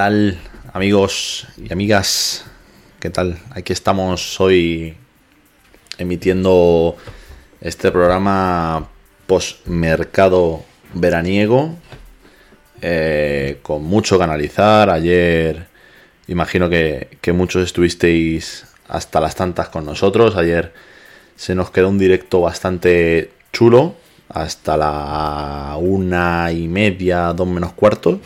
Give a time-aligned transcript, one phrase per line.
[0.00, 0.38] tal,
[0.72, 2.46] amigos y amigas?
[3.00, 3.36] ¿Qué tal?
[3.50, 4.96] Aquí estamos hoy
[5.98, 6.96] emitiendo
[7.60, 8.88] este programa
[9.26, 11.76] post-mercado veraniego
[12.80, 14.88] eh, con mucho que analizar.
[14.88, 15.66] Ayer
[16.28, 20.34] imagino que, que muchos estuvisteis hasta las tantas con nosotros.
[20.34, 20.72] Ayer
[21.36, 23.96] se nos quedó un directo bastante chulo
[24.30, 28.18] hasta la una y media, dos menos cuarto.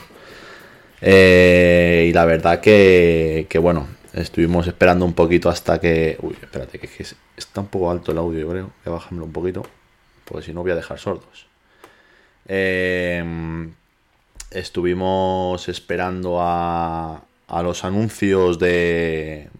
[1.07, 6.17] Eh, y la verdad que, que, bueno, estuvimos esperando un poquito hasta que...
[6.23, 7.05] Uy, espérate, que, que
[7.37, 8.71] está un poco alto el audio, yo creo.
[8.87, 9.67] Voy a un poquito,
[10.25, 11.47] porque si no voy a dejar sordos.
[12.49, 13.23] Eh,
[14.51, 19.51] estuvimos esperando a, a los anuncios de...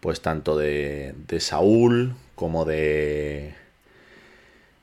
[0.00, 3.54] Pues tanto de, de Saúl como de...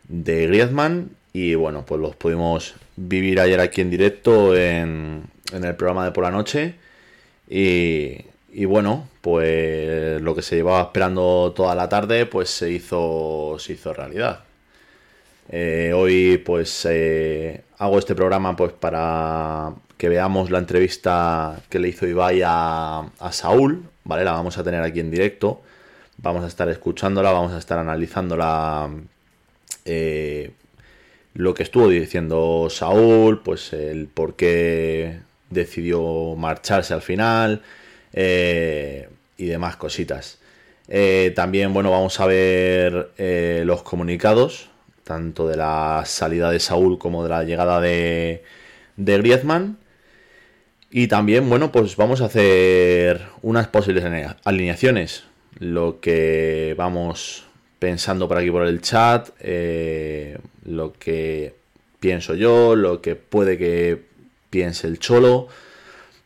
[0.08, 1.12] De Griezmann.
[1.32, 6.12] Y bueno, pues los pudimos vivir ayer aquí en directo en, en el programa de
[6.12, 6.76] por la noche.
[7.50, 13.58] Y, y, bueno, pues lo que se llevaba esperando toda la tarde, pues se hizo,
[13.60, 14.46] se hizo realidad.
[15.50, 21.90] Eh, hoy pues eh, hago este programa pues para que veamos la entrevista que le
[21.90, 24.24] hizo Ibai a, a Saúl, ¿vale?
[24.26, 25.62] La vamos a tener aquí en directo.
[26.18, 28.90] Vamos a estar escuchándola, vamos a estar analizándola.
[29.86, 30.52] Eh,
[31.34, 35.20] lo que estuvo diciendo Saúl, pues el por qué
[35.50, 37.62] decidió marcharse al final
[38.14, 40.40] eh, y demás cositas.
[40.88, 44.70] Eh, también, bueno, vamos a ver eh, los comunicados,
[45.04, 48.44] tanto de la salida de Saúl como de la llegada de,
[48.96, 49.78] de Griezmann.
[50.92, 54.06] Y también, bueno, pues vamos a hacer unas posibles
[54.46, 55.26] alineaciones.
[55.60, 57.46] Lo que vamos
[57.80, 59.30] pensando por aquí por el chat,
[60.64, 61.56] lo que
[62.00, 64.15] pienso yo, lo que puede que
[64.56, 65.50] piense el cholo.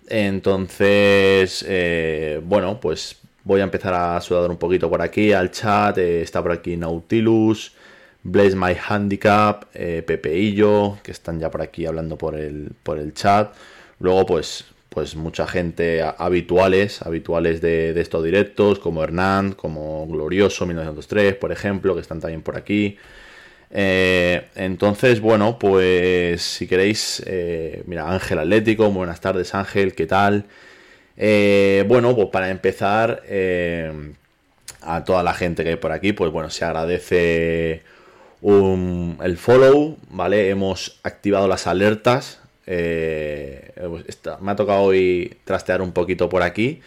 [0.08, 5.98] Entonces, eh, bueno, pues voy a empezar a sudar un poquito por aquí al chat.
[5.98, 7.74] Eh, está por aquí Nautilus,
[8.22, 13.16] Blaze My Handicap, eh, Pepeillo, que están ya por aquí hablando por el, por el
[13.16, 13.52] chat.
[14.00, 20.68] Luego, pues, pues mucha gente habituales, habituales de, de estos directos, como Hernán, como Glorioso
[20.68, 22.96] 1903, por ejemplo, que están también por aquí.
[23.71, 30.45] Eh, entonces, bueno, pues si queréis, eh, mira, Ángel Atlético, buenas tardes Ángel, ¿qué tal?
[31.18, 33.24] Eh, bueno, pues para empezar,
[34.81, 37.83] a toda la gente que hay por aquí, pues bueno, se agradece
[38.42, 40.50] el follow, ¿vale?
[40.50, 42.39] Hemos activado las alertas.
[42.66, 46.81] Me ha tocado hoy trastear un poquito por aquí.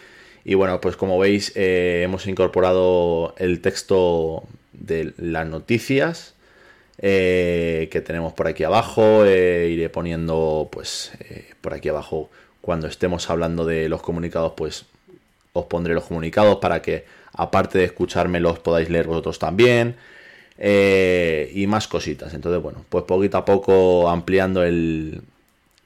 [0.45, 4.43] Y bueno, pues como veis, hemos incorporado el texto
[4.73, 6.33] de las noticias
[6.97, 9.25] eh, que tenemos por aquí abajo.
[9.25, 12.29] Eh, iré poniendo, pues, eh, por aquí abajo,
[12.61, 14.85] cuando estemos hablando de los comunicados, pues
[15.53, 19.95] os pondré los comunicados para que, aparte de escucharme, los podáis leer vosotros también.
[20.57, 22.33] Y más cositas.
[22.33, 25.21] Entonces, bueno, pues poquito a poco ampliando el,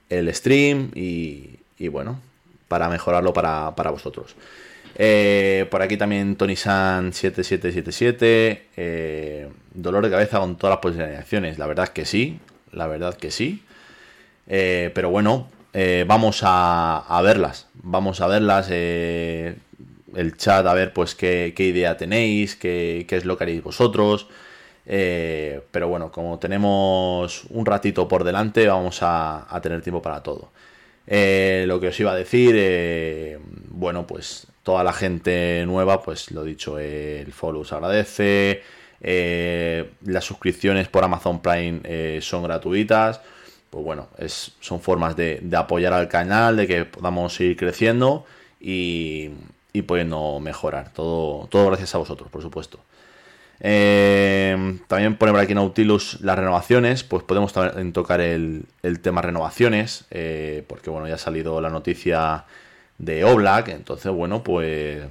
[0.09, 2.19] el stream y, y bueno,
[2.67, 4.35] para mejorarlo para, para vosotros.
[4.99, 8.69] Eh, por aquí también Tony San 7777.
[8.75, 11.59] Eh, dolor de cabeza con todas las posiciones.
[11.59, 12.39] La verdad que sí.
[12.71, 13.63] La verdad que sí.
[14.47, 17.67] Eh, pero bueno, eh, vamos a, verlas.
[17.75, 18.69] Vamos a verlas.
[18.71, 19.55] El
[20.37, 24.27] chat, a ver pues qué, idea tenéis, qué, qué, es lo que haréis vosotros.
[24.85, 30.51] Pero bueno, como tenemos un ratito por delante, vamos a, tener tiempo para todo.
[31.05, 33.39] Lo que os iba a decir,
[33.69, 38.63] bueno, pues toda la gente nueva, pues lo dicho, el follow se agradece.
[38.99, 43.21] las suscripciones por Amazon Prime son gratuitas.
[43.69, 48.25] Pues bueno, es, son formas de, apoyar al canal, de que podamos ir creciendo
[48.59, 49.29] y,
[49.71, 50.91] y pudiendo mejorar.
[50.91, 52.77] Todo, todo gracias a vosotros, por supuesto.
[53.61, 58.65] Eh, también pone por aquí Nautilus las renovaciones, pues podemos también tocar el,
[59.01, 62.43] tema renovaciones, eh, porque bueno, ya ha salido la noticia
[62.97, 65.03] de Oblak, entonces bueno, pues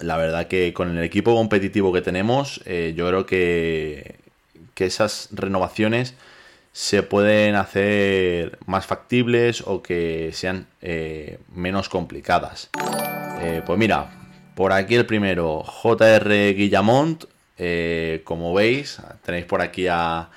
[0.00, 4.16] la verdad que con el equipo competitivo que tenemos, eh, yo creo que,
[4.74, 6.14] que esas renovaciones
[6.72, 10.66] se pueden hacer más factibles o que sean
[11.54, 12.70] menos complicadas.
[13.64, 14.10] pues mira,
[14.54, 17.24] por aquí el primero, JR Guillamont,
[17.58, 20.30] eh, como veis, tenéis por aquí a,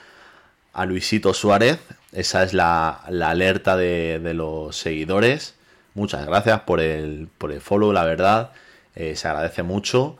[0.85, 1.79] Luisito Suárez.
[2.13, 5.55] Esa es la, alerta de, los seguidores.
[5.97, 8.51] Muchas gracias por el, por el follow, la verdad.
[8.94, 10.15] Eh, se agradece mucho.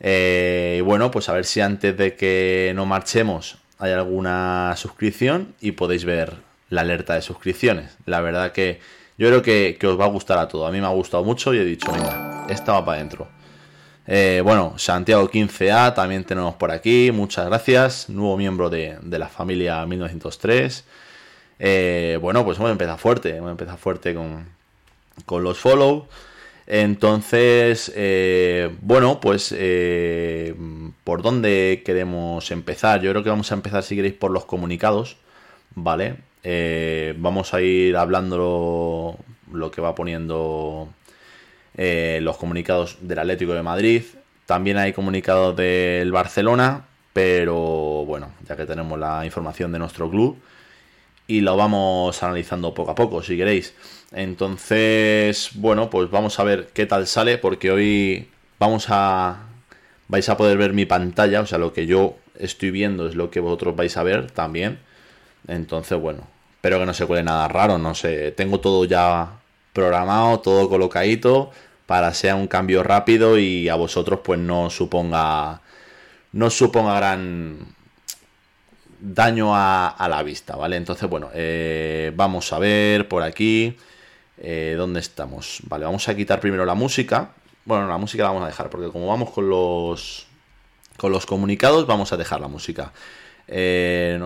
[0.00, 5.54] Eh, y bueno, pues a ver si antes de que no marchemos hay alguna suscripción
[5.60, 6.36] y podéis ver
[6.70, 7.98] la alerta de suscripciones.
[8.06, 8.80] La verdad que
[9.18, 10.66] yo creo que, que os va a gustar a todo.
[10.66, 13.28] A mí me ha gustado mucho y he dicho, venga, esta va para adentro.
[14.06, 19.84] Eh, bueno, Santiago 15A también tenemos por aquí, muchas gracias, nuevo miembro de, la familia
[19.84, 20.86] 1903.
[21.58, 24.56] Eh, bueno, pues hemos empezado fuerte, hemos empezado fuerte con,
[25.30, 26.06] los follow.
[26.66, 29.54] Entonces, eh, bueno, pues
[31.04, 33.00] por dónde queremos empezar.
[33.00, 35.16] Yo creo que vamos a empezar, si queréis, por los comunicados,
[35.74, 36.16] ¿vale?
[37.18, 39.18] vamos a ir hablando
[39.52, 40.88] lo que va poniendo
[41.80, 44.02] eh, los comunicados del Atlético de Madrid.
[44.46, 50.38] También hay comunicados del Barcelona, pero bueno, ya que tenemos la información de nuestro club
[51.28, 53.74] y lo vamos analizando poco a poco, si queréis.
[54.12, 58.28] Entonces, bueno, pues vamos a ver qué tal sale, porque hoy
[58.58, 59.44] vamos a.
[60.08, 63.30] vais a poder ver mi pantalla, o sea, lo que yo estoy viendo es lo
[63.30, 64.80] que vosotros vais a ver también.
[65.46, 66.26] Entonces, bueno,
[66.56, 69.40] espero que no se cuele nada raro, no sé, tengo todo ya
[69.72, 71.52] programado, todo colocadito
[71.86, 75.62] para sea un cambio rápido y a vosotros pues no suponga
[76.32, 77.74] no suponga gran
[79.00, 80.76] daño a, la vista, ¿vale?
[80.76, 83.76] Entonces, bueno, eh, vamos a ver por aquí
[84.38, 85.60] eh, dónde estamos.
[85.64, 87.32] Vale, vamos a quitar primero la música.
[87.64, 90.26] Bueno, la música la vamos a dejar porque como vamos con los
[90.96, 92.92] con los comunicados, vamos a dejar la música.
[93.46, 94.18] Eh,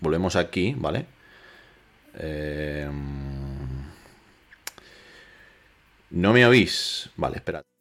[0.00, 1.06] Volvemos aquí, ¿vale?
[2.14, 2.88] Eh,
[6.10, 7.10] no me oís.
[7.16, 7.77] Vale, espérate.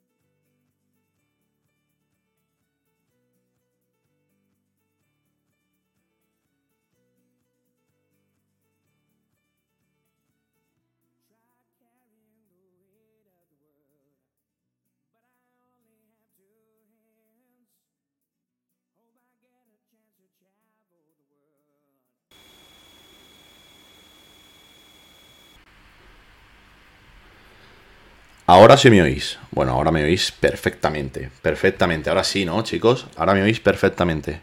[28.49, 29.37] Ahora sí me oís.
[29.51, 31.29] Bueno, ahora me oís perfectamente.
[31.41, 32.09] Perfectamente.
[32.09, 33.05] Ahora sí, ¿no, chicos?
[33.17, 34.39] Ahora me oís perfectamente.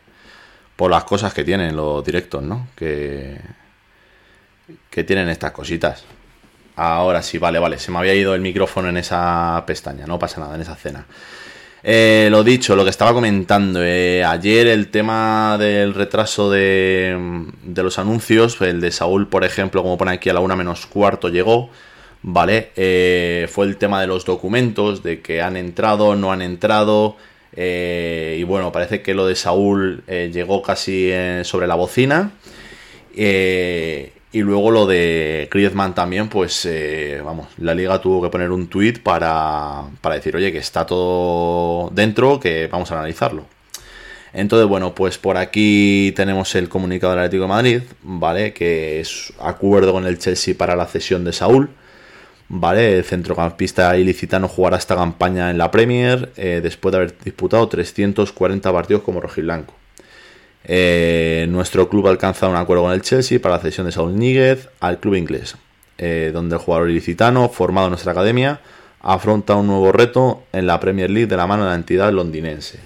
[0.76, 2.68] Por las cosas que tienen los directos, ¿no?
[2.76, 3.40] Que,
[4.90, 6.04] que tienen estas cositas.
[6.76, 7.78] Ahora sí, vale, vale.
[7.78, 10.06] Se me había ido el micrófono en esa pestaña.
[10.06, 11.06] No pasa nada, en esa escena.
[11.82, 13.82] Eh, lo dicho, lo que estaba comentando.
[13.82, 18.60] Eh, ayer el tema del retraso de, de los anuncios.
[18.60, 21.70] El de Saúl, por ejemplo, como pone aquí a la una menos cuarto, llegó.
[22.24, 22.70] ¿Vale?
[22.74, 27.16] Eh, fue el tema de los documentos, de que han entrado, no han entrado.
[27.56, 31.12] y bueno, parece que lo de Saúl llegó casi
[31.44, 32.32] sobre la bocina.
[33.14, 36.68] y luego lo de Griezmann también, pues
[37.24, 41.90] vamos, la liga tuvo que poner un tweet para, para decir, oye, que está todo
[41.90, 43.44] dentro, que vamos a analizarlo.
[44.34, 48.52] Entonces, bueno, pues por aquí tenemos el comunicado del Atlético de Madrid, ¿vale?
[48.52, 51.70] Que es acuerdo con el Chelsea para la cesión de Saúl.
[52.48, 52.98] ¿Vale?
[52.98, 58.72] El centrocampista ilicitano jugará esta campaña en la Premier eh, después de haber disputado 340
[58.72, 59.74] partidos como rojiblanco.
[60.64, 64.16] Eh, nuestro club ha alcanzado un acuerdo con el Chelsea para la cesión de Saúl
[64.16, 65.56] Níguez al club inglés,
[65.98, 68.60] eh, donde el jugador ilicitano, formado en nuestra academia,
[69.00, 72.78] afronta un nuevo reto en la Premier League de la mano de la entidad londinense.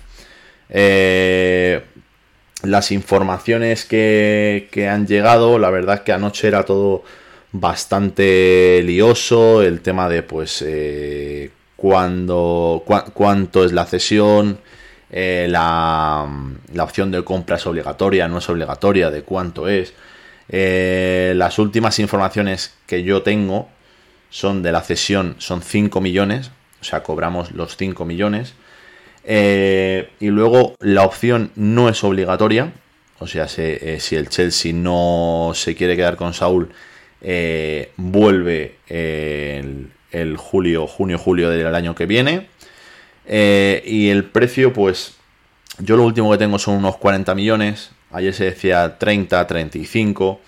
[2.62, 7.04] Las informaciones que, han llegado, la verdad que anoche era todo
[7.52, 14.58] bastante lioso, el tema de pues eh, cuándo, cuánto es la cesión,
[15.10, 16.26] eh, la,
[16.74, 19.94] la, opción de compra es obligatoria, no es obligatoria, de cuánto es.
[20.48, 23.68] las últimas informaciones que yo tengo
[24.30, 26.50] son de la cesión, son 5 millones,
[26.80, 28.54] o sea, cobramos los 5 millones.
[29.24, 32.72] Eh, y luego la opción no es obligatoria.
[33.18, 36.70] O sea, eh, si el Chelsea no se quiere quedar con Saúl,
[37.20, 42.48] eh, vuelve el, julio, junio, julio del año que viene.
[43.26, 45.16] y el precio, pues
[45.78, 47.90] yo lo último que tengo son unos 40 millones.
[48.10, 50.40] Ayer se decía 30, 35.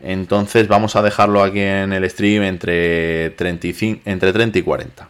[0.00, 5.08] Entonces vamos a dejarlo aquí en el stream entre, 35, entre 30 y 40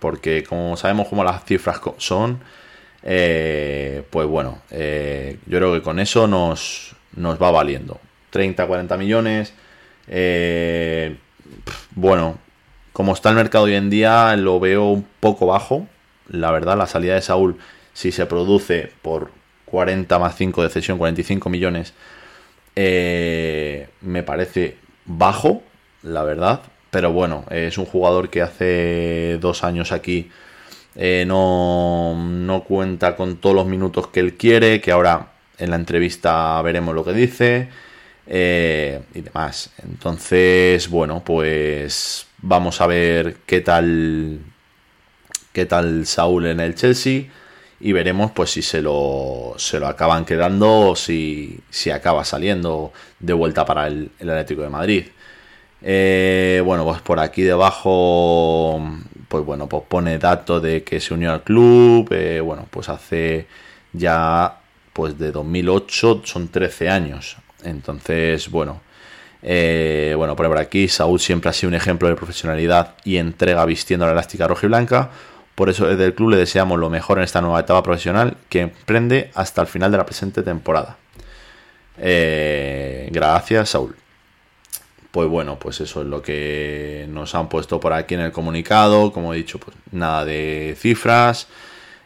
[0.00, 2.40] porque como sabemos cómo las cifras son,
[3.04, 8.00] eh, pues bueno, eh, yo creo que con eso nos, nos va valiendo.
[8.30, 9.52] 30, 40 millones.
[10.10, 11.16] Eh,
[11.94, 12.38] bueno,
[12.92, 15.86] como está el mercado hoy en día, lo veo un poco bajo.
[16.28, 17.56] La verdad, la salida de Saúl,
[17.94, 19.30] si se produce por
[19.64, 21.94] 40 más 5 de cesión, 45 millones,
[22.76, 24.76] me parece
[25.06, 25.62] bajo,
[26.02, 26.60] la verdad.
[26.90, 30.30] Pero bueno, es un jugador que hace dos años aquí
[30.96, 36.60] eh, no, cuenta con todos los minutos que él quiere, que ahora en la entrevista
[36.62, 37.68] veremos lo que dice
[38.26, 39.70] eh, y demás.
[39.82, 44.40] Entonces, bueno, pues vamos a ver qué tal
[45.52, 47.24] qué tal Saúl en el Chelsea
[47.80, 52.92] y veremos pues si se lo, se lo acaban quedando o si, si acaba saliendo
[53.18, 55.04] de vuelta para el Atlético de Madrid.
[55.82, 58.80] Eh, bueno, pues por aquí debajo,
[59.28, 62.08] pues bueno, pues pone datos de que se unió al club.
[62.12, 63.46] Eh, bueno, pues hace
[63.92, 64.60] ya,
[64.92, 67.36] pues de 2008 son 13 años.
[67.64, 68.80] Entonces, bueno,
[69.42, 74.06] eh, bueno, por aquí, Saúl siempre ha sido un ejemplo de profesionalidad y entrega vistiendo
[74.06, 75.10] la elástica roja y blanca.
[75.54, 78.60] Por eso desde el club le deseamos lo mejor en esta nueva etapa profesional que
[78.60, 80.96] emprende hasta el final de la presente temporada.
[83.10, 83.94] gracias, Saúl
[85.10, 89.12] pues bueno, pues eso es lo que nos han puesto por aquí en el comunicado.
[89.12, 91.48] Como he dicho, pues nada de cifras.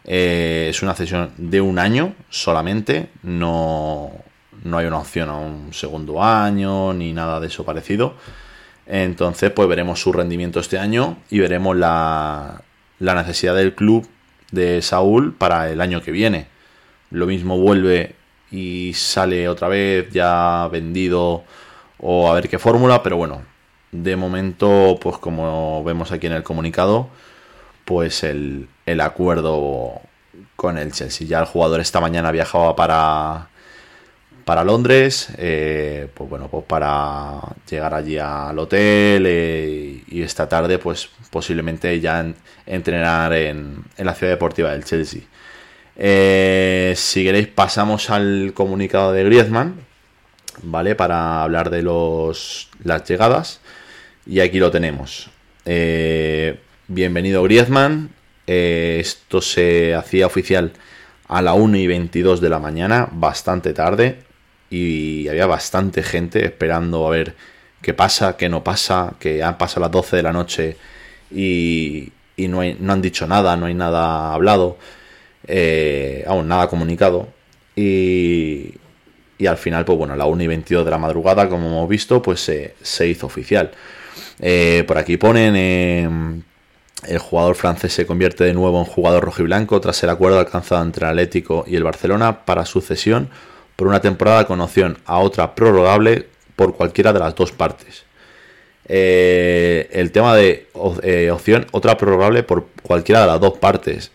[0.04, 3.10] Eh, es una cesión de un año solamente.
[3.22, 4.10] No,
[4.64, 8.14] no hay una opción a un segundo año ni nada de eso parecido.
[8.86, 12.62] Entonces, pues veremos su rendimiento este año y veremos la,
[12.98, 14.06] la necesidad del club
[14.50, 16.48] de Saúl para el año que viene.
[17.10, 18.16] Lo mismo vuelve
[18.50, 21.44] y sale otra vez ya vendido
[21.98, 23.42] o a ver qué fórmula, pero bueno,
[23.92, 27.08] de momento, pues como vemos aquí en el comunicado,
[27.84, 28.68] pues el,
[29.00, 30.00] acuerdo
[30.56, 31.26] con el Chelsea.
[31.26, 33.48] Ya el jugador esta mañana viajaba para,
[34.44, 40.78] para Londres, eh, pues bueno, pues para llegar allí al hotel eh, y esta tarde,
[40.78, 42.26] pues posiblemente ya
[42.66, 45.22] entrenar en, en, la ciudad deportiva del Chelsea.
[45.96, 49.76] Eh, si queréis pasamos al comunicado de Griezmann,
[50.62, 50.94] ¿vale?
[50.94, 53.60] Para hablar de los, las llegadas.
[54.26, 55.30] Y aquí lo tenemos.
[56.86, 58.10] Bienvenido Griezmann.
[58.46, 60.72] Esto se hacía oficial
[61.28, 64.18] a la 1 y 22 de la mañana, bastante tarde.
[64.70, 67.34] Y había bastante gente esperando a ver
[67.82, 70.76] qué pasa, qué no pasa, que han pasado las 12 de la noche
[71.30, 74.78] y, y no, no han dicho nada, no hay nada hablado,
[75.46, 77.28] eh, aún nada comunicado.
[77.76, 78.74] Y,
[79.38, 81.88] y al final, pues bueno, a la 1 y 22 de la madrugada, como hemos
[81.88, 83.72] visto, pues se, hizo oficial.
[84.40, 86.08] Eh, por aquí ponen, eh,
[87.06, 91.04] el jugador francés se convierte de nuevo en jugador rojiblanco tras el acuerdo alcanzado entre
[91.04, 93.28] el Atlético y el Barcelona para su cesión
[93.76, 98.04] por una temporada con opción a otra prorrogable por cualquiera de las dos partes.
[98.86, 100.68] Eh, el tema de
[101.30, 104.12] opción otra prorrogable por cualquiera de las dos partes.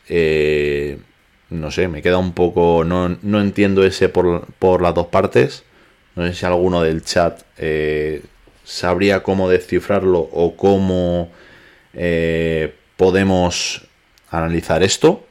[1.49, 5.63] no sé, me queda un poco, no, no entiendo ese por, por, las dos partes.
[6.15, 8.23] No sé si alguno del chat eh,
[8.63, 11.31] sabría cómo descifrarlo o cómo
[11.93, 13.85] eh, podemos
[14.29, 15.25] analizar esto.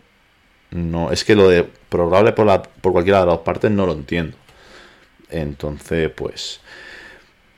[0.70, 3.86] No, es que lo de probable por, la, por cualquiera de las dos partes no
[3.86, 4.36] lo entiendo.
[5.30, 6.60] Entonces, pues.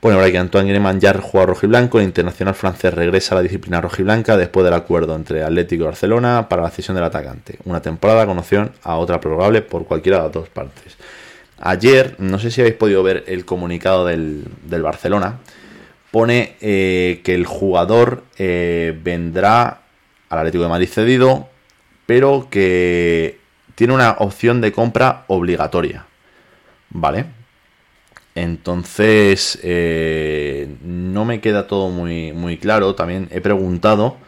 [0.02, 3.82] Bueno, ahora que Antoine Griezmann ya juega rojiblanco, el internacional francés regresa a la disciplina
[3.82, 7.58] rojiblanca después del acuerdo entre Atlético y Barcelona para la cesión del atacante.
[7.66, 10.96] Una temporada con opción a otra probable por cualquiera de las dos partes.
[11.58, 15.40] Ayer, no sé si habéis podido ver el comunicado del, Barcelona,
[16.10, 19.82] pone eh, que el jugador eh, vendrá
[20.30, 21.48] al Atlético de Madrid cedido,
[22.06, 23.39] pero que
[23.80, 26.04] tiene una opción de compra obligatoria.
[26.90, 27.24] ¿Vale?
[28.34, 32.94] Entonces, eh, no me queda todo muy, muy claro.
[32.94, 34.18] También he preguntado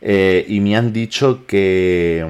[0.00, 2.26] eh, y me han dicho que,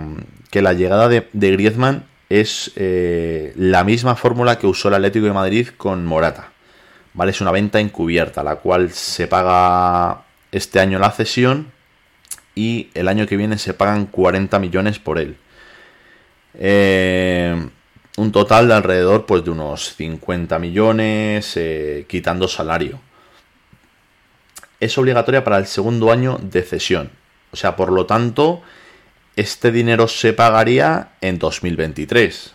[0.50, 5.34] que la llegada de, Griezmann es eh, la misma fórmula que usó el Atlético de
[5.34, 6.50] Madrid con Morata.
[7.14, 7.30] ¿Vale?
[7.30, 11.70] Es una venta encubierta, la cual se paga este año la cesión
[12.56, 15.36] y el año que viene se pagan 40 millones por él.
[16.58, 17.68] Eh,
[18.16, 23.00] un total de alrededor pues, de unos 50 millones, eh, quitando salario.
[24.80, 27.10] Es obligatoria para el segundo año de cesión.
[27.52, 28.62] O sea, por lo tanto,
[29.36, 32.52] este dinero se pagaría en 2023.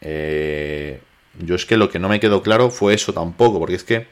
[0.00, 1.00] Eh,
[1.40, 4.06] yo es que lo que no me quedó claro fue eso tampoco, porque es que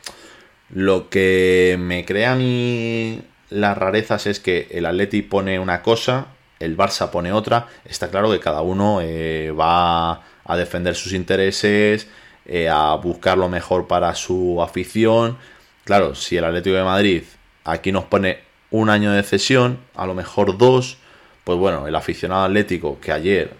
[0.70, 6.29] lo que me crea a mí las rarezas es que el Atleti pone una cosa,
[6.64, 7.68] el Barça pone otra.
[7.85, 12.09] Está claro que cada uno eh, va a defender sus intereses,
[12.46, 15.38] eh, a buscar lo mejor para su afición.
[15.85, 17.22] Claro, si el Atlético de Madrid
[17.64, 20.98] aquí nos pone un año de cesión, a lo mejor dos,
[21.44, 23.53] pues bueno, el aficionado atlético que ayer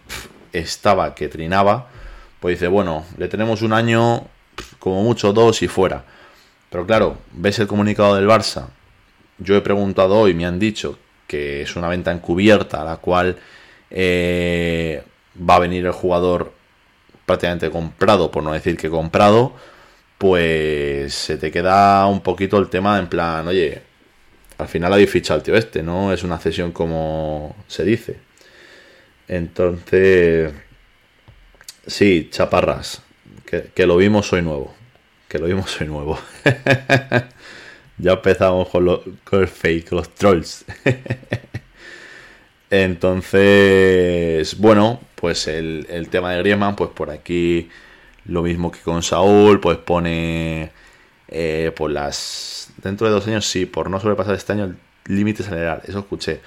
[0.53, 1.89] estaba, que trinaba,
[2.41, 4.27] pues dice, bueno, le tenemos un año,
[4.79, 6.05] como mucho dos y fuera.
[6.71, 8.67] Pero claro, ves el comunicado del Barça.
[9.39, 13.37] Yo he preguntado hoy, me han dicho que es una venta encubierta, a la cual
[13.91, 15.03] eh,
[15.39, 16.53] va a venir el jugador
[17.27, 19.55] prácticamente comprado, por no decir que comprado,
[20.19, 23.83] pues se te queda un poquito el tema en plan, oye,
[24.59, 28.19] al final habéis fichado al tío este, no es una cesión como se dice.
[29.29, 30.53] Entonces,
[31.87, 33.03] sí, chaparras,
[33.75, 34.75] que, lo vimos hoy nuevo,
[35.29, 36.19] que lo vimos hoy nuevo.
[37.99, 40.65] ya empezamos con, lo, con el fake, los trolls.
[42.71, 47.69] Entonces, bueno, pues el, tema de Griezmann, pues por aquí
[48.27, 50.73] lo mismo que con Saúl, pues pone
[51.29, 54.77] eh, por las dentro de dos años sí, por no sobrepasar este año el
[55.07, 56.41] límite salarial, eso escuché.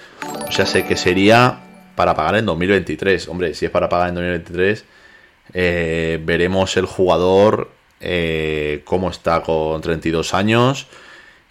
[0.48, 1.60] O sea, sé que sería
[1.96, 3.28] para pagar en 2023.
[3.30, 4.86] Hombre, si es para pagar en 2023,
[5.54, 10.88] eh, veremos el jugador eh, cómo está con 32 años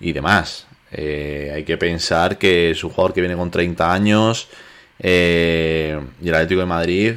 [0.01, 0.67] y demás.
[0.93, 4.49] hay que pensar que es un jugador que viene con 30 años
[4.99, 7.15] eh, y el Atlético de Madrid,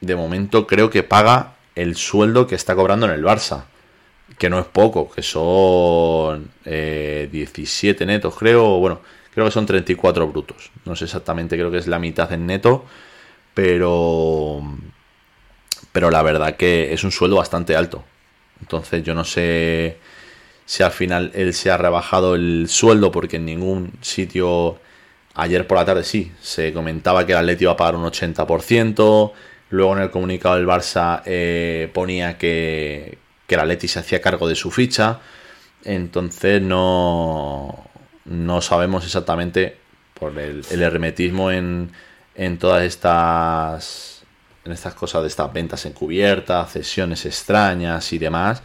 [0.00, 3.64] de momento, creo que paga el sueldo que está cobrando en el Barça.
[4.38, 8.78] Que no es poco, que son 17 eh, netos, creo.
[8.78, 9.00] Bueno,
[9.34, 10.70] creo que son 34 brutos.
[10.84, 12.84] No sé exactamente, creo que es la mitad en neto.
[13.54, 14.62] Pero.
[15.92, 18.04] Pero la verdad que es un sueldo bastante alto.
[18.60, 19.98] Entonces yo no sé
[20.70, 24.78] si al final él se ha rebajado el sueldo porque en ningún sitio
[25.34, 29.32] Ayer por la tarde sí, se comentaba que el Atleti iba a pagar un 80%.
[29.70, 34.48] Luego en el comunicado del Barça eh, ponía que, que el Atleti se hacía cargo
[34.48, 35.20] de su ficha.
[35.84, 37.88] Entonces no,
[38.26, 39.76] no sabemos exactamente
[40.14, 41.90] por el, hermetismo en,
[42.34, 44.22] en todas estas
[44.64, 48.62] en estas cosas de estas ventas encubiertas, cesiones extrañas y demás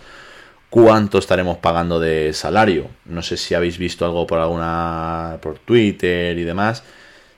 [0.75, 2.89] cuánto estaremos pagando de salario.
[3.05, 6.83] No sé si habéis visto algo por alguna por Twitter y demás.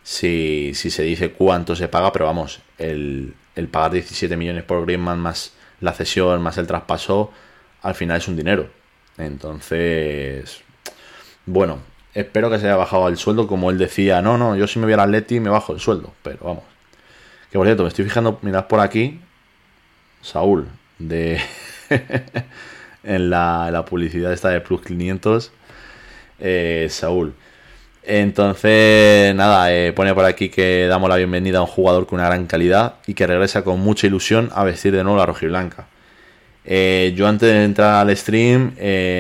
[0.02, 3.36] Si, si se dice cuánto se paga, pero vamos, el,
[3.70, 7.32] pagar 17 millones por Griezmann más la cesión más el traspaso,
[7.84, 8.72] al final es un dinero.
[9.20, 10.62] Entonces,
[11.46, 11.78] bueno,
[12.16, 14.86] espero que se haya bajado el sueldo como él decía, no, no, yo si me
[14.86, 16.64] voy al Atleti me bajo el sueldo, pero vamos.
[17.52, 19.22] Que por cierto, me estoy fijando, mirad por aquí,
[20.24, 21.40] Saúl, de
[23.08, 25.52] en la, publicidad esta de Plus 500,
[26.40, 27.34] eh, Saúl.
[28.04, 32.28] Entonces, nada, eh, pone por aquí que damos la bienvenida a un jugador con una
[32.28, 35.88] gran calidad y que regresa con mucha ilusión a vestir de nuevo la rojiblanca.
[36.64, 38.76] Eh, yo antes de entrar al stream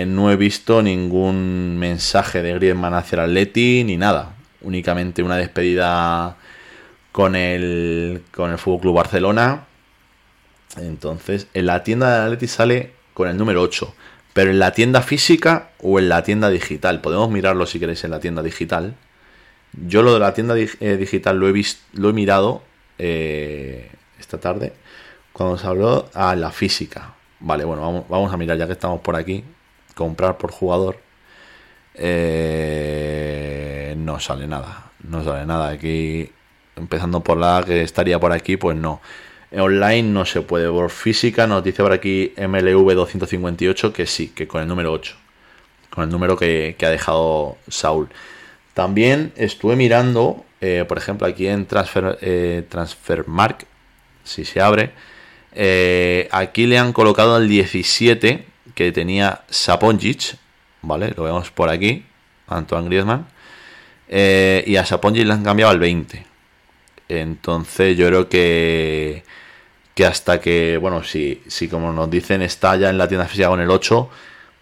[0.07, 4.35] no he visto ningún mensaje de Griezmann hacia el Atleti ni nada.
[4.61, 6.37] Únicamente una despedida
[7.11, 9.65] con el, con el Fútbol Club Barcelona.
[10.77, 13.95] Entonces, en la tienda de Atleti sale con el número 8.
[14.33, 17.01] Pero en la tienda física o en la tienda digital.
[17.01, 18.93] Podemos mirarlo si queréis en la tienda digital.
[19.73, 22.61] Yo lo de la tienda eh, digital lo he, visto, lo he mirado
[22.99, 24.73] eh, esta tarde
[25.33, 27.15] cuando se habló a la física.
[27.39, 29.43] Vale, bueno, vamos, a mirar ya que estamos por aquí.
[29.95, 30.99] Comprar por jugador.
[31.95, 33.15] Eh,
[33.97, 34.91] no sale nada.
[35.01, 35.69] No sale nada.
[35.69, 36.31] Aquí,
[36.75, 39.01] empezando por la que estaría por aquí, pues no.
[39.51, 40.69] Online no se puede.
[40.69, 45.15] Por física nos dice por aquí MLV 258 que sí, que con el número 8.
[45.89, 48.09] Con el número que, ha dejado Saúl.
[48.73, 52.63] También estuve mirando, eh, por ejemplo, aquí en Transfer, eh,
[54.23, 54.91] si se abre,
[55.53, 60.37] eh, aquí le han colocado el 17 que tenía Saponjic,
[60.83, 61.13] ¿vale?
[61.17, 62.05] Lo vemos por aquí,
[62.47, 63.25] Antoine Griezmann.
[64.07, 66.25] Eh, y a Saponjic le han cambiado al 20.
[67.09, 69.23] Entonces yo creo que,
[69.95, 73.49] que hasta que, bueno, si, si como nos dicen está ya en la tienda física
[73.49, 74.09] con el 8,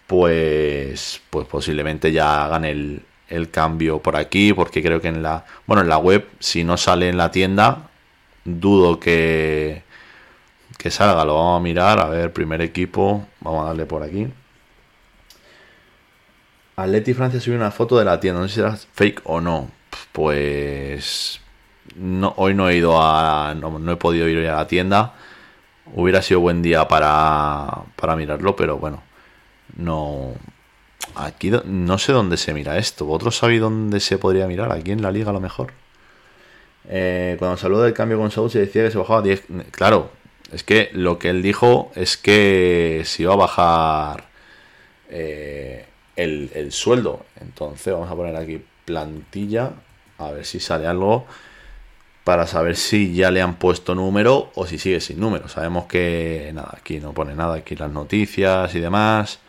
[0.08, 5.46] pues, pues posiblemente ya hagan el, el cambio por aquí, porque creo que en la,
[5.66, 7.90] bueno, en la web, si no sale en la tienda,
[8.46, 9.84] dudo que,
[10.78, 14.28] que salga, lo vamos a mirar, a ver, primer equipo, vamos a darle por aquí.
[16.76, 19.72] Atleti Francia subió una foto de la tienda, no sé si era fake o no.
[20.12, 21.40] Pues
[21.96, 23.54] no, hoy no he ido a.
[23.56, 25.14] No, he podido ir a la tienda.
[25.94, 29.04] Hubiera sido buen día para, para mirarlo, pero bueno.
[29.78, 30.34] No.
[31.16, 33.06] Aquí no sé dónde se mira esto.
[33.06, 34.72] ¿Vosotros sabéis dónde se podría mirar?
[34.72, 35.72] Aquí en la liga a lo mejor.
[36.88, 39.44] Eh, cuando se habló del cambio con Saúl se decía que se bajaba 10.
[39.72, 40.12] Claro,
[40.52, 44.26] es que lo que él dijo es que se iba a bajar
[45.10, 47.26] eh, el, sueldo.
[47.40, 49.72] Entonces vamos a poner aquí plantilla.
[50.18, 51.26] A ver si sale algo.
[52.26, 55.48] Para saber si ya le han puesto número o si sigue sin número.
[55.48, 57.58] Sabemos que nada, aquí no pone nada.
[57.58, 59.40] Aquí las noticias y demás.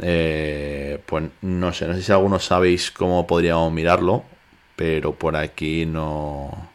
[0.00, 4.22] Eh, pues no sé, no sé si algunos sabéis cómo podríamos mirarlo.
[4.76, 6.70] Pero por aquí no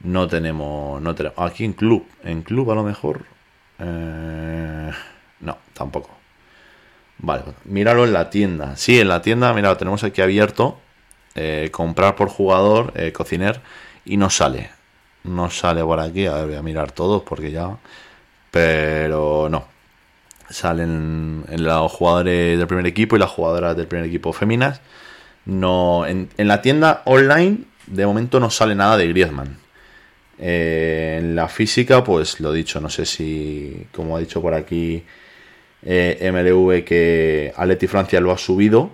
[0.00, 1.38] no tenemos, no tenemos.
[1.38, 3.24] Aquí en club, en club a lo mejor.
[3.78, 4.90] Eh,
[5.40, 6.10] no, tampoco.
[7.16, 8.76] Vale, míralo en la tienda.
[8.76, 10.78] Sí, en la tienda, mira, lo tenemos aquí abierto.
[11.34, 13.62] Eh, comprar por jugador, cociner,
[14.04, 14.70] y no sale.
[15.24, 16.26] No sale por aquí.
[16.26, 17.76] A ver, voy a mirar todos porque ya.
[18.50, 19.66] Pero no.
[20.50, 24.80] Salen en los jugadores del primer equipo y las jugadoras del primer equipo féminas.
[25.44, 29.62] No, en, en la tienda online, de momento no sale nada de Griezmann.
[30.38, 35.04] Eh, en la física, pues lo dicho, no sé si, como ha dicho por aquí
[35.82, 38.90] eh, MLV, que Aleti Francia lo ha subido.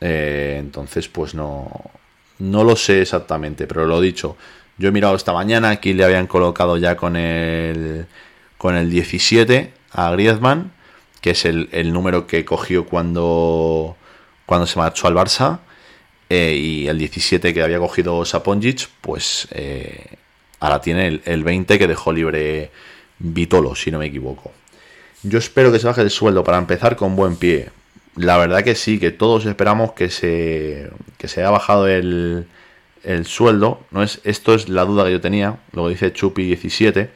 [0.00, 1.70] Eh, entonces, pues no,
[2.42, 4.36] no lo sé exactamente, pero lo dicho.
[4.78, 8.06] Yo he mirado esta mañana, aquí le habían colocado ya con el,
[8.58, 10.72] con el 17 a Griezmann,
[11.20, 13.96] que es el, número que cogió cuando,
[14.46, 15.60] cuando se marchó al Barça.
[16.28, 19.48] y el 17 que había cogido Saponjic, pues
[20.62, 22.70] Ahora tiene el, 20 que dejó libre
[23.18, 24.52] Vitolo, si no me equivoco.
[25.24, 27.70] Yo espero que se baje el sueldo para empezar con buen pie.
[28.16, 32.46] La verdad que sí, que todos esperamos que se, que se haya bajado el,
[33.04, 33.80] el sueldo.
[33.90, 37.10] No es, esto es la duda que yo tenía, lo dice Chupi 17.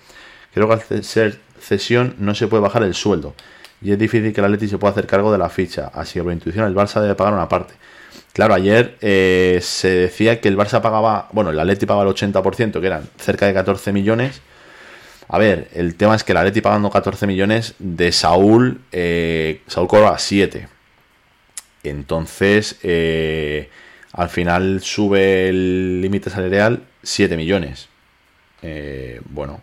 [0.54, 3.34] Creo que al ser cesión no se puede bajar el sueldo.
[3.82, 5.90] Y es difícil que el Atleti se pueda hacer cargo de la ficha.
[5.92, 7.74] Así que por intuición el Barça debe pagar una parte.
[8.32, 12.80] Claro, ayer eh, se decía que el Barça pagaba, bueno, el Atleti pagaba el 80%,
[12.80, 14.40] que eran cerca de 14 millones.
[15.28, 19.88] A ver, el tema es que el Atleti pagando 14 millones de Saúl, eh, Saúl
[19.88, 20.68] cobra 7.
[21.88, 23.70] Entonces, eh,
[24.12, 27.88] al final sube el límite salarial 7 millones.
[29.30, 29.60] bueno,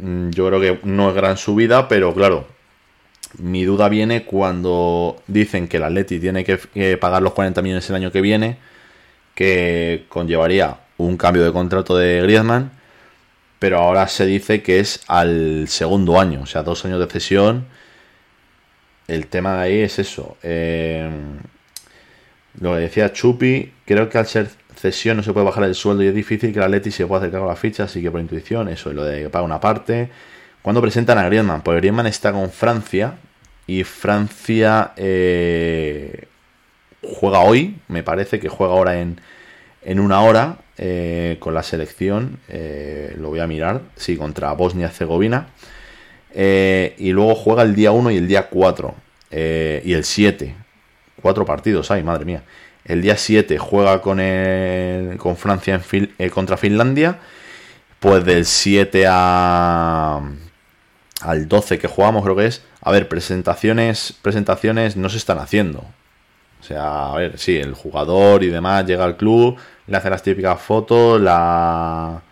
[0.00, 2.46] mm, yo creo que no es gran subida, pero claro,
[3.38, 7.96] mi duda viene cuando dicen que el Atleti tiene que, pagar los 40 millones el
[7.96, 8.58] año que viene,
[9.34, 12.70] que conllevaría un cambio de contrato de Griezmann,
[13.58, 17.66] pero ahora se dice que es al segundo año, o sea, dos años de cesión.
[19.08, 20.36] El tema de ahí es eso.
[20.42, 21.10] Eh,
[22.60, 26.02] lo que decía Chupi, creo que al ser cesión no se puede bajar el sueldo
[26.02, 28.20] y es difícil que el Atleti se pueda acercar a la ficha, así que por
[28.20, 30.10] intuición, eso, lo de que paga una parte
[30.60, 31.62] cuando presentan a Griezmann?
[31.62, 33.14] Pues Griezmann está con Francia
[33.66, 36.26] y Francia eh,
[37.02, 39.20] juega hoy, me parece que juega ahora en,
[39.82, 42.38] en una hora eh, con la selección,
[43.16, 45.48] lo voy a mirar, sí, contra Bosnia-Herzegovina.
[46.34, 48.94] Y luego juega el día 1 y el día 4
[49.30, 50.54] y el 7.
[51.20, 52.42] Cuatro partidos, ay, madre mía.
[52.84, 57.18] El día 7 juega con, el, con Francia en eh, contra Finlandia.
[58.00, 60.20] Pues del 7 a,
[61.20, 62.62] al 12 que jugamos, creo que es.
[62.80, 65.84] A ver, presentaciones, presentaciones no se están haciendo.
[66.60, 70.22] O sea, a ver, sí, el jugador y demás llega al club, le hace las
[70.22, 72.22] típicas fotos, la.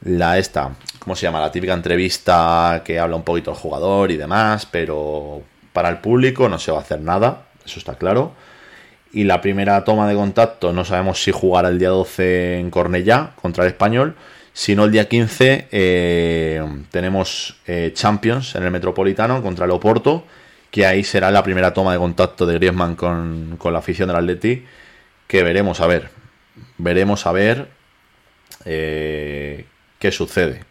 [0.00, 1.40] La esta, ¿cómo se llama?
[1.40, 6.48] La típica entrevista que habla un poquito el jugador y demás, pero para el público
[6.48, 8.32] no se va a hacer nada, eso está claro.
[9.12, 13.32] Y la primera toma de contacto, no sabemos si jugará el día 12 en Cornellá
[13.40, 14.16] contra el español.
[14.52, 20.24] Si no, el día 15 eh, tenemos eh, Champions en el Metropolitano contra el Oporto,
[20.70, 24.64] que ahí será la primera toma de contacto de Griezmann con, la afición del Atleti,
[25.26, 26.10] que veremos a ver.
[26.76, 27.68] Veremos a ver
[28.64, 29.64] eh,
[29.98, 30.64] qué sucede.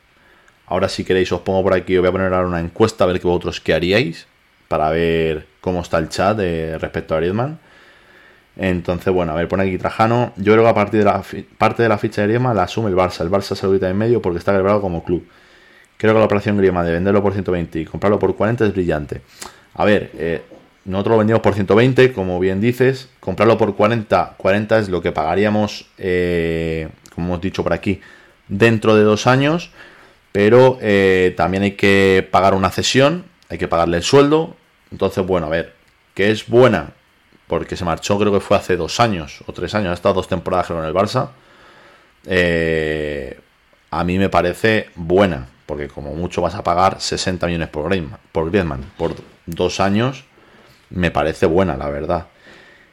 [0.68, 3.08] Ahora si queréis os pongo por aquí, os voy a poner ahora una encuesta a
[3.08, 4.28] ver qué vosotros qué haríais
[4.68, 6.38] para ver cómo está el chat
[6.80, 7.60] respecto a Griezmann.
[8.58, 10.34] Entonces, bueno, a ver, pone aquí Trajano.
[10.36, 11.24] Yo creo que a partir de la
[11.58, 13.22] parte de la ficha de Griezmann la asume el Barça.
[13.22, 15.28] El Barça se lo quita en medio porque está quebrado como club.
[15.98, 19.22] Creo que la operación Griezmann de venderlo por 120 y comprarlo por 40 es brillante.
[19.76, 20.42] A ver, eh,
[20.86, 23.10] nosotros lo vendimos por 120, como bien dices.
[23.20, 28.02] Comprarlo por 40, 40 es lo que pagaríamos, eh, como hemos dicho por aquí,
[28.48, 29.72] dentro de dos años.
[30.38, 34.56] Pero eh, también hay que pagar una cesión, hay que pagarle el sueldo.
[34.92, 35.74] Entonces, bueno, a ver,
[36.14, 36.92] que es buena
[37.48, 40.28] porque se marchó creo que fue hace dos años o tres años, ha estado dos
[40.28, 41.30] temporadas con el Barça.
[42.28, 43.40] Eh,
[43.90, 48.20] a mí me parece buena, porque como mucho vas a pagar 60 millones por Griezmann,
[48.32, 49.16] por, Griezmann, por
[49.48, 50.24] dos años,
[50.92, 52.28] me parece buena, la verdad.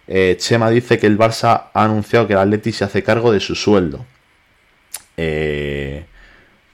[0.06, 3.40] Eh, Chema dice que el Barça ha anunciado que el Atleti se hace cargo de
[3.40, 4.06] su sueldo.
[5.18, 6.06] Eh,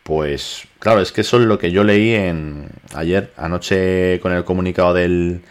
[0.02, 4.44] pues claro, es que eso es lo que yo leí en ayer, anoche con el
[4.44, 5.42] comunicado del,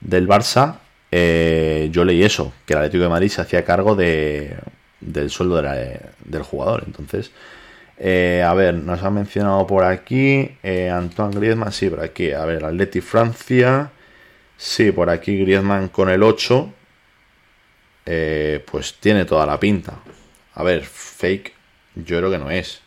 [0.00, 0.78] del Barça
[1.10, 4.56] eh, yo leí eso, que el Atlético de Madrid se hacía cargo de,
[5.00, 6.84] del sueldo del jugador.
[6.86, 7.30] Entonces,
[7.98, 12.32] eh, a ver, nos ha mencionado por aquí eh, Antoine Griezmann, sí, por aquí.
[12.32, 13.90] A ver, Atleti Francia,
[14.56, 16.72] sí, por aquí Griezmann con el 8,
[18.70, 19.94] pues tiene toda la pinta.
[20.54, 21.52] A ver, fake,
[21.94, 22.80] yo creo que no es.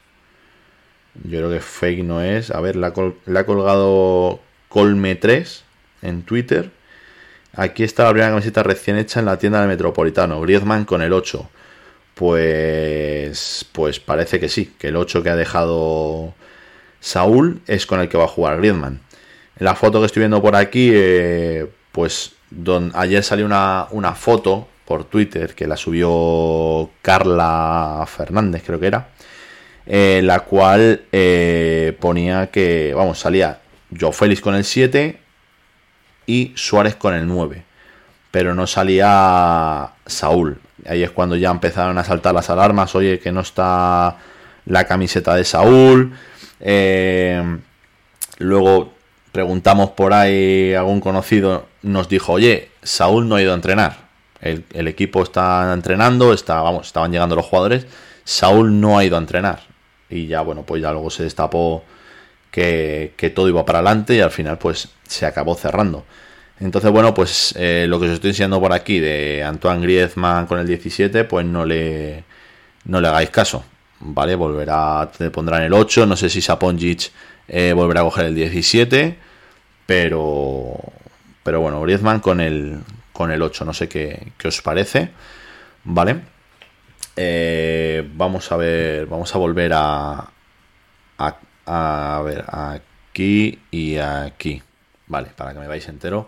[1.16, 2.52] Yo creo que fake no es.
[2.52, 5.64] A ver, le ha colgado Colme 3
[6.02, 6.72] en Twitter.
[7.54, 10.40] Aquí está la primera camiseta recién hecha en la tienda del Metropolitano.
[10.42, 11.50] Griezmann con el 8.
[12.16, 16.34] Pues, pues parece que sí, que el 8 que ha dejado
[17.00, 19.02] Saúl es con el que va a jugar Griezmann.
[19.58, 24.14] En la foto que estoy viendo por aquí, eh, pues don, ayer salió una, una,
[24.14, 29.10] foto por Twitter que la subió Carla Fernández, creo que era,
[29.86, 33.60] en la cual eh, ponía que, vamos, salía
[34.00, 35.20] Joe Félix con el 7,
[36.26, 37.64] y Suárez con el 9.
[38.32, 40.60] Pero no salía Saúl.
[40.88, 42.96] Ahí es cuando ya empezaron a saltar las alarmas.
[42.96, 44.18] Oye, que no está
[44.66, 46.14] la camiseta de Saúl.
[46.60, 47.44] Eh,
[48.38, 48.94] luego
[49.32, 54.12] preguntamos por ahí, algún conocido nos dijo, oye, Saúl no ha ido a entrenar.
[54.42, 57.86] El, equipo está entrenando, está, vamos, estaban llegando los jugadores.
[58.24, 59.71] Saúl no ha ido a entrenar.
[60.12, 61.84] Y ya, bueno, pues ya luego se destapó
[62.52, 66.06] que, que todo iba para adelante y al final pues se acabó cerrando.
[66.62, 70.60] Entonces, bueno, pues eh, lo que os estoy enseñando por aquí de Antoine Griezmann con
[70.60, 72.24] el 17, pues no le,
[72.86, 73.66] no le hagáis caso.
[74.00, 74.36] ¿Vale?
[74.36, 76.06] Volverá, te pondrá en el 8.
[76.06, 77.12] No sé si Saponjic
[77.48, 79.18] eh, volverá a coger el 17.
[79.88, 80.78] Pero,
[81.44, 82.80] pero bueno, Griezmann con el,
[83.12, 83.66] con el 8.
[83.66, 85.10] No sé qué, qué os parece.
[85.84, 86.22] ¿Vale?
[87.16, 90.30] Eh, vamos a ver, vamos a volver a,
[91.66, 94.62] a, ver, aquí y aquí.
[95.08, 96.28] Vale, para que me vais entero.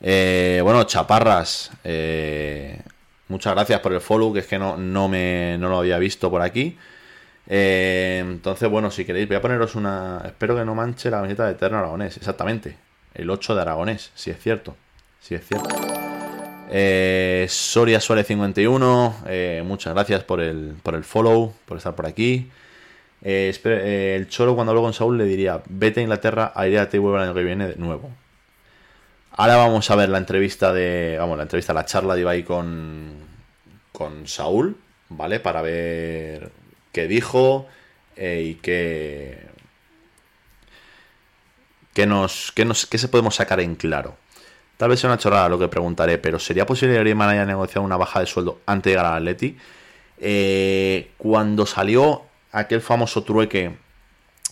[0.00, 2.80] Eh, bueno, Chaparras, eh,
[3.28, 6.30] muchas gracias por el follow, que es que no, no, me, no lo había visto
[6.30, 6.76] por aquí.
[7.46, 10.22] Entonces, bueno, si queréis, voy a poneros una.
[10.24, 12.76] Espero que no manche la camiseta de Eterno Aragonés, exactamente.
[13.14, 14.76] El 8 de Aragonés, si es cierto.
[15.20, 16.05] Si es cierto.
[16.68, 19.16] Soria Suárez 51,
[19.64, 22.50] muchas gracias por el, por el follow, por estar por aquí.
[23.22, 26.98] el Cholo, cuando habló con Saúl, le diría: Vete a Inglaterra, a ir a y
[26.98, 28.10] vuelve el año que viene de nuevo.
[29.38, 31.16] Ahora vamos a ver la entrevista de.
[31.18, 33.12] Vamos, la entrevista, la charla de Ibai con.
[33.92, 34.76] con Saúl,
[35.10, 35.40] ¿vale?
[35.40, 36.50] Para ver
[36.92, 37.68] qué dijo
[38.16, 39.46] eh, y qué.
[41.92, 44.16] ¿Qué, nos, qué, nos, ¿Qué se podemos sacar en claro?
[44.76, 47.82] Tal vez sea una chorrada lo que preguntaré, pero ¿sería posible que Griezmann haya negociado
[47.82, 49.56] una baja de sueldo antes de llegar al Atleti?
[50.18, 53.76] Eh, cuando salió aquel famoso trueque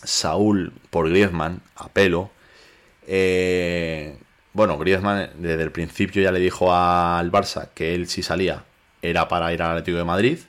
[0.03, 2.31] Saúl por Griezmann a pelo,
[3.07, 4.17] eh,
[4.53, 8.63] bueno, Griezmann desde el principio ya le dijo al Barça que él si salía
[9.01, 10.39] era para ir al Atlético de Madrid.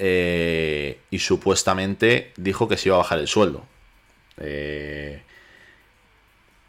[0.00, 3.64] Eh, y supuestamente dijo que se iba a bajar el sueldo.
[4.38, 5.22] Eh,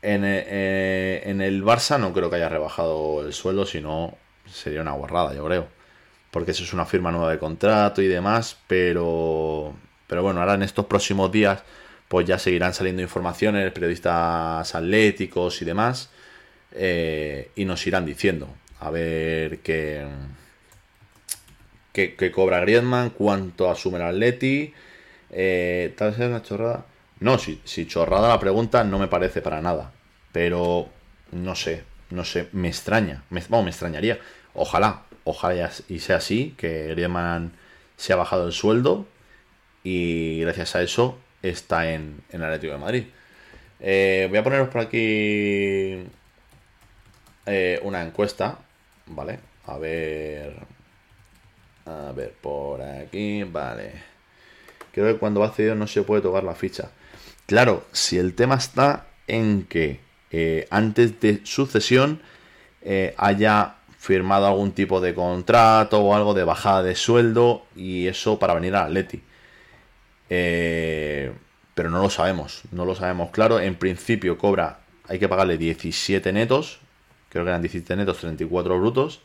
[0.01, 5.33] en, en, el Barça no creo que haya rebajado el sueldo, sino sería una guarrada,
[5.33, 5.67] yo creo.
[6.31, 9.73] Porque eso es una firma nueva de contrato y demás, pero,
[10.07, 11.63] pero bueno, ahora en estos próximos días
[12.09, 16.09] pues ya seguirán saliendo informaciones, periodistas atléticos y demás,
[16.73, 20.07] eh, y nos irán diciendo a ver qué,
[21.93, 24.73] qué, cobra Griezmann, cuánto asume el Atleti,
[25.31, 26.85] eh, tal vez es una chorrada.
[27.19, 29.91] No, si, chorrada la pregunta no me parece para nada,
[30.31, 30.87] pero
[31.31, 34.19] no sé, no sé, me extraña, me, me extrañaría.
[34.53, 37.53] Ojalá, ojalá y sea así, que Griezmann
[37.97, 39.05] se ha bajado el sueldo
[39.83, 43.03] y gracias a eso está en, en Atlético de Madrid.
[43.81, 46.05] Eh, voy a poneros por aquí
[47.45, 48.59] eh, una encuesta,
[49.07, 49.39] ¿vale?
[49.65, 50.55] A ver.
[51.85, 54.03] A ver, por aquí, vale.
[54.91, 56.91] Creo que cuando va cedido no se puede tocar la ficha.
[57.49, 62.21] Claro, si el tema está en que eh, antes de sucesión
[63.17, 68.53] haya firmado algún tipo de contrato o algo de bajada de sueldo y eso para
[68.53, 69.21] venir al Atleti.
[70.29, 71.33] Eh,
[71.73, 73.59] pero no lo sabemos, no lo sabemos claro.
[73.59, 76.79] En principio cobra, hay que pagarle 17 netos,
[77.29, 79.21] creo que eran 17 netos, 34 brutos.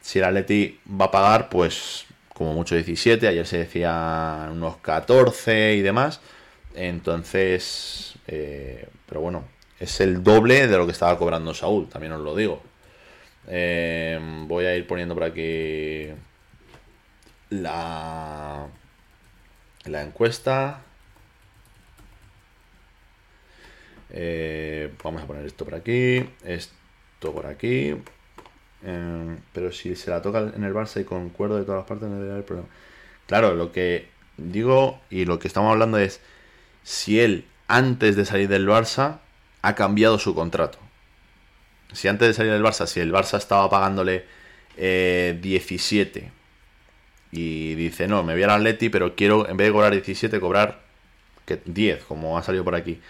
[0.00, 5.76] Si el Atleti va a pagar, pues como mucho 17, ayer se decía unos 14
[5.76, 6.20] y demás.
[6.78, 9.44] Entonces, eh, pero bueno,
[9.80, 12.62] es el doble de lo que estaba cobrando Saúl, también os lo digo.
[13.48, 16.06] Eh, voy a ir poniendo por aquí
[17.50, 18.68] la
[19.86, 20.82] la encuesta.
[24.10, 27.96] Eh, vamos a poner esto por aquí, esto por aquí.
[29.52, 32.14] Pero si se la toca en el Barça y concuerdo de todas las partes, no
[32.14, 32.68] debería haber problema.
[33.26, 36.20] Claro, lo que digo y lo que estamos hablando es
[36.82, 39.18] si él, antes de salir del Barça,
[39.62, 40.78] ha cambiado su contrato.
[41.92, 44.26] Si antes de salir del Barça, si el Barça estaba pagándole
[44.76, 46.30] 17 eh,
[47.32, 50.80] y dice, no, me voy al Atleti, pero quiero, en vez de cobrar 17, cobrar
[51.64, 53.00] 10, como ha salido por aquí.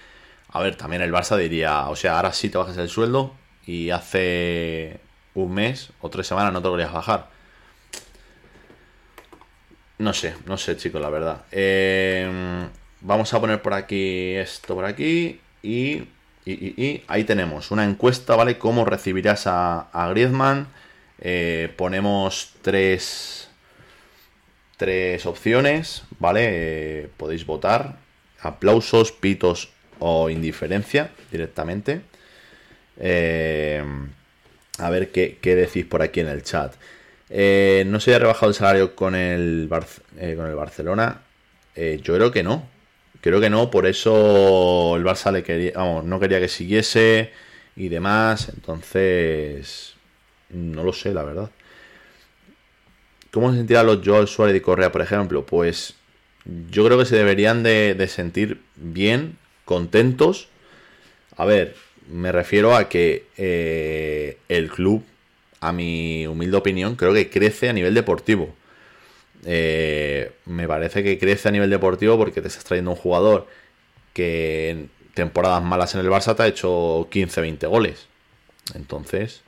[0.50, 3.34] A ver, también el Barça diría, o sea, ahora sí te bajas el sueldo
[3.66, 5.00] y hace
[5.34, 7.28] un mes o tres semanas no te querías bajar.
[9.98, 11.44] No sé, no sé, chicos, la verdad.
[11.50, 12.68] Em,
[13.00, 16.08] vamos a poner por aquí esto por aquí y,
[17.08, 18.56] ahí tenemos una encuesta, ¿vale?
[18.56, 20.68] ¿Cómo recibirás a, Griezmann?
[21.20, 23.50] Eh, ponemos tres
[24.78, 26.46] tres opciones, ¿vale?
[26.50, 27.98] Eh, podéis votar.
[28.40, 32.02] Aplausos, pitos o indiferencia directamente.
[32.98, 33.82] Eh,
[34.78, 36.74] a ver qué, decís por aquí en el chat.
[37.28, 41.22] ¿No se ha rebajado el salario con el, con el Barcelona?
[41.76, 42.77] yo creo que no.
[43.20, 47.32] Creo que no, por eso el Barça le quería, vamos, no quería que siguiese
[47.76, 48.50] y demás.
[48.54, 49.94] Entonces,
[50.50, 51.50] no lo sé, la verdad.
[53.30, 55.44] ¿Cómo se sentirán los Joel Suárez y Correa, por ejemplo?
[55.44, 55.94] Pues
[56.70, 60.48] yo creo que se deberían de, sentir bien, contentos.
[61.36, 61.74] A ver,
[62.10, 65.04] me refiero a que eh, el club,
[65.60, 68.54] a mi humilde opinión, creo que crece a nivel deportivo.
[69.44, 73.46] Eh, me parece que crece a nivel deportivo porque te estás trayendo un jugador
[74.12, 78.06] que en temporadas malas en el Barça te ha hecho 15-20 goles.
[78.74, 79.42] Entonces,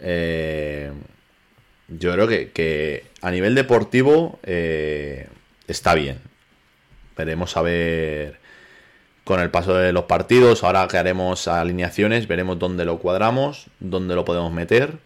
[0.00, 0.92] eh,
[1.88, 5.28] yo creo que, a nivel deportivo eh,
[5.66, 6.20] está bien.
[7.16, 8.38] Veremos a ver
[9.24, 10.64] con el paso de los partidos.
[10.64, 14.98] Ahora que haremos alineaciones, veremos dónde lo cuadramos, dónde lo podemos meter.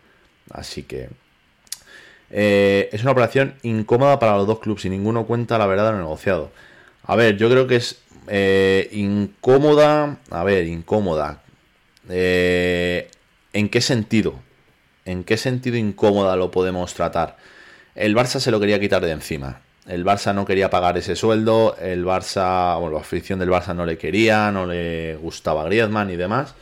[0.50, 1.08] Así que
[2.36, 6.00] eh, es una operación incómoda para los dos clubes y ninguno cuenta la verdad del
[6.00, 6.50] negociado.
[7.04, 10.18] A ver, yo creo que es eh, incómoda.
[10.30, 11.42] A ver, incómoda.
[12.08, 14.40] ¿En qué sentido?
[15.04, 17.36] ¿En qué sentido incómoda lo podemos tratar?
[17.94, 19.60] El Barça se lo quería quitar de encima.
[19.86, 23.84] El Barça no quería pagar ese sueldo, el Barça, bueno, la afición del Barça no
[23.86, 26.54] le quería, no le gustaba Griezmann y demás.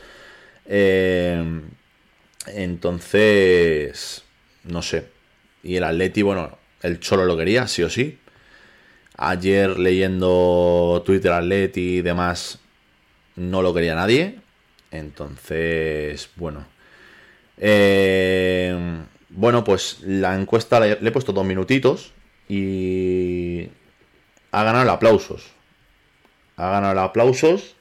[0.65, 1.61] Eh,
[2.47, 4.23] entonces,
[4.65, 5.12] no sé.
[5.63, 8.19] Y el Atleti, bueno, el Cholo lo quería, sí o sí.
[9.17, 12.59] Ayer leyendo Twitter Atleti y demás,
[13.37, 14.39] no lo quería nadie.
[14.91, 16.65] Entonces, bueno,
[17.57, 22.13] eh, bueno, pues la encuesta le, he puesto dos minutitos
[22.47, 23.69] y
[24.51, 25.51] ha ganado aplausos.
[26.57, 27.75] Ha ganado aplausos,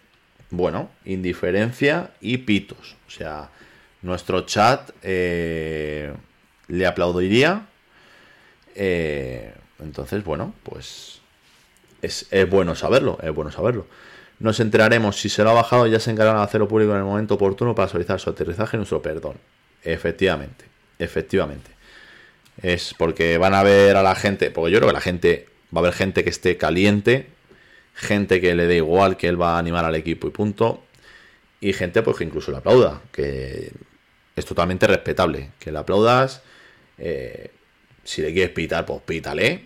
[0.50, 2.96] bueno, indiferencia y pitos.
[3.06, 3.50] O sea,
[4.00, 6.14] nuestro chat eh,
[6.68, 7.66] le aplaudiría
[8.74, 11.20] Eh, entonces, bueno, pues
[12.00, 13.86] es, es, bueno saberlo, es bueno saberlo.
[14.38, 17.04] Nos enteraremos si se lo ha bajado, ya se encargará de hacerlo público en el
[17.04, 19.36] momento oportuno para solicitar su aterrizaje y nuestro perdón.
[19.84, 20.64] Efectivamente,
[20.98, 21.70] efectivamente.
[22.60, 25.80] Es porque van a ver a la gente, porque yo creo que la gente, va
[25.80, 27.28] a haber gente que esté caliente,
[27.94, 30.82] gente que le dé igual que él va a animar al equipo y punto,
[31.60, 33.72] y gente pues que incluso le aplauda, que
[34.36, 36.42] es totalmente respetable, que le aplaudas,
[36.98, 37.50] eh,
[38.04, 39.62] si le quieres pitar, pues pítale,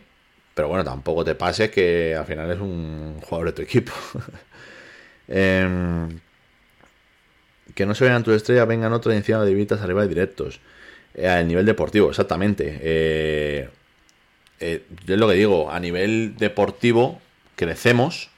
[0.55, 3.93] pero bueno, tampoco te pases que al final es un jugador de tu equipo.
[5.29, 6.21] Em,
[7.75, 10.61] que no se vean tus estrellas, vengan otros y encima de divitas arriba directos.
[11.15, 12.79] Eh, a nivel deportivo, exactamente.
[12.81, 13.69] Eh,
[14.61, 17.21] eh, yo es lo que digo, a nivel deportivo
[17.57, 18.31] crecemos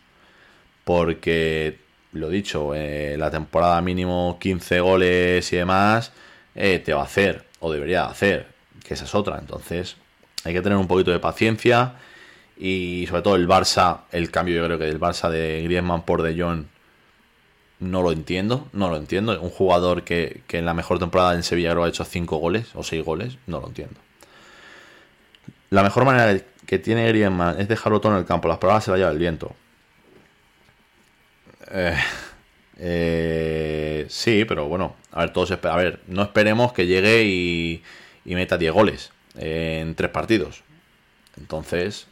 [0.85, 1.79] porque,
[2.13, 6.13] lo dicho, la temporada mínimo 15 goles y demás
[6.55, 8.47] te va a hacer, o debería hacer,
[8.89, 9.39] que esa es otra.
[9.39, 9.97] Entonces,
[10.45, 11.97] hay que tener un poquito de paciencia
[12.57, 16.23] y sobre todo el Barça, el cambio yo creo que del Barça de Griezmann por
[16.23, 16.65] De Jong
[17.81, 19.39] no lo entiendo, no lo entiendo.
[19.41, 23.05] Un jugador que, en la mejor temporada en Sevilla ha hecho 5 goles o 6
[23.05, 23.95] goles, no lo entiendo.
[25.71, 28.49] La mejor manera que tiene Griezmann es dejarlo todo en el campo.
[28.49, 29.55] Las palabras se la lleva el viento.
[31.71, 31.97] Eh,
[32.79, 37.83] eh, sí, pero bueno, a ver, todos a ver, no esperemos que llegue y,
[38.29, 40.63] y meta 10 goles en 3 partidos.
[41.39, 42.07] Entonces,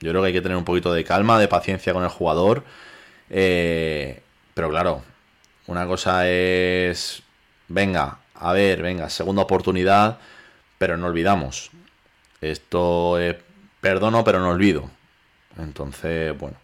[0.00, 2.62] yo creo que hay que tener un poquito de calma, de paciencia con el jugador.
[3.30, 4.22] Eh,
[4.54, 5.02] pero claro,
[5.66, 7.24] una cosa es,
[7.66, 10.18] venga, a ver, venga, segunda oportunidad,
[10.78, 11.72] pero no olvidamos.
[12.40, 13.34] Esto es,
[13.80, 14.88] perdono, pero no olvido.
[15.58, 16.58] Entonces, bueno.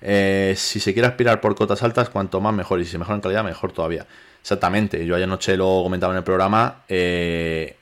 [0.00, 2.80] Eh, si se quiere aspirar por cotas altas, cuanto más mejor.
[2.80, 4.08] Y si se mejora en calidad, mejor todavía.
[4.40, 5.04] Exactamente.
[5.04, 6.82] Yo ayer noche lo comentaba en el programa.
[6.88, 7.76] Eh,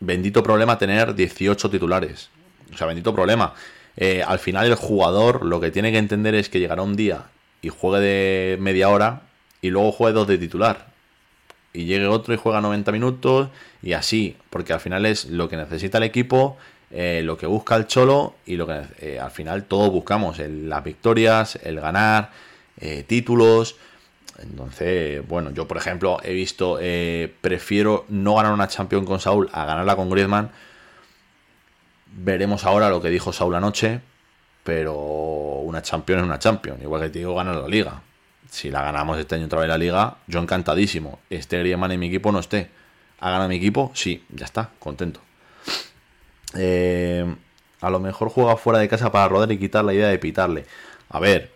[0.00, 2.30] bendito problema tener 18 titulares.
[2.72, 3.54] O sea, bendito problema.
[3.96, 7.24] Eh, al final el jugador lo que tiene que entender es que llegará un día
[7.62, 9.22] y juegue de media hora
[9.60, 10.90] y luego juegue dos de titular.
[11.72, 13.48] Y llegue otro y juega 90 minutos
[13.82, 16.56] y así, porque al final es lo que necesita el equipo,
[16.90, 20.82] eh, lo que busca el cholo y lo que eh, al final todos buscamos, las
[20.82, 22.30] victorias, el ganar,
[22.80, 23.76] eh, títulos.
[24.40, 26.78] Entonces, bueno, yo por ejemplo he visto,
[27.40, 30.50] prefiero no ganar una Champions con Saúl a ganarla con Griezmann.
[32.12, 34.00] Veremos ahora lo que dijo Saúl anoche,
[34.64, 38.02] pero una Champions es una Champions, igual que te digo ganar la liga.
[38.48, 41.20] Si la ganamos este año otra vez la liga, yo encantadísimo.
[41.30, 42.70] Este Griezmann en mi equipo no esté.
[43.20, 43.92] ¿Ha ganado mi equipo?
[43.94, 45.20] Sí, ya está, contento.
[46.54, 47.32] Eh,
[47.80, 50.66] a lo mejor juega fuera de casa para rodar y quitar la idea de pitarle.
[51.10, 51.52] A ver,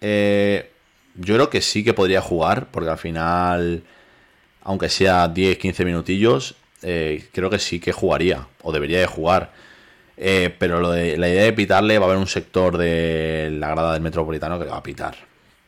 [0.00, 0.73] eh,
[1.14, 3.82] yo creo que sí que podría jugar, porque al final,
[4.62, 9.52] aunque sea 10-15 minutillos, eh, creo que sí que jugaría, o debería de jugar.
[10.16, 14.02] Eh, pero la idea de pitarle va a haber un sector de la grada del
[14.02, 15.16] metropolitano que le va a pitar.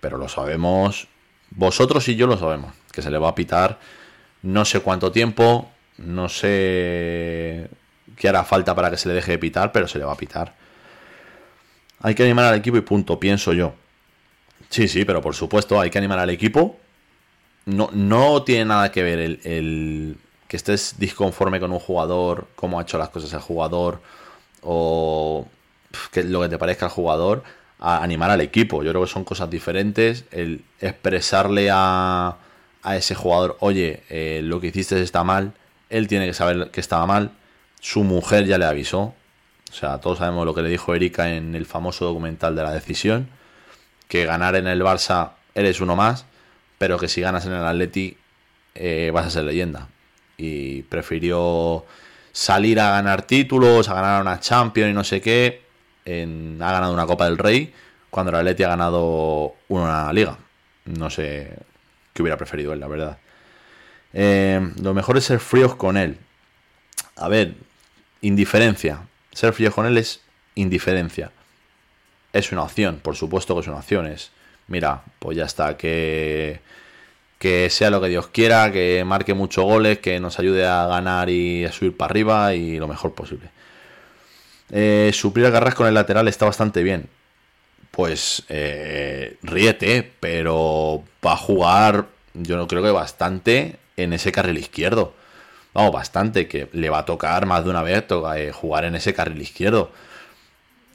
[0.00, 1.08] Pero lo sabemos,
[1.50, 3.78] vosotros y yo lo sabemos, que se le va a pitar
[4.46, 7.68] no sé cuánto tiempo, no sé
[8.16, 10.16] qué hará falta para que se le deje de pitar, pero se le va a
[10.16, 10.54] pitar.
[12.00, 13.74] Hay que animar al equipo y punto, pienso yo.
[14.76, 16.76] Sí, sí, pero por supuesto hay que animar al equipo.
[17.64, 20.18] No, no tiene nada que ver el,
[20.48, 24.02] que estés disconforme con un jugador, cómo ha hecho las cosas el jugador,
[24.60, 25.48] o
[26.12, 27.42] que lo que te parezca al jugador,
[27.78, 28.82] a animar al equipo.
[28.82, 30.26] Yo creo que son cosas diferentes.
[30.30, 32.36] El expresarle a,
[32.82, 35.54] a ese jugador, oye, eh, lo que hiciste está mal,
[35.88, 37.30] él tiene que saber que estaba mal,
[37.80, 39.14] su mujer ya le avisó.
[39.70, 42.72] O sea, todos sabemos lo que le dijo Erika en el famoso documental de la
[42.72, 43.30] decisión,
[44.08, 46.26] que ganar en el Barça eres uno más,
[46.78, 48.16] pero que si ganas en el Atleti
[48.74, 49.88] eh, vas a ser leyenda.
[50.36, 51.84] Y prefirió
[52.32, 55.62] salir a ganar títulos, a ganar una Champions y no sé qué.
[56.06, 57.72] ha ganado una Copa del Rey
[58.10, 60.38] cuando el Atleti ha ganado una Liga.
[60.84, 61.56] No sé
[62.12, 63.18] qué hubiera preferido él, la verdad.
[64.12, 66.18] Eh, lo mejor es ser fríos con él.
[67.16, 67.54] A ver,
[68.20, 69.00] indiferencia.
[69.32, 70.20] Ser fríos con él es
[70.54, 71.32] indiferencia.
[72.36, 74.06] Es una opción, por supuesto que es una opción.
[74.06, 74.30] Es,
[74.68, 76.60] mira, pues ya está, que
[77.38, 81.28] que sea lo que Dios quiera, que marque muchos goles, que nos ayude a ganar
[81.28, 83.50] y a subir para arriba y lo mejor posible.
[84.70, 87.08] Eh, suplir a Garras con el lateral está bastante bien.
[87.90, 94.58] Pues eh, ríete, pero va a jugar, yo no creo que bastante en ese carril
[94.58, 95.14] izquierdo.
[95.72, 98.04] Vamos, bastante, que le va a tocar más de una vez
[98.36, 99.92] eh, jugar en ese carril izquierdo.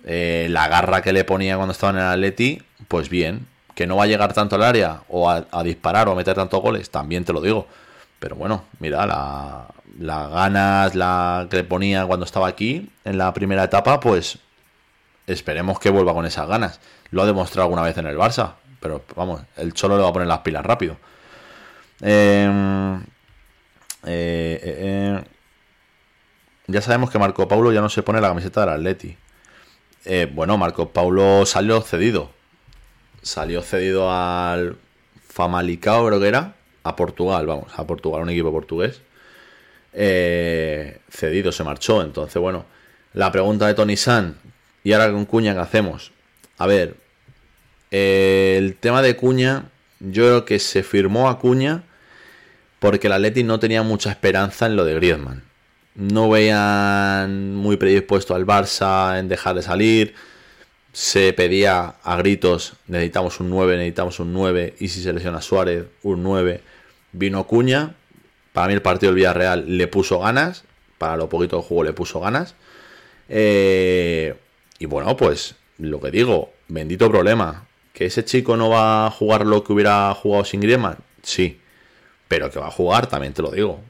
[0.03, 3.95] Eh, la garra que le ponía cuando estaba en el Atleti, pues bien, que no
[3.95, 7.23] va a llegar tanto al área o a, disparar o a meter tantos goles, también
[7.25, 7.67] te lo digo.
[8.19, 9.67] Pero bueno, mira, la,
[9.99, 14.39] las ganas la que le ponía cuando estaba aquí en la primera etapa, pues
[15.27, 16.79] esperemos que vuelva con esas ganas.
[17.11, 20.13] Lo ha demostrado alguna vez en el Barça, pero vamos, el Cholo le va a
[20.13, 20.97] poner las pilas rápido.
[22.01, 22.99] Em,
[24.05, 25.23] eh, eh,
[26.67, 29.17] ya sabemos que Marco Paulo ya no se pone la camiseta del Atleti.
[30.33, 32.31] Bueno, Marco Paulo salió cedido.
[33.21, 34.77] Salió cedido al
[35.27, 36.55] Famalicao, creo que era.
[36.83, 39.01] A Portugal, vamos, a Portugal, un equipo portugués.
[39.91, 42.01] cedido, se marchó.
[42.01, 42.65] Entonces, bueno,
[43.13, 44.37] la pregunta de Tony San,
[44.83, 46.11] ¿y ahora con Cuña qué hacemos?
[46.57, 46.95] A ver,
[47.91, 51.83] el tema de Cuña, yo creo que se firmó a Cuña
[52.79, 55.43] porque el Atleti no tenía mucha esperanza en lo de Griezmann.
[55.95, 60.15] No veían muy predispuesto al Barça en dejar de salir.
[60.93, 64.75] Se pedía a gritos, necesitamos un 9, necesitamos un 9.
[64.79, 66.61] Y si se lesiona Suárez, un 9.
[67.11, 67.95] Vino Cuña.
[68.53, 70.63] Para mí el partido del Villarreal le puso ganas.
[70.97, 72.55] Para lo poquito de juego le puso ganas.
[73.29, 74.35] Eh,
[74.79, 77.67] y bueno, pues lo que digo, bendito problema.
[77.93, 80.97] ¿Que ese chico no va a jugar lo que hubiera jugado sin Griezmann?
[81.23, 81.61] Sí
[82.31, 83.81] pero que va a jugar, también te lo digo.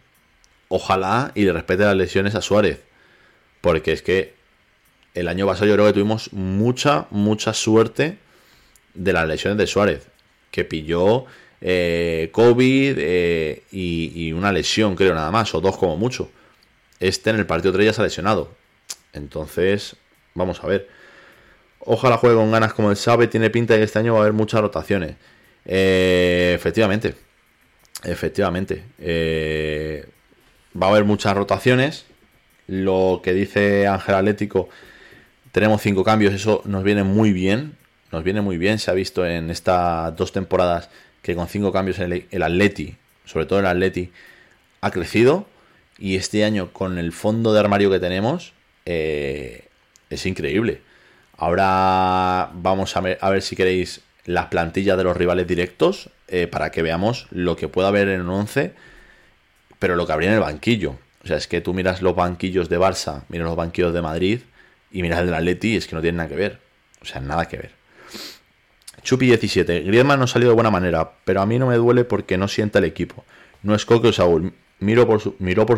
[0.73, 2.79] Ojalá y le respete las lesiones a Suárez.
[3.59, 4.33] Porque es que
[5.13, 8.17] el año pasado yo creo que tuvimos mucha, mucha suerte
[8.93, 10.07] de las lesiones de Suárez.
[10.49, 11.25] Que pilló
[11.59, 16.31] eh, COVID eh, y, una lesión, creo, nada más, o dos como mucho.
[17.01, 18.55] Este en el partido 3 ya se ha lesionado.
[19.11, 19.97] Entonces,
[20.35, 20.87] vamos a ver.
[21.79, 23.27] Ojalá juegue con ganas como él sabe.
[23.27, 25.17] Tiene pinta de que este año va a haber muchas rotaciones.
[25.65, 27.15] Eh, efectivamente,
[28.03, 28.83] Efectivamente.
[28.99, 30.05] Eh,
[30.79, 32.05] va a haber muchas rotaciones.
[32.67, 34.69] Lo que dice Ángel Atlético,
[35.51, 37.75] tenemos cinco cambios, eso nos viene muy bien.
[38.11, 38.79] Nos viene muy bien.
[38.79, 40.89] Se ha visto en estas dos temporadas
[41.21, 42.95] que con cinco cambios el, el Atleti,
[43.25, 44.11] sobre todo el Atleti,
[44.81, 45.47] ha crecido.
[45.97, 48.53] Y este año, con el fondo de armario que tenemos,
[48.85, 49.67] eh,
[50.09, 50.81] es increíble.
[51.37, 56.47] Ahora vamos a ver, a ver si queréis las plantillas de los rivales directos eh,
[56.47, 58.73] para que veamos lo que pueda haber en un 11,
[59.81, 60.99] pero lo que habría en el banquillo.
[61.23, 64.41] O sea, es que tú miras los banquillos de Barça, miras los banquillos de Madrid
[64.91, 66.59] y miras el del Atleti y es que no tienen nada que ver.
[67.01, 67.71] O sea, nada que ver.
[69.01, 69.81] Chupi 17.
[69.81, 72.47] Griezmann no ha salido de buena manera, pero a mí no me duele porque no
[72.47, 73.25] sienta el equipo.
[73.63, 74.53] No es Coque o Saúl.
[74.77, 75.35] Miró por su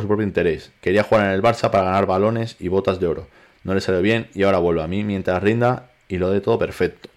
[0.07, 0.73] propio interés.
[0.81, 3.29] Quería jugar en el Barça para ganar balones y botas de oro.
[3.63, 6.59] No le salió bien y ahora vuelve a mí mientras rinda y lo de todo
[6.59, 7.07] perfecto.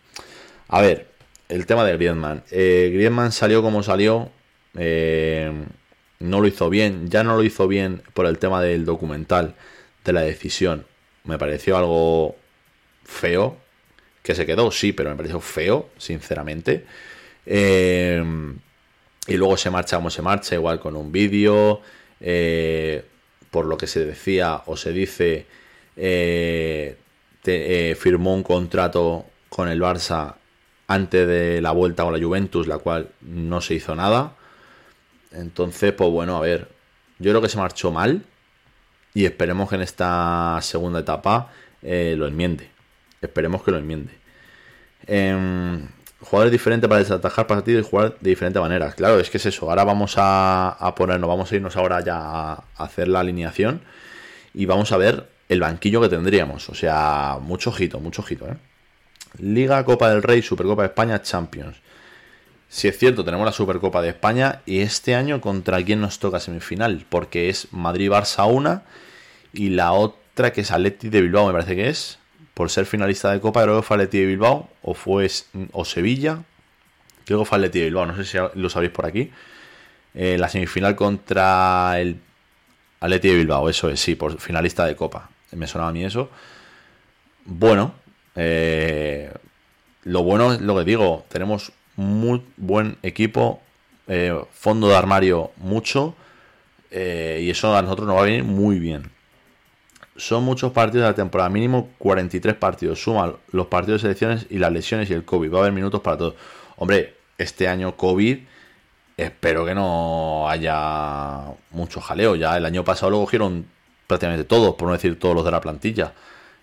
[0.68, 1.08] A ver,
[1.48, 2.44] el tema de Griezmann.
[2.52, 4.30] Eh, Griezmann salió como salió.
[4.78, 5.50] Eh,
[6.18, 7.08] no lo hizo bien.
[7.10, 9.54] Ya no lo hizo bien por el tema del documental,
[10.04, 10.86] de la decisión.
[11.24, 12.36] Me pareció algo
[13.04, 13.58] feo.
[14.22, 16.84] Que se quedó, sí, pero me pareció feo, sinceramente.
[17.46, 18.22] Eh,
[19.28, 21.80] y luego se marcha como se marcha, igual con un vídeo.
[23.50, 25.46] por lo que se decía o se dice,
[27.96, 30.34] firmó un contrato con el Barça
[30.88, 34.35] antes de la vuelta con la Juventus, la cual no se hizo nada.
[35.32, 36.68] Entonces, pues bueno, a ver,
[37.18, 38.22] yo creo que se marchó mal
[39.14, 41.50] y esperemos que en esta segunda etapa
[41.82, 42.70] eh, lo enmiende.
[43.20, 44.12] Esperemos que lo enmiende.
[45.06, 45.78] Eh,
[46.20, 48.94] jugadores diferentes para desatajar partidos y jugar de diferentes maneras.
[48.94, 49.68] Claro, es que es eso.
[49.68, 53.82] Ahora vamos a, ponernos, vamos a irnos ahora ya a hacer la alineación
[54.54, 56.68] y vamos a ver el banquillo que tendríamos.
[56.68, 58.56] O sea, mucho ojito, mucho ojito, ¿eh?
[59.38, 61.76] Liga, Copa del Rey, Supercopa de España, Champions.
[62.68, 66.40] Si es cierto, tenemos la Supercopa de España y este año contra quién nos toca
[66.40, 68.82] semifinal, porque es Madrid-Barça una
[69.52, 72.18] y la otra que es Atleti de Bilbao, me parece que es,
[72.54, 75.30] por ser finalista de Copa, creo que fue Atleti de Bilbao o fue
[75.72, 76.42] o Sevilla,
[77.24, 79.30] creo que fue Atleti de Bilbao, no sé si lo sabéis por aquí.
[80.14, 82.18] Eh, la semifinal contra el
[83.00, 85.30] Atleti de Bilbao, eso es, sí, por finalista de Copa.
[85.52, 86.30] Me sonaba a mí eso.
[87.44, 87.94] Bueno,
[88.34, 89.30] eh,
[90.04, 93.60] lo bueno es lo que digo, tenemos muy buen equipo,
[94.06, 96.14] eh, fondo de armario mucho,
[96.90, 99.10] eh, y eso a nosotros nos va a venir muy bien.
[100.16, 103.02] Son muchos partidos de la temporada, mínimo 43 partidos.
[103.02, 105.52] Suma los partidos de selecciones y las lesiones y el COVID.
[105.52, 106.34] Va a haber minutos para todos.
[106.76, 108.38] Hombre, este año COVID,
[109.16, 112.34] espero que no haya mucho jaleo.
[112.34, 113.66] Ya el año pasado lo cogieron
[114.06, 116.14] prácticamente todos, por no decir todos los de la plantilla.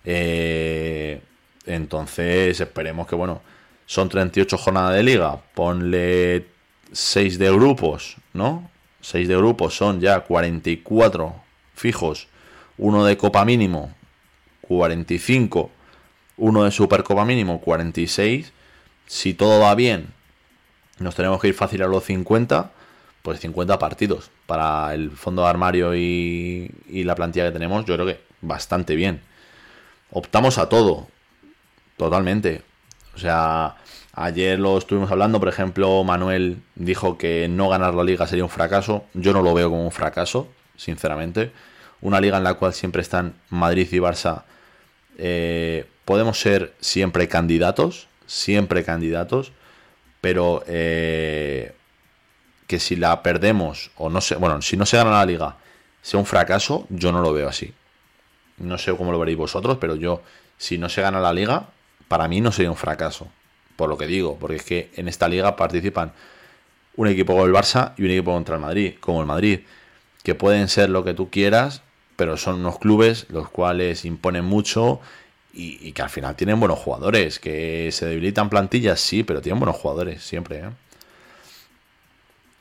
[0.04, 1.20] Eh,
[1.66, 3.40] entonces esperemos que, bueno,
[3.86, 6.46] son 38 jornadas de liga, ponle
[6.92, 8.70] 6 de grupos, ¿no?
[9.00, 11.34] 6 de grupos son ya 44
[11.74, 12.28] fijos,
[12.78, 13.94] uno de copa mínimo,
[14.62, 15.70] 45,
[16.38, 18.52] uno de supercopa mínimo, 46.
[19.06, 20.08] Si todo va bien,
[20.98, 22.72] nos tenemos que ir fácil a los 50,
[23.22, 24.30] pues 50 partidos.
[24.46, 28.96] Para el fondo de armario y, y la plantilla que tenemos, yo creo que bastante
[28.96, 29.20] bien.
[30.10, 31.08] Optamos a todo,
[31.96, 32.62] totalmente.
[33.14, 33.76] O sea,
[34.14, 38.50] ayer lo estuvimos hablando, por ejemplo, Manuel dijo que no ganar la liga sería un
[38.50, 39.04] fracaso.
[39.14, 41.52] Yo no lo veo como un fracaso, sinceramente.
[42.00, 44.42] Una liga en la cual siempre están Madrid y Barça.
[45.16, 49.52] Eh, podemos ser siempre candidatos, siempre candidatos,
[50.20, 51.74] pero eh,
[52.66, 55.56] que si la perdemos o no sé, bueno, si no se gana la liga,
[56.02, 57.72] sea un fracaso, yo no lo veo así.
[58.58, 60.22] No sé cómo lo veréis vosotros, pero yo,
[60.58, 61.68] si no se gana la liga,
[62.14, 63.26] para mí no sería un fracaso.
[63.74, 66.12] Por lo que digo, porque es que en esta liga participan
[66.94, 69.62] un equipo con el Barça y un equipo contra el Madrid, como el Madrid,
[70.22, 71.82] que pueden ser lo que tú quieras,
[72.14, 75.00] pero son unos clubes los cuales imponen mucho
[75.52, 79.74] y, que al final tienen buenos jugadores, que se debilitan plantillas, sí, pero tienen buenos
[79.74, 80.58] jugadores siempre.
[80.58, 80.70] ¿eh?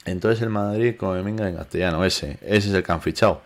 [0.05, 3.43] Entonces el Madrid como venga en castellano, ese, ese es el que han fichado.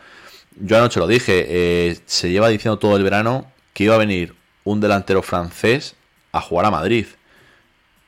[0.55, 4.38] Yo anoche lo dije, eh, se lleva diciendo todo el verano que iba a venir
[4.64, 5.97] un delantero francés
[6.38, 7.08] a jugar a Madrid.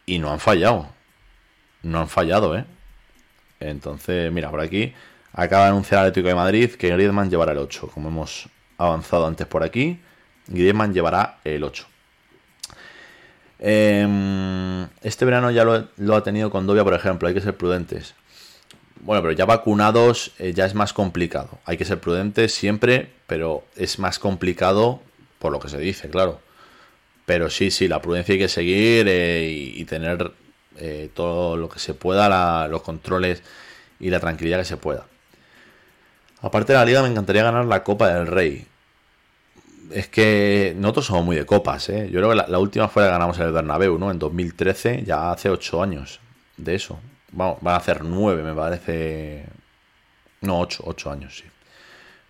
[0.05, 0.89] Y no han fallado.
[1.83, 2.65] No han fallado, ¿eh?
[3.59, 4.93] Entonces, mira, por aquí
[5.33, 9.47] acaba de anunciar Atlético de Madrid que Griezmann llevará el 8, como hemos avanzado antes
[9.47, 9.99] por aquí.
[10.47, 11.85] Griezmann llevará el 8.
[13.59, 18.15] Em, este verano ya lo, ha tenido con Dovia, por ejemplo, hay que ser prudentes.
[19.01, 21.59] Bueno, pero ya vacunados eh, ya es más complicado.
[21.65, 25.01] Hay que ser prudentes siempre, pero es más complicado
[25.39, 26.41] por lo que se dice, claro.
[27.29, 30.31] Pero sí, sí, la prudencia hay que seguir eh, y, tener
[30.79, 33.43] eh, todo lo que se pueda, los controles
[33.99, 35.05] y la tranquilidad que se pueda.
[36.41, 38.65] Aparte de la liga, me encantaría ganar la Copa del Rey
[39.91, 42.09] es que nosotros somos muy de copas, ¿eh?
[42.11, 44.09] Yo creo que la, última fue la que ganamos en el Bernabéu, ¿no?
[44.09, 46.19] En 2013, ya hace 8 años
[46.57, 46.99] de eso.
[47.31, 49.45] Vamos, van a hacer 9, me parece.
[50.41, 51.43] No, 8, 8 años, sí.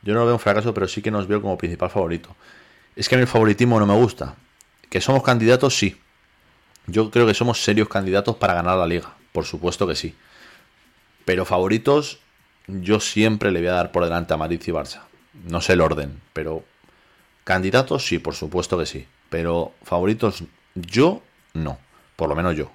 [0.01, 2.35] Yo no lo veo un fracaso, pero sí que nos veo como principal favorito.
[2.97, 4.35] Es que a el favoritismo no me gusta.
[4.89, 5.99] Que somos candidatos, sí.
[6.87, 9.13] Yo creo que somos serios candidatos para ganar la liga.
[9.31, 10.15] Por supuesto que sí.
[11.25, 12.19] Pero favoritos,
[12.67, 15.01] yo siempre le voy a dar por delante a Madrid y Barça.
[15.33, 16.63] No sé el orden, pero
[17.49, 19.07] Candidatos, sí, por supuesto que sí.
[19.31, 20.43] Pero favoritos,
[20.75, 21.23] yo
[21.55, 21.79] no.
[22.15, 22.69] Por lo menos yo.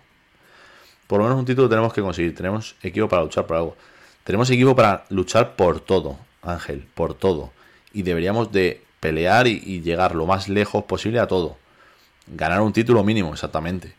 [1.06, 2.34] Por lo menos un título tenemos que conseguir.
[2.34, 3.76] Tenemos equipo para luchar por algo.
[4.24, 7.52] Tenemos equipo para luchar por todo, Ángel, por todo.
[7.92, 11.56] Y deberíamos de pelear y, llegar lo más lejos posible a todo.
[12.26, 13.94] Ganar un título mínimo, exactamente.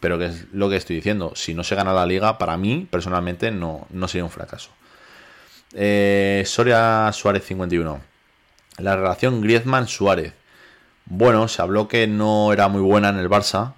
[0.00, 1.32] Pero que es lo que estoy diciendo.
[1.34, 4.70] Si no se gana la liga, para mí, personalmente, no, no sería un fracaso.
[5.72, 8.14] Eh, Soria Suárez 51
[8.78, 10.32] la relación Griezmann-Suárez.
[11.06, 13.74] Bueno, se habló que no era muy buena en el Barça.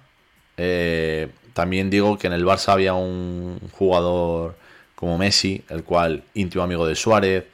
[0.57, 4.55] Eh, también digo que en el Barça había un jugador
[4.95, 7.45] como Messi, el cual íntimo amigo de Suárez.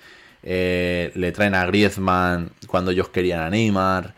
[0.43, 4.13] Eh, le traen a Griezmann cuando ellos querían a Neymar.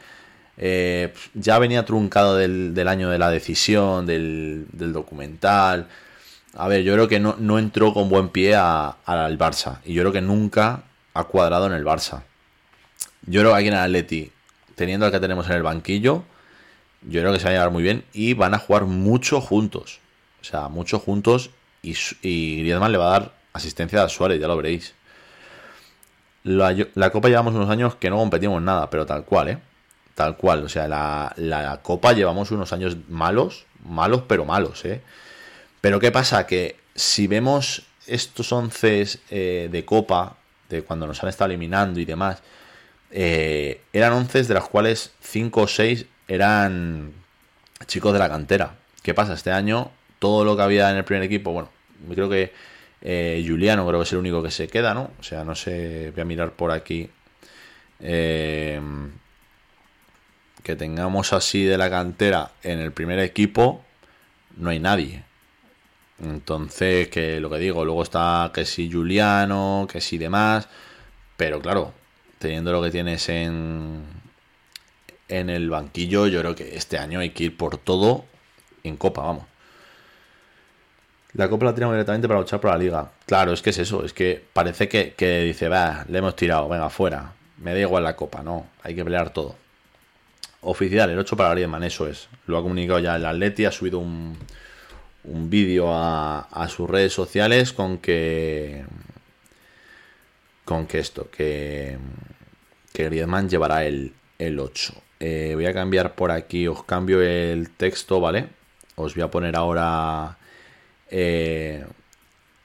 [0.57, 5.87] Eh, ya venía truncado del, año de la decisión, del, documental.
[6.55, 9.79] A ver, yo creo que no, no entró con buen pie al Barça.
[9.85, 10.83] Y yo creo que nunca
[11.13, 12.23] ha cuadrado en el Barça.
[13.27, 14.31] Yo creo que aquí en Atleti,
[14.75, 16.23] teniendo al que tenemos en el banquillo,
[17.01, 19.99] yo creo que se va a llevar muy bien y van a jugar mucho juntos.
[20.41, 21.49] O sea, mucho juntos
[21.81, 24.93] y, y Griezmann le va a dar asistencia a Suárez, ya lo veréis.
[26.43, 29.57] La, Copa llevamos unos años que no competimos nada, pero tal cual, ¿eh?
[30.16, 30.63] Tal cual.
[30.63, 35.01] O sea, la, la Copa llevamos unos años malos, malos pero malos, ¿eh?
[35.82, 36.47] Pero ¿qué pasa?
[36.47, 40.38] Que si vemos estos once eh, de Copa,
[40.70, 42.41] de cuando nos han estado eliminando y demás,
[43.11, 47.13] eh, eran 11 de las cuales 5 o 6 eran
[47.86, 48.76] chicos de la cantera.
[49.03, 49.34] ¿Qué pasa?
[49.34, 51.70] Este año todo lo que había en el primer equipo, bueno,
[52.09, 52.51] creo que
[53.01, 55.11] eh, Juliano creo que es el único que se queda, ¿no?
[55.20, 57.09] O sea, no sé, voy a mirar por aquí.
[57.99, 58.80] Eh,
[60.66, 63.86] que tengamos así de la cantera en el primer equipo,
[64.57, 65.24] no hay nadie.
[66.20, 70.68] Entonces, que lo que digo, luego está que si Juliano, que si demás,
[71.38, 71.93] pero claro,
[72.39, 74.05] teniendo lo que tienes en,
[75.28, 78.26] en el banquillo, yo creo que este año hay que ir por todo
[78.84, 79.45] en Copa, vamos.
[81.34, 83.11] La Copa la tiramos directamente para luchar por la Liga.
[83.28, 86.89] Claro, es que es eso, es que parece que, dice, va, le hemos tirado, venga,
[86.89, 87.34] fuera.
[87.57, 89.64] Me da igual la Copa, no, hay que pelear todo.
[90.68, 92.28] Oficial, el 8 para Griezmann, eso es.
[92.47, 94.36] Lo ha comunicado ya el Atleti, ha subido un,
[95.24, 98.84] un vídeo a, sus redes sociales con que
[100.63, 101.99] con que esto, que,
[102.91, 104.93] que Griezmann llevará el, 8.
[105.20, 108.47] Eh, voy a cambiar por aquí, os cambio el texto, ¿vale?
[108.95, 110.39] Os voy a poner ahora
[111.11, 111.86] eh,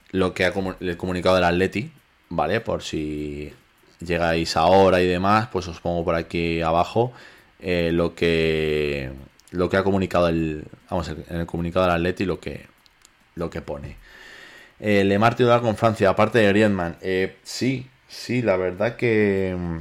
[0.09, 1.91] lo que ha el comunicado del Atleti,
[2.29, 2.61] ¿vale?
[2.61, 3.53] Por si
[3.99, 7.13] llegáis ahora y demás, pues os pongo por aquí abajo
[7.61, 9.11] eh, lo que
[9.51, 12.65] lo que ha comunicado el vamos en el comunicado del Atleti lo que
[13.35, 13.97] lo que pone.
[14.79, 16.97] Eh, Le titular con Francia, aparte de Griezmann.
[17.01, 19.77] Eh, sí, sí, la verdad que mm,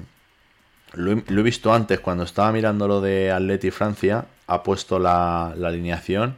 [0.95, 4.26] lo he, visto antes cuando estaba mirando lo de Atleti Francia.
[4.47, 6.37] Ha puesto la, la alineación.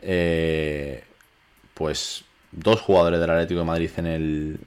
[0.00, 1.04] Eh,
[1.74, 4.60] pues dos jugadores del Atlético de Madrid en el,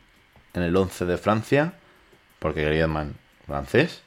[0.54, 1.74] en el 11 de Francia,
[2.40, 4.02] porque Griezmann francés,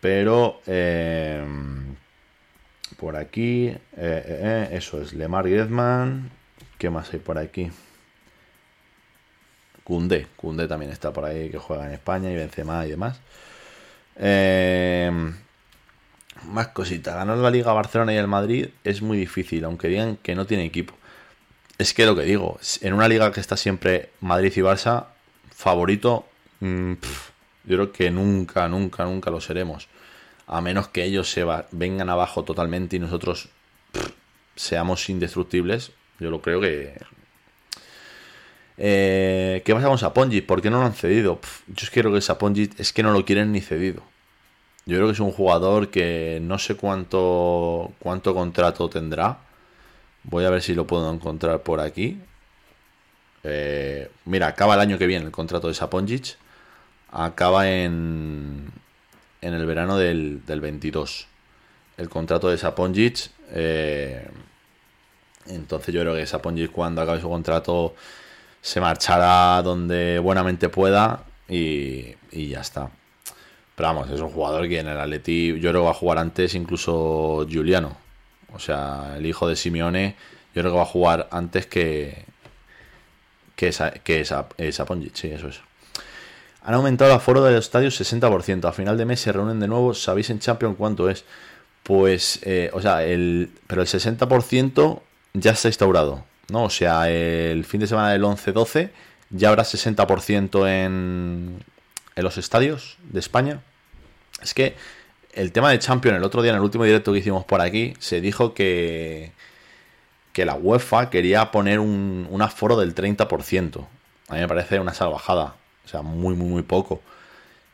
[0.00, 1.44] pero eh,
[2.98, 6.30] por aquí, eh, eso es Lemar Griezmann,
[6.78, 7.70] ¿qué más hay por aquí?
[9.84, 13.20] Cundé, Cundé también está por ahí, que juega en España y Benzema y demás.
[16.44, 20.34] más cositas, ganar la Liga Barcelona y el Madrid es muy difícil, aunque digan que
[20.34, 20.94] no tiene equipo.
[21.78, 25.06] Es que lo que digo, en una liga que está siempre Madrid y Barça,
[25.54, 26.26] favorito,
[26.60, 26.94] mm,
[27.68, 29.88] yo creo que nunca, nunca, nunca lo seremos.
[30.46, 33.50] A menos que ellos se vengan abajo totalmente y nosotros
[34.56, 35.92] seamos indestructibles.
[36.18, 36.94] Yo lo creo que.
[38.78, 40.40] Eh, ¿Qué pasa con Sapongi?
[40.40, 41.40] ¿Por qué no lo han cedido?
[41.68, 44.02] yo creo que Sapongi es que no lo quieren ni cedido.
[44.86, 49.38] Yo creo que es un jugador que no sé cuánto, cuánto contrato tendrá
[50.24, 52.20] Voy a ver si lo puedo encontrar por aquí.
[53.44, 56.36] Eh, mira, acaba el año que viene el contrato de Saponjic.
[57.10, 58.70] Acaba en,
[59.40, 61.26] en el verano del, 22.
[61.96, 63.30] El contrato de Saponjic.
[63.52, 64.28] Eh,
[65.46, 67.94] entonces yo creo que Saponjic cuando acabe su contrato
[68.60, 72.90] se marchará donde buenamente pueda y, y ya está.
[73.74, 76.18] Pero vamos, es un jugador que en el Atleti yo creo que va a jugar
[76.18, 77.96] antes incluso Giuliano.
[78.52, 80.16] O sea, el hijo de Simeone,
[80.54, 82.24] yo creo que va a jugar antes que,
[83.54, 85.60] que, esa, que esa, esa Sí, eso es.
[86.68, 88.68] Han aumentado el aforo de los estadios 60%.
[88.68, 89.94] A final de mes se reúnen de nuevo.
[89.94, 91.24] ¿Sabéis en Champions cuánto es?
[91.82, 95.00] Pues, eh, o sea, el, pero el 60%
[95.32, 96.26] ya está instaurado.
[96.50, 96.64] ¿no?
[96.64, 98.90] O sea, el fin de semana del 11-12
[99.30, 101.64] ya habrá 60% en,
[102.14, 103.62] en los estadios de España.
[104.42, 104.76] Es que
[105.32, 107.94] el tema de Champions, el otro día en el último directo que hicimos por aquí,
[107.98, 109.32] se dijo que,
[110.34, 113.86] que la UEFA quería poner un, un aforo del 30%.
[114.28, 115.54] A mí me parece una salvajada.
[115.88, 117.00] O sea, muy, muy, muy poco.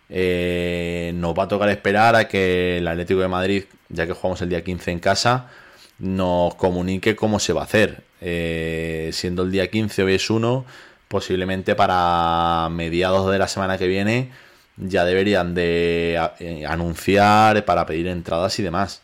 [0.09, 4.41] Eh, nos va a tocar esperar a que el Atlético de Madrid, ya que jugamos
[4.43, 5.51] el día 15 en casa,
[5.99, 8.05] nos comunique cómo se va a hacer.
[8.21, 10.65] Eh, siendo el día 15 hoy es uno,
[11.09, 14.31] posiblemente para mediados de la semana que viene
[14.77, 19.03] ya deberían de eh, anunciar para pedir entradas y demás.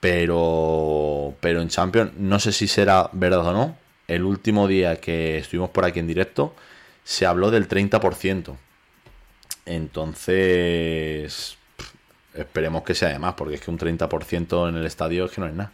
[0.00, 3.76] Pero, pero en Champions, no sé si será verdad o no.
[4.08, 6.54] El último día que estuvimos por aquí en directo,
[7.04, 8.56] se habló del 30%.
[9.66, 11.58] Entonces,
[12.34, 15.40] esperemos que sea de más, porque es que un 30% en el estadio es que
[15.40, 15.72] no es nada.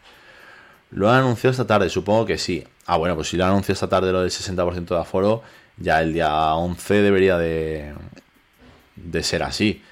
[0.90, 2.64] Lo han anunciado esta tarde, supongo que sí.
[2.86, 5.42] Ah, bueno, pues si lo han anunciado esta tarde lo del 60% de aforo,
[5.76, 7.92] ya el día 11 debería de,
[8.96, 9.82] de ser así.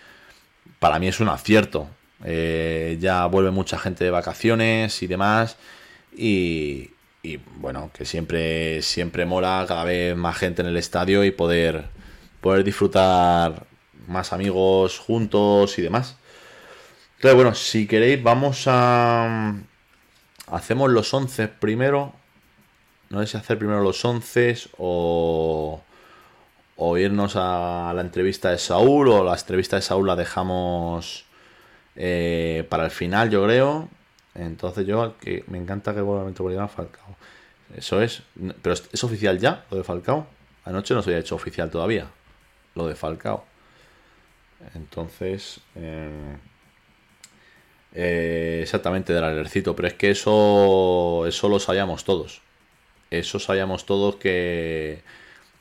[0.79, 1.89] Para mí es un acierto.
[2.25, 5.57] Eh, ya vuelve mucha gente de vacaciones y demás.
[6.17, 6.91] Y,
[7.25, 11.87] y, bueno, que siempre, siempre mola cada vez más gente en el estadio y poder,
[12.41, 13.67] poder disfrutar
[14.07, 16.17] más amigos juntos y demás.
[17.17, 19.55] Entonces, bueno, si queréis, vamos a.
[20.49, 22.13] Hacemos los 11 primero.
[23.11, 25.83] No sé si hacer primero los 11 o
[26.77, 31.25] o irnos a la entrevista de Saúl o la entrevista de Saúl la dejamos
[31.97, 33.89] eh, para el final, yo creo.
[34.35, 37.14] Entonces yo, que me encanta que vuelva a Metropolitano Falcao.
[37.77, 38.23] Eso es.
[38.63, 40.27] Pero es, oficial ya, lo de Falcao.
[40.65, 42.07] Anoche no se había hecho oficial todavía,
[42.75, 43.45] lo de Falcao.
[44.75, 46.37] Entonces, eh,
[47.93, 52.41] eh, exactamente del alercito, pero es que eso, eso lo sabíamos todos.
[53.11, 55.03] Eso sabíamos todos que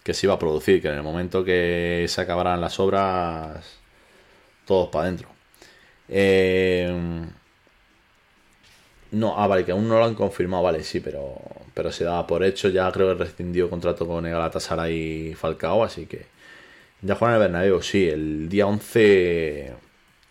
[0.03, 3.79] que se iba a producir, que en el momento que se acabaran las obras,
[4.65, 5.29] todos para adentro.
[6.09, 7.25] Eh,
[9.13, 11.35] no, ah, vale, que aún no lo han confirmado, vale, sí, pero,
[11.73, 14.35] pero se daba por hecho, ya creo que rescindió contrato con el
[14.91, 16.25] y Falcao, así que
[17.01, 19.73] ya juegan el Bernabéu, sí, el día 11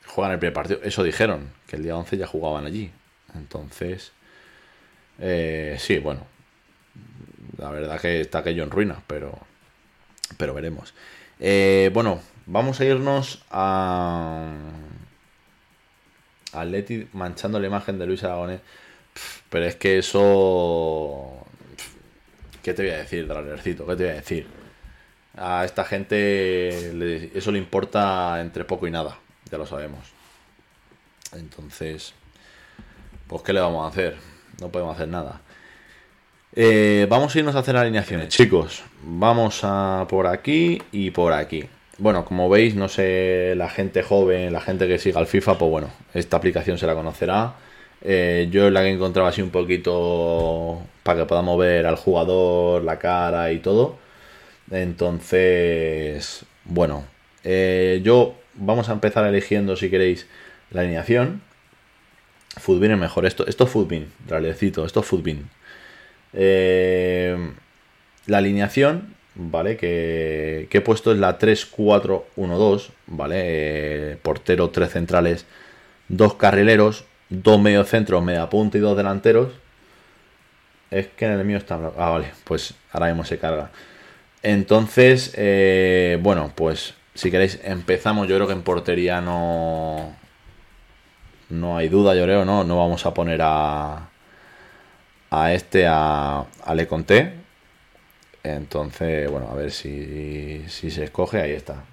[0.07, 2.91] juegan el primer partido, eso dijeron, que el día 11 ya jugaban allí,
[3.35, 4.13] entonces,
[5.19, 6.27] eh, sí, bueno,
[7.59, 9.39] la verdad que está aquello en ruinas, pero
[10.37, 10.95] pero veremos.
[11.41, 14.53] Eh, bueno, vamos a irnos a.
[16.53, 18.61] A Leti manchando la imagen de Luis Aragonés.
[19.51, 21.47] Pero es que eso.
[22.63, 23.87] ¿Qué te voy a decir, Dralercito?
[23.87, 24.47] ¿Qué te voy a decir?
[25.37, 29.19] A esta gente eso le importa entre poco y nada,
[29.51, 30.01] ya lo sabemos.
[31.33, 32.13] Entonces,
[33.27, 34.17] pues ¿qué le vamos a hacer?
[34.61, 35.41] No podemos hacer nada.
[36.55, 38.83] Eh, vamos a irnos a hacer alineaciones, chicos.
[39.03, 41.67] Vamos a por aquí y por aquí.
[42.03, 45.71] Bueno, como veis, no sé, la gente joven, la gente que siga al FIFA, pues
[45.71, 47.55] bueno, esta aplicación se la conocerá.
[48.01, 52.99] Eh, yo la que encontraba así un poquito para que podamos ver al jugador, la
[52.99, 53.99] cara y todo.
[54.73, 57.05] Entonces, bueno,
[57.45, 60.27] eh, yo vamos a empezar eligiendo, si queréis,
[60.73, 61.41] la alineación.
[62.57, 63.27] Footbin es mejor.
[63.27, 65.49] Esto, esto es Footbin, realecito, esto es Footbin.
[66.33, 67.37] Eh,
[68.27, 69.77] la alineación, ¿vale?
[69.77, 73.37] Que, he puesto es la 3-4-1-2, ¿vale?
[73.45, 75.47] Eh, portero, tres centrales,
[76.09, 79.53] dos carrileros, dos mediocentros, media punta y dos delanteros.
[80.91, 81.77] Es que en el mío está...
[81.97, 83.71] Ah, vale, pues ahora mismo se carga.
[84.43, 88.29] Entonces, eh, bueno, pues si queréis empezamos.
[88.29, 90.15] Yo creo que en portería no...
[91.51, 92.65] No hay duda, yo creo, ¿no?
[92.65, 94.09] No vamos a poner a
[95.33, 97.42] a este, a, a Le Conté.
[98.45, 101.41] Entonces, bueno, a ver si, si se escoge.
[101.41, 101.85] Ahí está.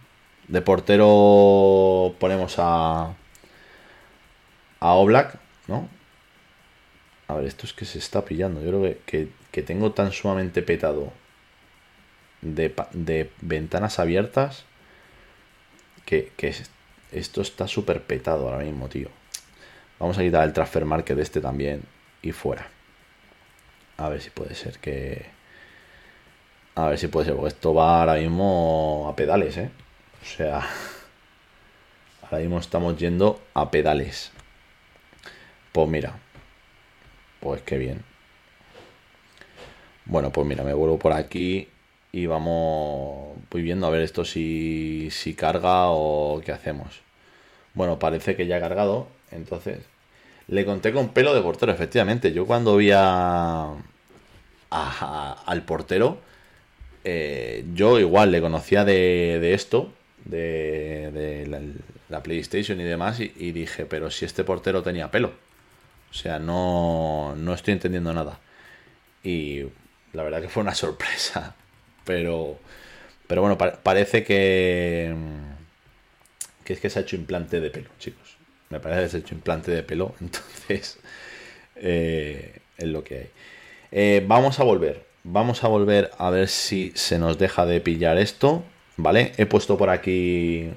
[0.47, 3.15] De portero ponemos a,
[4.79, 5.37] a Oblak,
[5.67, 5.87] ¿no?
[7.27, 8.61] A ver, esto es que se está pillando.
[8.61, 11.13] Yo creo que, que, tengo tan sumamente petado
[12.41, 14.65] de, de ventanas abiertas
[16.05, 16.55] que, que
[17.11, 19.09] esto está súper petado ahora mismo, tío.
[19.99, 21.83] Vamos a quitar el transfer market de este también
[22.21, 22.67] y fuera.
[23.97, 25.38] A ver si puede ser que...
[26.75, 29.69] A ver si puede ser, porque esto va ahora mismo a pedales, ¿eh?
[30.21, 30.67] O sea...
[32.21, 34.31] Ahora mismo estamos yendo a pedales.
[35.71, 36.19] Pues mira.
[37.39, 38.03] Pues qué bien.
[40.05, 41.67] Bueno, pues mira, me vuelvo por aquí
[42.11, 43.35] y vamos...
[43.49, 47.01] Voy viendo a ver esto si, si carga o qué hacemos.
[47.73, 49.07] Bueno, parece que ya ha cargado.
[49.31, 49.79] Entonces,
[50.47, 52.31] le conté con pelo de portero, efectivamente.
[52.33, 53.73] Yo cuando vi a,
[54.69, 56.19] al portero,
[57.03, 59.93] eh, yo igual le conocía de, esto,
[60.25, 61.47] de,
[62.09, 65.33] la, PlayStation y demás, y, dije, pero si este portero tenía pelo.
[66.11, 68.39] O sea, no, no estoy entendiendo nada.
[69.23, 69.63] Y
[70.13, 71.55] la verdad que fue una sorpresa.
[72.05, 72.57] Pero,
[73.27, 75.13] pero bueno, parece que,
[76.63, 78.37] que es que se ha hecho implante de pelo, chicos.
[78.69, 80.99] Me parece que se ha hecho implante de pelo, entonces
[81.75, 83.29] eh, es lo que hay.
[83.91, 85.08] Eh, vamos a volver.
[85.23, 88.63] Vamos a volver a ver si se nos deja de pillar esto.
[88.95, 89.33] ¿Vale?
[89.37, 90.69] He puesto por aquí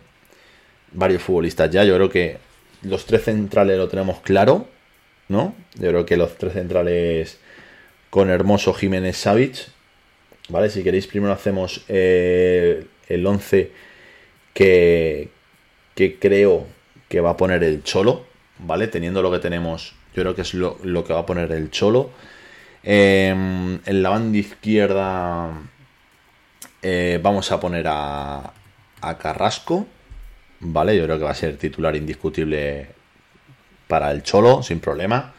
[0.93, 1.85] varios futbolistas ya.
[1.85, 2.39] Yo creo que
[2.83, 4.67] los tres centrales lo tenemos claro.
[5.29, 5.55] ¿No?
[5.75, 7.39] Yo creo que los tres centrales
[8.11, 9.69] con Hermoso Jiménez Savich.
[10.49, 10.71] ¿Vale?
[10.71, 13.71] Si queréis, primero hacemos eh, el 11
[14.55, 15.29] que,
[15.95, 16.67] que creo
[17.09, 18.27] que va a poner el Cholo.
[18.59, 18.89] ¿Vale?
[18.89, 21.71] Teniendo lo que tenemos, yo creo que es lo, lo que va a poner el
[21.71, 22.11] Cholo.
[22.85, 25.53] Em, en la banda izquierda
[26.83, 28.53] eh, vamos a poner a,
[29.21, 29.87] Carrasco.
[30.61, 32.89] Vale, yo creo que va a ser titular indiscutible
[33.89, 35.35] para el Cholo, sin problema.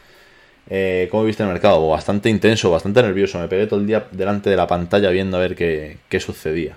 [0.68, 1.88] Eh, ¿Cómo viste el mercado?
[1.88, 3.38] Bastante intenso, bastante nervioso.
[3.38, 6.76] Me pegué todo el día delante de la pantalla viendo a ver qué, sucedía.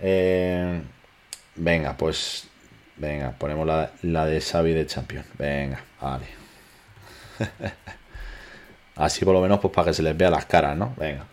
[0.00, 0.80] Eh,
[1.56, 2.48] venga, pues.
[2.96, 5.24] Venga, ponemos la, la de Xavi de Champion.
[5.38, 6.26] Venga, vale.
[8.98, 10.92] Así por lo menos pues para que se les vea las caras, ¿no?
[10.96, 11.24] Venga.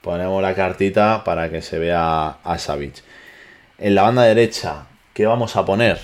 [0.00, 3.02] Ponemos la cartita para que se vea a Savage.
[3.78, 6.00] En la banda derecha, ¿qué vamos a poner?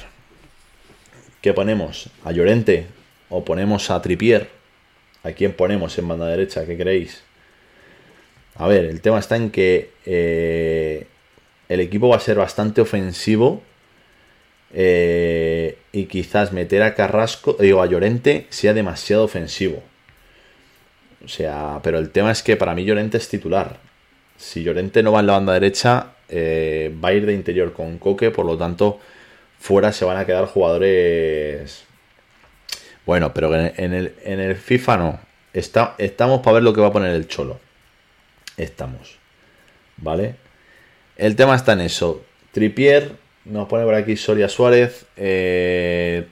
[1.43, 2.11] ¿Qué ponemos?
[2.24, 2.87] ¿A Llorente?
[3.29, 4.49] ¿O ponemos a Tripier?
[5.24, 6.64] ¿A quién ponemos en banda derecha?
[6.64, 7.24] ¿Qué creéis?
[8.55, 11.09] A ver, el tema está en que eh,
[11.68, 13.62] el equipo va a ser bastante ofensivo.
[14.72, 19.83] Eh, y quizás meter a Carrasco, digo, a Llorente sea demasiado ofensivo.
[21.25, 23.79] O sea, pero el tema es que para mí Llorente es titular.
[24.37, 27.99] Si Llorente no va en la banda derecha, eh, va a ir de interior con
[27.99, 29.01] Coque, por lo tanto,
[29.59, 31.85] fuera se van a quedar jugadores.
[33.05, 35.21] Bueno, pero en el, en el FIFA no.
[35.53, 37.59] Está, estamos para ver lo que va a poner el Cholo.
[38.57, 39.19] Estamos.
[39.97, 40.37] ¿Vale?
[41.16, 42.25] El tema está en eso.
[42.53, 43.12] Tripier,
[43.45, 45.07] nos pone por aquí Soria Suárez.
[45.16, 46.27] Eh,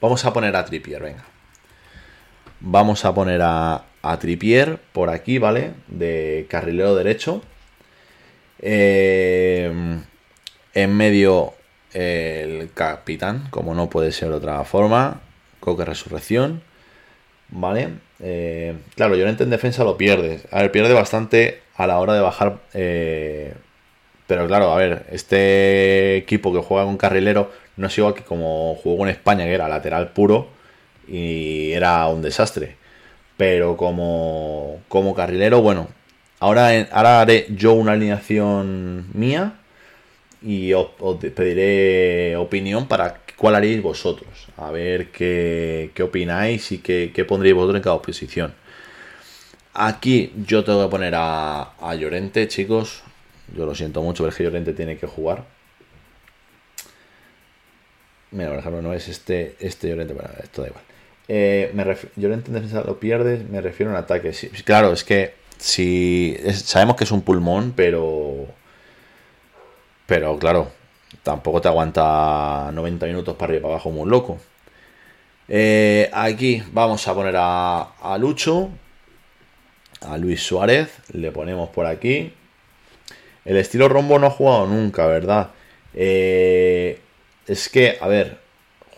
[0.00, 1.29] vamos a poner a Tripier, venga.
[2.60, 5.72] Vamos a poner a, a Tripier por aquí, ¿vale?
[5.88, 7.42] De carrilero derecho.
[8.58, 9.72] Eh,
[10.74, 11.54] en medio
[11.92, 15.22] el capitán, como no puede ser de otra forma.
[15.60, 16.62] Coque Resurrección.
[17.48, 17.88] ¿Vale?
[18.20, 20.42] Eh, claro, Llorente en defensa lo pierde.
[20.50, 22.58] A ver, pierde bastante a la hora de bajar.
[22.74, 23.54] Eh,
[24.26, 28.76] pero claro, a ver, este equipo que juega con carrilero no es igual que como
[28.76, 30.59] jugó en España, que era lateral puro
[31.10, 32.76] y era un desastre.
[33.36, 35.88] Pero como, como carrilero, bueno,
[36.40, 39.54] ahora, ahora haré yo una alineación mía
[40.42, 40.88] y os,
[41.34, 44.48] pediré opinión para cuál haréis vosotros.
[44.56, 48.54] A ver qué, opináis y qué, qué, pondréis vosotros en cada posición.
[49.74, 53.02] Aquí yo tengo que poner a, a Llorente, chicos.
[53.56, 55.44] Yo lo siento mucho, pero que Llorente tiene que jugar.
[58.32, 60.84] Mira, por ejemplo, no es este, este Llorente, bueno, esto da igual.
[61.32, 64.32] Eh, me en defensa lo pierdes, me refiero a un ataque.
[64.64, 68.48] claro, es que si sabemos que es un pulmón, pero
[70.06, 70.72] pero claro,
[71.22, 74.40] tampoco te aguanta 90 minutos para arriba y para abajo un loco.
[75.46, 78.70] Eh, aquí vamos a poner a, a Lucho,
[80.00, 82.34] a Luis Suárez, le ponemos por aquí.
[83.44, 85.50] El estilo rombo no ha jugado nunca, ¿verdad?
[85.94, 87.00] Eh,
[87.46, 88.38] es que, a ver,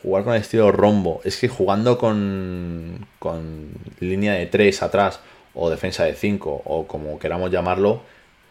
[0.02, 5.20] jugar con el estilo rombo, es que jugando con, con línea de 3 atrás
[5.54, 8.02] o defensa de 5 o como queramos llamarlo,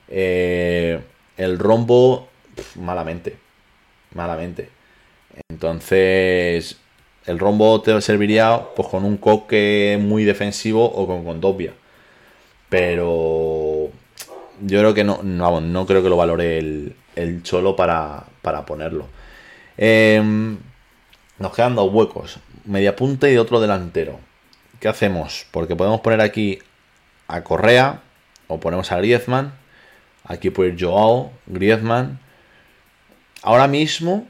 [0.07, 0.99] eh,
[1.37, 2.27] el rombo
[2.75, 3.35] malamente,
[4.13, 4.69] malamente.
[5.49, 6.77] Entonces,
[7.25, 11.73] el rombo te serviría pues con un coque muy defensivo o con Condovia.
[12.69, 13.89] Pero
[14.61, 18.65] yo creo que no, no, no creo que lo valore el, el Cholo para, para
[18.65, 19.07] ponerlo.
[19.77, 20.57] Em,
[21.41, 24.19] nos quedan dos huecos, media punta y otro delantero.
[24.79, 25.45] ¿Qué hacemos?
[25.51, 26.59] Porque podemos poner aquí
[27.27, 28.01] a Correa
[28.47, 29.53] o ponemos a Griezmann.
[30.23, 32.19] Aquí puede ir Joao, Griezmann.
[33.41, 34.27] Ahora mismo,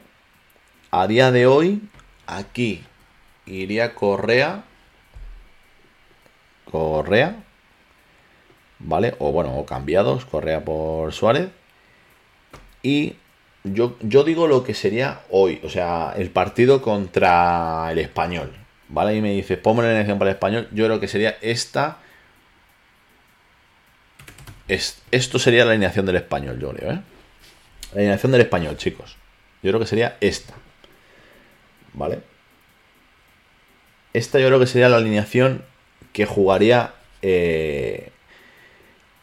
[0.90, 1.82] a día de hoy,
[2.26, 2.84] aquí
[3.46, 4.64] iría Correa.
[6.70, 7.36] Correa.
[8.78, 9.14] ¿Vale?
[9.18, 11.50] O bueno, o cambiados, Correa por Suárez.
[12.82, 13.16] Y
[13.64, 18.52] yo, yo digo lo que sería hoy, o sea, el partido contra el español.
[18.88, 19.14] ¿Vale?
[19.14, 20.68] Y me dices, ponme la ejemplo para el español.
[20.72, 21.98] Yo creo que sería esta.
[24.68, 27.00] esto sería la alineación del español, yo creo, ¿eh?
[27.92, 29.16] La alineación del español, chicos.
[29.62, 30.54] Yo creo que sería esta.
[31.94, 32.20] ¿Vale?
[34.12, 35.64] Esta yo creo que sería la alineación
[36.12, 38.12] que jugaría eh,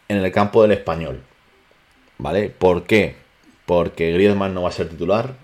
[0.08, 1.22] en el campo del español.
[2.18, 2.48] ¿Vale?
[2.50, 3.14] ¿Por qué?
[3.70, 5.36] Porque Griezmann no va a ser titular.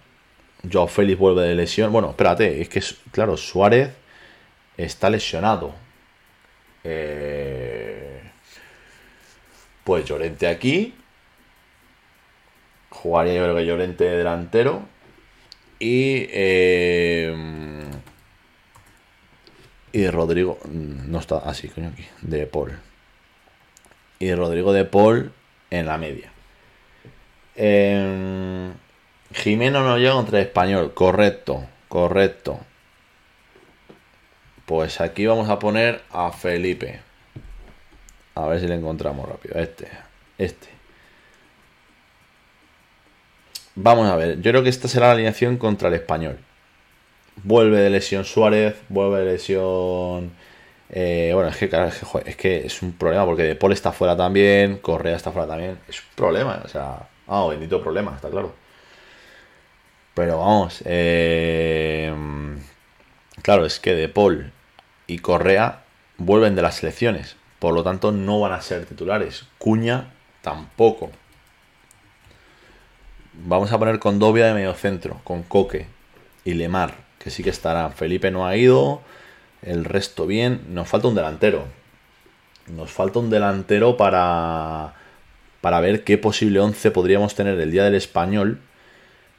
[0.69, 1.93] Joao Félix vuelve de lesión.
[1.93, 3.91] Bueno, espérate, es que, claro, Suárez
[4.77, 5.77] está lesionado.
[6.83, 8.21] Eh,
[9.85, 10.93] pues Llorente aquí.
[12.91, 14.83] Jugaría yo que Llorente delantero.
[15.79, 16.27] Y.
[16.29, 17.33] Eh,
[19.93, 20.59] y Rodrigo.
[20.65, 22.05] No está así, coño, aquí.
[22.23, 22.77] De Paul.
[24.19, 25.31] Y Rodrigo de Paul
[25.71, 26.33] en la media.
[27.57, 28.73] Eh,
[29.33, 30.95] Jimeno no llega contra el español.
[30.95, 32.61] Correcto, correcto.
[34.67, 37.01] Pues aquí vamos a poner a Felipe.
[38.35, 39.59] A ver si le encontramos rápido.
[39.59, 39.89] Este,
[40.39, 40.69] este.
[43.75, 44.41] Vamos a ver.
[44.41, 46.39] Yo creo que esta será la alineación contra el español.
[47.45, 48.77] Vuelve de lesión Suárez.
[48.89, 50.33] Vuelve de lesión.
[50.91, 51.71] Eh, bueno, es que,
[52.27, 54.79] es que, es un problema porque De Paul está fuera también.
[54.79, 55.79] Correa está fuera también.
[55.89, 56.63] Es un problema.
[56.65, 58.55] O sea, Ah, bendito problema, está claro.
[60.15, 62.13] Pero vamos, eh,
[63.43, 64.51] claro, es que De Paul
[65.07, 65.83] y Correa
[66.19, 69.45] vuelven de las selecciones, por lo tanto no van a ser titulares.
[69.59, 70.13] Cuña
[70.43, 71.11] tampoco.
[73.35, 75.87] Vamos a poner con Dobia de medio centro, con Coque
[76.45, 77.91] y Lemar, que sí que estará.
[77.91, 79.03] Felipe no ha ido,
[79.63, 80.63] el resto bien.
[80.69, 81.65] Nos falta un delantero.
[82.69, 84.95] Nos falta un delantero para
[85.67, 88.61] para ver qué posible 11 podríamos tener el día del español.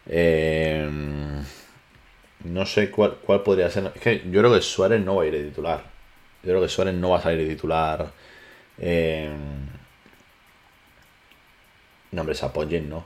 [0.09, 0.86] Eh,
[2.43, 3.15] no sé cuál,
[3.45, 3.93] podría ser.
[3.95, 5.84] Es que yo creo que Suárez no va a ir de titular.
[6.43, 8.07] Yo creo que Suárez no va a salir de titular.
[8.78, 9.32] Eh,
[12.11, 13.05] no, hombre, apoyen, ¿no?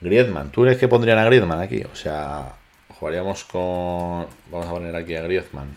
[0.00, 1.84] Griezmann, ¿tú crees que pondrían a Griezmann aquí?
[1.84, 2.52] O sea,
[2.98, 4.26] jugaríamos con.
[4.50, 5.72] Vamos a poner aquí a Griezmann.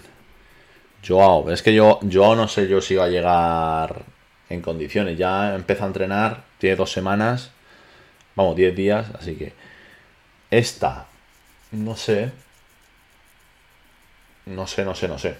[1.07, 4.18] Joao, es que yo, yo no sé yo si va a llegar
[4.49, 5.17] en condiciones.
[5.17, 7.51] Ya empezó a entrenar, tiene dos semanas,
[8.35, 9.53] vamos, diez días, así que
[10.51, 11.07] esta,
[11.71, 12.31] no sé,
[14.45, 15.37] no sé, no sé, no sé.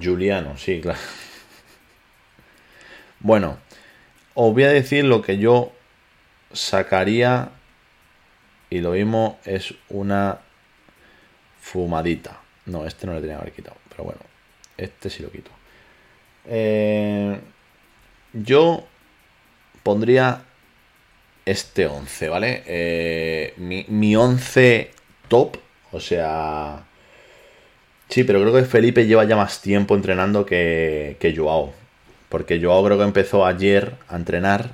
[0.00, 0.98] Juliano, sí, claro.
[3.20, 3.58] Bueno,
[4.34, 5.72] os voy a decir lo que yo
[6.52, 7.50] sacaría
[8.70, 10.38] y lo mismo es una
[11.60, 12.40] fumadita.
[12.66, 14.20] No, este no le tenía que haber quitado, pero bueno,
[14.76, 15.50] este sí lo quito.
[16.46, 17.38] Eh,
[18.32, 18.86] yo
[19.82, 20.42] pondría
[21.44, 22.62] este 11, ¿vale?
[22.66, 24.90] Eh, mi, mi 11
[25.28, 25.56] top,
[25.92, 26.84] o sea...
[28.08, 31.74] Sí, pero creo que Felipe lleva ya más tiempo entrenando que, que Joao.
[32.28, 34.70] Porque Joao creo que empezó ayer a entrenar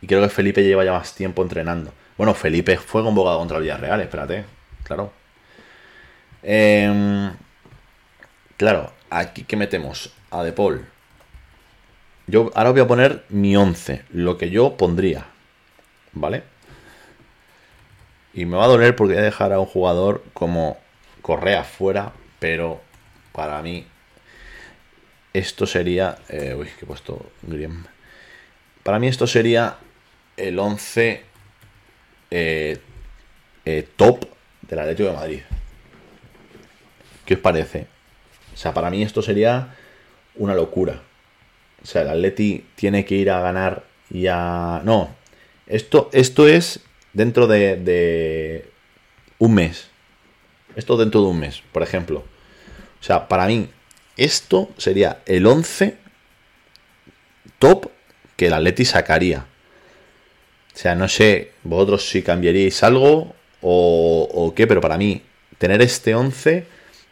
[0.00, 1.92] y creo que Felipe lleva ya más tiempo entrenando.
[2.16, 4.44] Bueno, Felipe fue convocado contra el Villarreal, espérate,
[4.84, 5.12] claro.
[6.42, 7.30] Em,
[8.56, 10.86] claro, aquí que metemos a De Paul.
[12.28, 15.26] Yo ahora voy a poner mi 11, lo que yo pondría.
[16.12, 16.42] ¿Vale?
[18.34, 20.76] Y me va a doler porque voy a dejar a un jugador como
[21.22, 22.82] Correa fuera, pero
[23.32, 23.86] para mí
[25.32, 26.18] esto sería...
[26.28, 27.84] Eh, uy, que he puesto Griem.
[28.82, 29.78] Para mí esto sería
[30.36, 31.24] el 11
[32.30, 32.78] eh,
[33.64, 34.24] eh, top
[34.62, 35.40] del de Madrid.
[37.24, 37.86] ¿Qué os parece?
[38.52, 39.74] O sea, para mí esto sería
[40.36, 41.02] una locura.
[41.88, 44.82] O sea, el Atleti tiene que ir a ganar y a...
[44.84, 45.08] No,
[45.66, 46.80] esto, esto es
[47.14, 48.70] dentro de,
[49.38, 49.88] un mes.
[50.76, 52.24] Esto dentro de un mes, por ejemplo.
[53.00, 53.70] O sea, para mí,
[54.18, 55.96] esto sería el 11
[57.58, 57.90] top
[58.36, 59.46] que el Atleti sacaría.
[60.74, 65.22] O sea, no sé vosotros si cambiaríais algo o, o qué, pero para mí,
[65.56, 66.66] tener este 11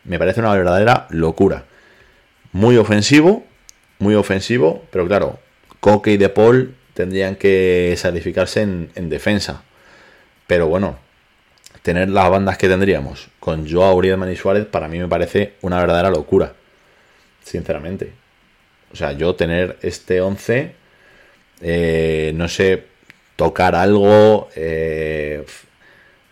[0.04, 1.64] me parece una verdadera locura.
[2.52, 3.46] Muy ofensivo,
[3.98, 5.38] muy ofensivo, pero claro,
[5.80, 9.62] Coque y De Paul tendrían que sacrificarse en, defensa.
[10.46, 10.98] Pero bueno,
[11.82, 15.78] tener las bandas que tendríamos con Joao Uriedman y Suárez para mí me parece una
[15.78, 16.54] verdadera locura.
[17.44, 18.12] Sinceramente.
[18.92, 20.72] O sea, yo tener este 11,
[21.60, 22.84] eh, no sé,
[23.36, 25.44] tocar algo, eh,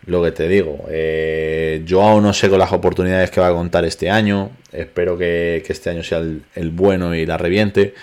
[0.05, 0.85] lo que te digo.
[0.89, 4.51] Eh, Joao no sé con las oportunidades que va a contar este año.
[4.71, 7.93] Espero que, este año sea el, bueno y la reviente.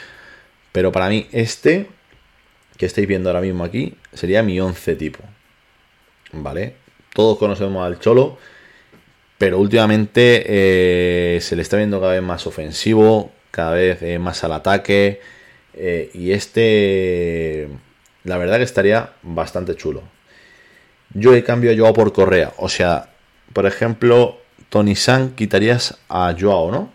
[0.73, 1.87] Pero para mí este
[2.77, 5.21] que estáis viendo ahora mismo aquí sería mi 11 tipo.
[6.33, 6.75] ¿Vale?
[7.15, 8.39] Todos conocemos al Cholo,
[9.39, 14.43] pero últimamente eh, se le está viendo cada vez más ofensivo, cada vez eh, más
[14.45, 15.21] al ataque.
[16.15, 17.69] Y este,
[18.25, 20.03] la verdad que estaría bastante chulo.
[21.15, 22.53] Yo he cambiado a Joao por Correa.
[22.57, 23.11] O sea,
[23.53, 26.91] por ejemplo, Tony San quitarías a Joao, ¿no?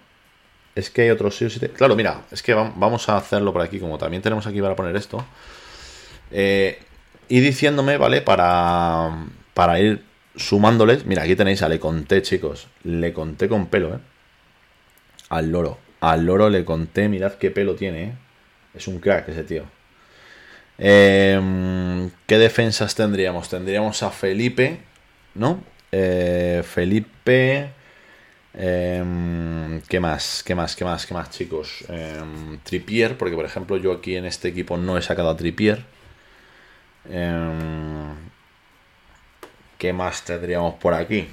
[0.76, 1.39] Es que hay otros
[1.76, 3.80] Claro, mira, es que vamos a hacerlo por aquí.
[3.80, 5.26] Como también tenemos aquí para poner esto.
[6.31, 6.80] Eh,
[7.30, 8.22] y diciéndome, ¿vale?
[8.22, 10.03] Para, para ir
[10.35, 11.06] sumándoles.
[11.06, 12.68] Mira, aquí tenéis a Le Conté, chicos.
[12.84, 13.99] Le conté con pelo, ¿eh?
[15.30, 15.80] Al loro.
[15.99, 18.14] Al loro le conté, mirad qué pelo tiene, ¿eh?
[18.76, 19.64] Es un crack ese tío.
[20.77, 23.49] Em, ¿Qué defensas tendríamos?
[23.49, 24.79] Tendríamos a Felipe,
[25.35, 25.63] ¿no?
[25.91, 27.71] Eh, Felipe.
[28.53, 30.43] Em, ¿Qué más?
[30.45, 30.75] ¿Qué más?
[30.75, 31.05] ¿Qué más?
[31.05, 31.85] ¿Qué más, chicos?
[31.89, 35.83] Em, Tripier, porque por ejemplo yo aquí en este equipo no he sacado a Tripier.
[39.77, 41.27] ¿Qué más tendríamos por aquí?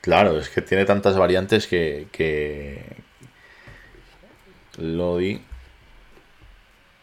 [0.00, 2.82] Claro, es que tiene tantas variantes que, que
[4.78, 5.42] lo di.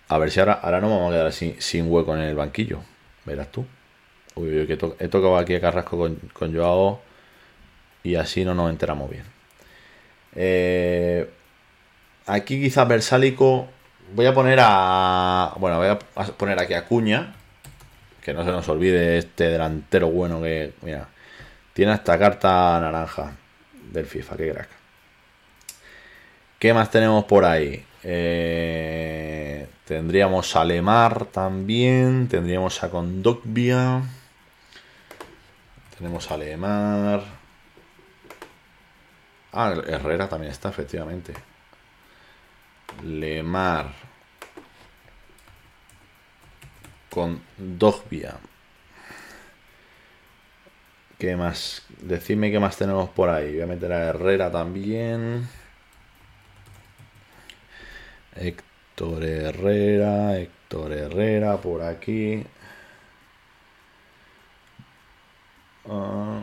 [0.10, 2.82] A ver si ahora, ahora no vamos a quedar sin, sin hueco en el banquillo.
[3.26, 3.66] Verás tú.
[4.36, 7.02] Uy, que he tocado aquí a Carrasco con, con Joao
[8.04, 9.24] y así no nos enteramos bien.
[10.36, 11.30] Eh,
[12.26, 13.68] aquí quizás Versálico
[14.14, 15.54] Voy a poner a.
[15.58, 17.34] Bueno, voy a poner aquí a Cuña.
[18.22, 20.74] Que no se nos olvide este delantero bueno que.
[20.82, 21.08] Mira.
[21.74, 23.34] Tiene esta carta naranja
[23.92, 24.70] del FIFA, qué crack.
[26.58, 27.86] ¿Qué más tenemos por ahí?
[28.10, 32.30] Eh, tendríamos a Lemar también.
[32.30, 34.02] Tendríamos a Condogbia.
[35.98, 37.22] Tenemos a Lemar.
[39.52, 41.34] Ah, Herrera también está, efectivamente.
[43.04, 43.92] Lemar
[47.10, 48.38] con Dogbia.
[51.18, 51.84] ¿Qué más?
[52.00, 53.54] Decidme qué más tenemos por ahí.
[53.54, 55.50] Voy a meter a Herrera también.
[58.40, 62.44] Héctor Herrera, Héctor Herrera por aquí.
[65.86, 66.42] Uh,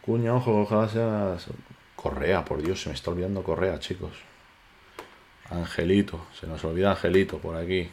[0.00, 1.36] cuña, ojo, ojalá sea.
[1.96, 4.12] Correa, por Dios, se me está olvidando Correa, chicos.
[5.50, 7.90] Angelito, se nos olvida Angelito por aquí.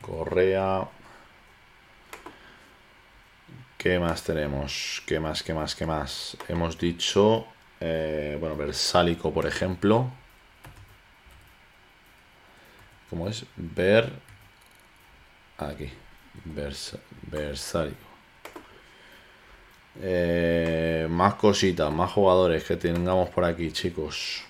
[0.00, 0.88] Correa.
[3.78, 5.02] ¿Qué más tenemos?
[5.06, 6.36] ¿Qué más, qué más, qué más?
[6.48, 7.46] Hemos dicho,
[7.80, 10.10] eh, bueno, Versálico, por ejemplo.
[13.10, 13.44] ¿Cómo es?
[13.56, 14.12] Ver...
[15.58, 15.90] Aquí.
[17.30, 17.96] Versálico.
[20.00, 24.42] Eh, más cositas, más jugadores que tengamos por aquí, chicos.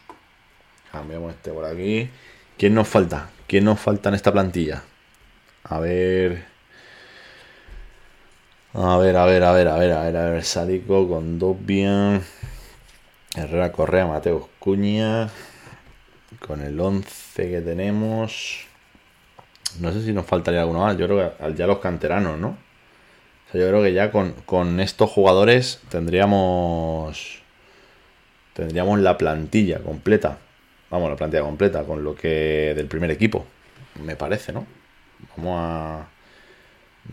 [0.90, 2.08] Cambiamos este por aquí.
[2.56, 3.30] ¿Quién nos falta?
[3.46, 4.82] ¿Quién nos falta en esta plantilla?
[5.64, 6.44] A ver.
[8.72, 10.44] A ver, a ver, a ver, a ver, a ver, a ver.
[10.44, 11.22] Sádico
[13.36, 15.28] Herrera Correa, Mateo Cuña.
[16.40, 18.66] Con el 11 que tenemos.
[19.80, 20.96] No sé si nos faltaría alguno más.
[20.96, 22.48] Yo creo que ya los canteranos, ¿no?
[22.48, 27.42] O sea, yo creo que ya con, con estos jugadores tendríamos.
[28.52, 30.38] Tendríamos la plantilla completa.
[30.90, 33.44] Vamos, la plantilla completa con lo que del primer equipo.
[34.04, 34.66] Me parece, ¿no?
[35.36, 36.08] Vamos a.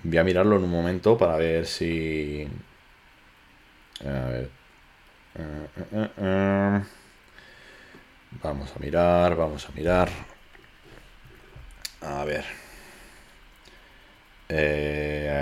[0.03, 2.47] Voy a mirarlo en un momento para ver si.
[4.05, 4.49] A ver.
[5.35, 6.81] Eh, eh, eh,
[8.31, 10.09] vamos a mirar, vamos a mirar.
[12.01, 12.45] A ver.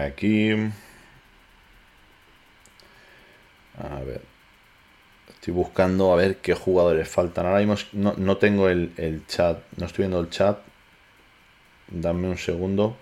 [0.08, 0.52] aquí.
[3.78, 4.22] A ver.
[5.30, 7.46] Estoy buscando a ver qué jugadores faltan.
[7.46, 9.60] Ahora mismo no, tengo el, chat.
[9.78, 10.60] No estoy viendo el chat.
[11.88, 12.98] Dame un segundo.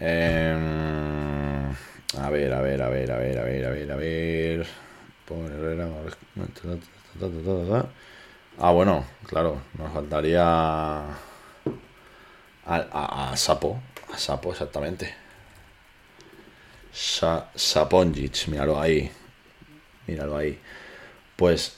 [0.00, 1.70] Em,
[2.16, 4.66] a ver, a ver, a ver, a ver, a ver, a ver, a ver.
[8.60, 11.14] Ah, bueno, claro, nos faltaría a,
[12.66, 13.80] a, Sapo.
[14.12, 15.14] A Sapo, exactamente.
[16.92, 19.12] Sa, Saponjic, míralo ahí.
[20.08, 20.58] Míralo ahí.
[21.36, 21.76] Pues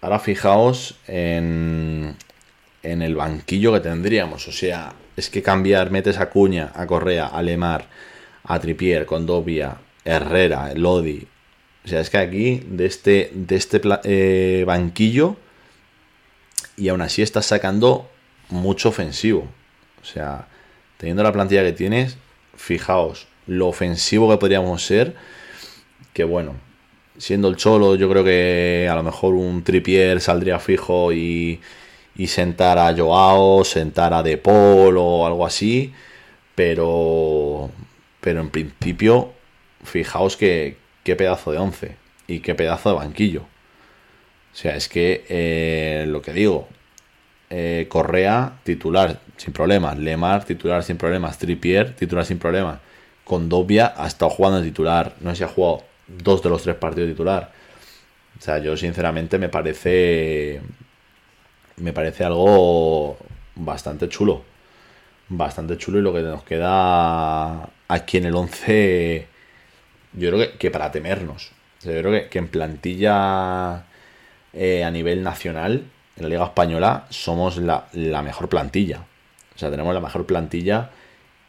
[0.00, 2.16] ahora fijaos en,
[2.82, 4.48] en el banquillo que tendríamos.
[4.48, 7.88] O sea, es que cambiar, metes a Cuña, a Correa, a Lemar,
[8.44, 11.28] a Tripier, Condovia, Herrera, Lodi.
[11.84, 15.36] O sea, es que aquí, de este, de este eh, banquillo,
[16.76, 18.08] y aún así estás sacando
[18.48, 19.48] mucho ofensivo.
[20.02, 20.48] O sea,
[20.98, 22.16] teniendo la plantilla que tienes,
[22.56, 25.14] fijaos lo ofensivo que podríamos ser.
[26.12, 26.54] Que bueno,
[27.18, 31.60] siendo el Cholo, yo creo que a lo mejor un Tripier saldría fijo y
[32.16, 35.92] y sentar a Joao, sentar a De Paul o algo así,
[36.54, 37.70] pero,
[38.20, 39.32] pero en principio,
[39.84, 41.96] fijaos que qué pedazo de once
[42.26, 43.42] y qué pedazo de banquillo.
[44.56, 46.66] O sea, es que eh, lo que digo,
[47.50, 52.78] eh, Correa titular sin problemas, Lemar titular sin problemas, Tripier titular sin problemas,
[53.22, 56.74] Condovia ha estado jugando de titular, no sé si ha jugado dos de los tres
[56.76, 57.52] partidos titular.
[58.38, 60.62] O sea, yo sinceramente me parece
[61.76, 63.18] me parece algo
[63.56, 64.42] bastante chulo.
[65.28, 69.26] Bastante chulo y lo que nos queda aquí en el 11,
[70.14, 71.50] yo creo que, para temernos.
[71.82, 73.84] Yo creo que, en plantilla
[74.58, 75.84] eh, a nivel nacional,
[76.16, 77.88] en la Liga Española, somos la,
[78.22, 79.00] mejor plantilla.
[79.54, 80.90] O sea, tenemos la mejor plantilla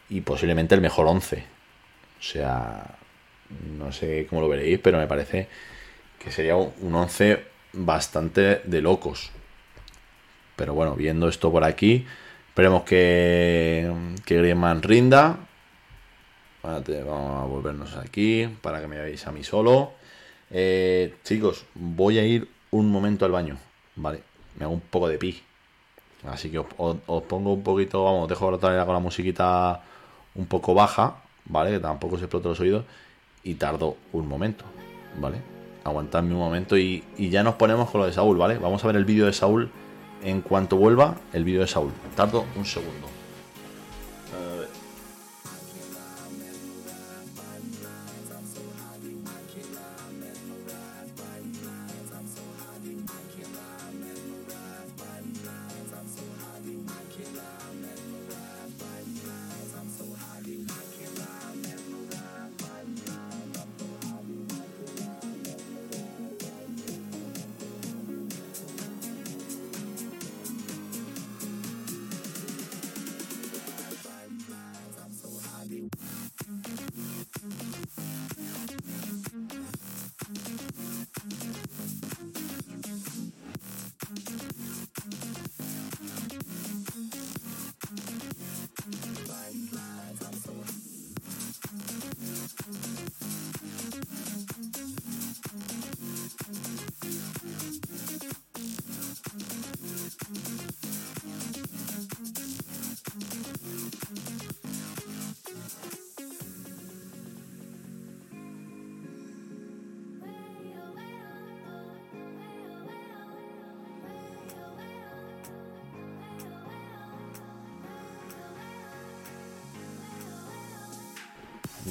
[0.10, 1.38] y posiblemente el mejor 11.
[2.20, 2.84] O sea,
[3.78, 5.48] no sé cómo lo veréis, pero me parece
[6.20, 9.32] que sería un 11 bastante de locos.
[10.58, 12.06] Pero bueno, viendo esto por aquí,
[12.50, 13.90] esperemos que,
[14.26, 15.38] que Griezmann rinda.
[16.62, 19.94] vamos a volvernos aquí para que me veáis a mí solo.
[20.52, 23.58] Eh, chicos, voy a ir un momento al baño,
[23.96, 24.24] ¿vale?
[24.58, 25.42] Me hago un poco de pi.
[26.26, 26.66] Así que os,
[27.28, 29.82] pongo un poquito, vamos, dejo ya con la musiquita
[30.36, 31.72] un poco baja, ¿vale?
[31.72, 32.86] Que tampoco se explote los oídos.
[33.44, 34.66] Y tardo un momento,
[35.20, 35.38] ¿vale?
[35.84, 38.58] Aguantadme un momento y, y ya nos ponemos con lo de Saúl, ¿vale?
[38.58, 39.72] Vamos a ver el vídeo de Saúl
[40.24, 41.92] en cuanto vuelva el vídeo de Saúl.
[42.16, 43.17] Tardo un segundo.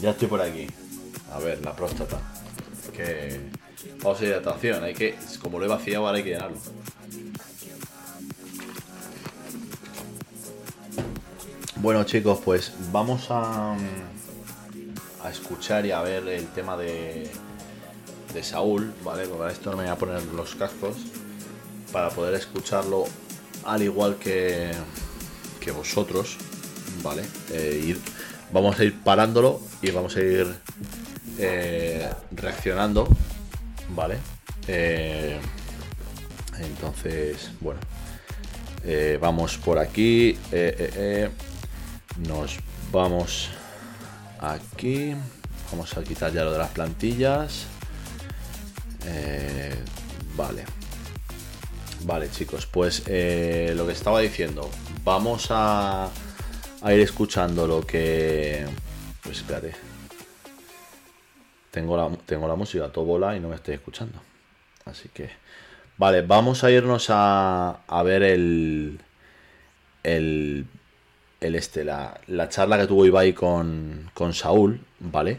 [0.00, 0.66] Ya estoy por aquí.
[1.32, 2.18] A ver, la próstata.
[2.92, 3.40] Que.
[4.02, 5.16] Vamos a hidratación, hay que.
[5.40, 6.58] Como lo he vaciado, ahora hay que llenarlo.
[11.76, 13.76] Bueno chicos, pues vamos a,
[15.22, 17.30] a escuchar y a ver el tema de,
[18.34, 19.26] de Saúl, ¿vale?
[19.28, 20.96] Para esto me voy a poner los cascos
[21.92, 23.04] para poder escucharlo
[23.64, 24.72] al igual que,
[25.60, 26.38] que vosotros,
[27.04, 27.22] ¿vale?
[27.52, 28.00] Eh, ir,
[28.52, 29.60] vamos a ir parándolo
[29.90, 30.46] vamos a ir
[31.38, 33.08] eh, reaccionando,
[33.90, 34.16] ¿vale?
[34.66, 35.38] Eh,
[36.58, 37.80] entonces, bueno,
[38.84, 40.38] eh, vamos por aquí,
[42.26, 42.56] nos
[42.90, 43.50] vamos
[44.40, 45.14] aquí,
[45.70, 47.66] vamos a quitar ya lo de las plantillas,
[50.36, 50.64] vale.
[52.04, 54.70] Vale, chicos, pues lo que estaba diciendo,
[55.04, 56.08] vamos a,
[56.82, 58.64] a ir escuchando lo que...
[59.36, 59.74] Espérate,
[61.70, 64.18] tengo la, tengo la música todo bola y no me estoy escuchando.
[64.86, 65.28] Así que,
[65.98, 68.98] vale, vamos a irnos a, a ver el,
[70.02, 70.66] el,
[71.40, 75.38] el este, la, la, charla que tuvo Ibai con, con Saúl, ¿vale?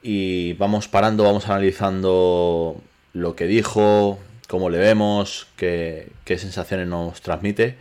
[0.00, 2.80] Y vamos parando, vamos analizando
[3.14, 7.76] lo que dijo, cómo le vemos, qué, qué sensaciones nos transmite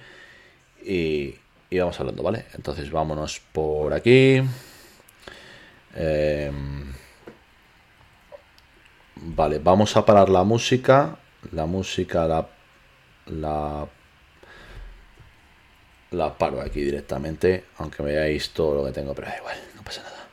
[0.84, 1.36] y,
[1.70, 2.46] y, vamos hablando, ¿vale?
[2.56, 4.42] Entonces vámonos por aquí.
[5.96, 6.52] Eh,
[9.16, 11.16] Vale, vamos a parar la música.
[11.52, 12.48] La música la,
[13.28, 13.86] la,
[16.12, 19.82] la paro aquí directamente, aunque me veáis todo lo que tengo, pero da igual, no
[19.84, 20.28] pasa nada.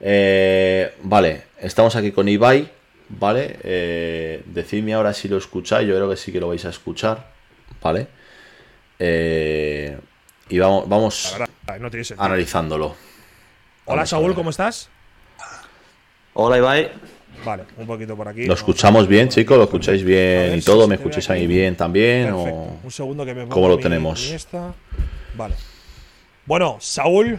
[0.00, 2.70] Eh, vale, estamos aquí con Ibai,
[3.08, 3.58] ¿vale?
[3.62, 7.30] Eh, decidme ahora si lo escucháis, yo creo que sí que lo vais a escuchar,
[7.82, 8.08] ¿vale?
[8.98, 9.98] Eh,
[10.50, 11.36] y vamos, vamos
[12.18, 12.94] analizándolo.
[13.88, 14.88] Hola Saúl, ¿cómo estás?
[16.34, 16.90] Hola Ibai.
[17.44, 18.44] Vale, un poquito por aquí.
[18.44, 19.56] ¿Lo escuchamos bien, chicos?
[19.56, 20.88] ¿Lo escucháis bien y todo?
[20.88, 22.32] ¿Me escucháis ahí bien también?
[22.32, 22.80] O...
[22.82, 24.48] Un segundo que me ¿Cómo lo tenemos?
[25.36, 25.54] Vale.
[26.46, 27.38] Bueno, Saúl,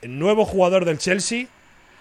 [0.00, 1.48] nuevo jugador del Chelsea.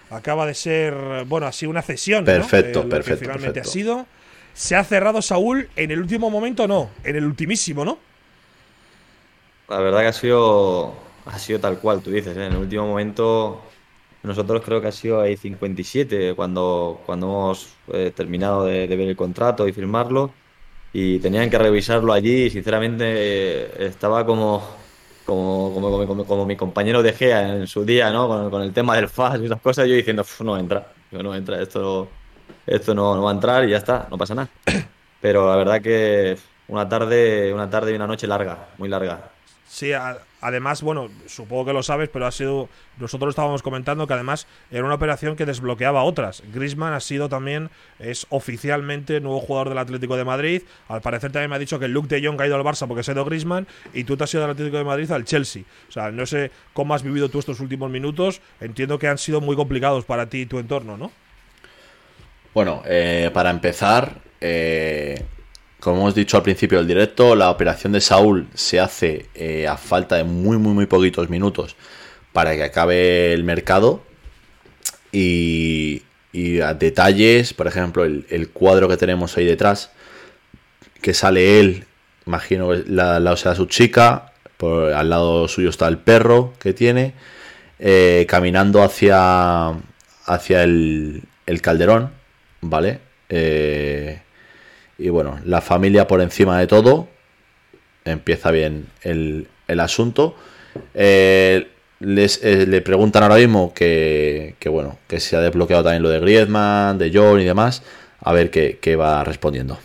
[0.09, 2.23] Acaba de ser, bueno, ha sido una cesión.
[2.23, 2.89] Perfecto, ¿no?
[2.89, 3.19] perfecto.
[3.19, 4.05] finalmente ha sido.
[4.53, 7.97] Se ha cerrado Saúl en el último momento, no, en el ultimísimo, ¿no?
[9.67, 10.93] La verdad que ha sido,
[11.25, 12.45] ha sido tal cual, tú dices, ¿eh?
[12.45, 13.61] en el último momento
[14.23, 19.09] nosotros creo que ha sido ahí 57 cuando, cuando hemos eh, terminado de, de, ver
[19.09, 20.31] el contrato y firmarlo
[20.93, 24.63] y tenían que revisarlo allí y sinceramente eh, estaba como,
[25.25, 28.27] como, como, como, como, mi compañero de Gea en su día, ¿no?
[28.27, 31.61] Con, con el tema del FAS y esas cosas, yo diciendo, no entra, no entra,
[31.61, 32.07] esto,
[32.65, 34.49] esto no, no va a entrar y ya está, no pasa nada.
[35.21, 36.37] Pero la verdad que
[36.67, 39.32] una tarde, una tarde y una noche larga, muy larga.
[39.73, 39.91] Sí,
[40.39, 42.69] además, bueno, supongo que lo sabes, pero ha sido.
[42.99, 46.43] Nosotros estábamos comentando que además era una operación que desbloqueaba otras.
[46.53, 50.61] Grisman ha sido también, es oficialmente nuevo jugador del Atlético de Madrid.
[50.89, 53.01] Al parecer también me ha dicho que Luke de Jong ha ido al Barça porque
[53.01, 55.63] se ha ido Grisman y tú te has ido del Atlético de Madrid al Chelsea.
[55.89, 58.41] O sea, no sé cómo has vivido tú estos últimos minutos.
[58.61, 61.11] Entiendo que han sido muy complicados para ti y tu entorno, ¿no?
[62.53, 65.25] Bueno, eh, para empezar, eh,
[65.83, 69.75] como hemos dicho al principio del directo, la operación de Saúl se hace eh, a
[69.75, 71.75] falta de muy, muy, muy poquitos minutos
[72.31, 74.01] para que acabe el mercado.
[75.11, 79.91] Y, y a detalles, por ejemplo, el, cuadro que tenemos ahí detrás,
[81.01, 81.85] que sale él,
[82.25, 87.13] imagino la, o sea, su chica, al lado suyo está el perro que tiene,
[87.79, 89.73] eh, caminando hacia,
[90.25, 92.11] hacia el, el calderón,
[92.61, 93.01] ¿vale?
[93.27, 94.22] Eh,
[95.03, 97.09] y bueno, la familia por encima de todo.
[98.05, 100.33] Empieza bien el, el asunto.
[100.93, 101.67] Eh,
[101.99, 106.09] les, eh, le preguntan ahora mismo que, que, bueno, que se ha desbloqueado también lo
[106.09, 107.83] de Griezmann, de John y demás.
[108.21, 109.77] A ver qué, qué va respondiendo.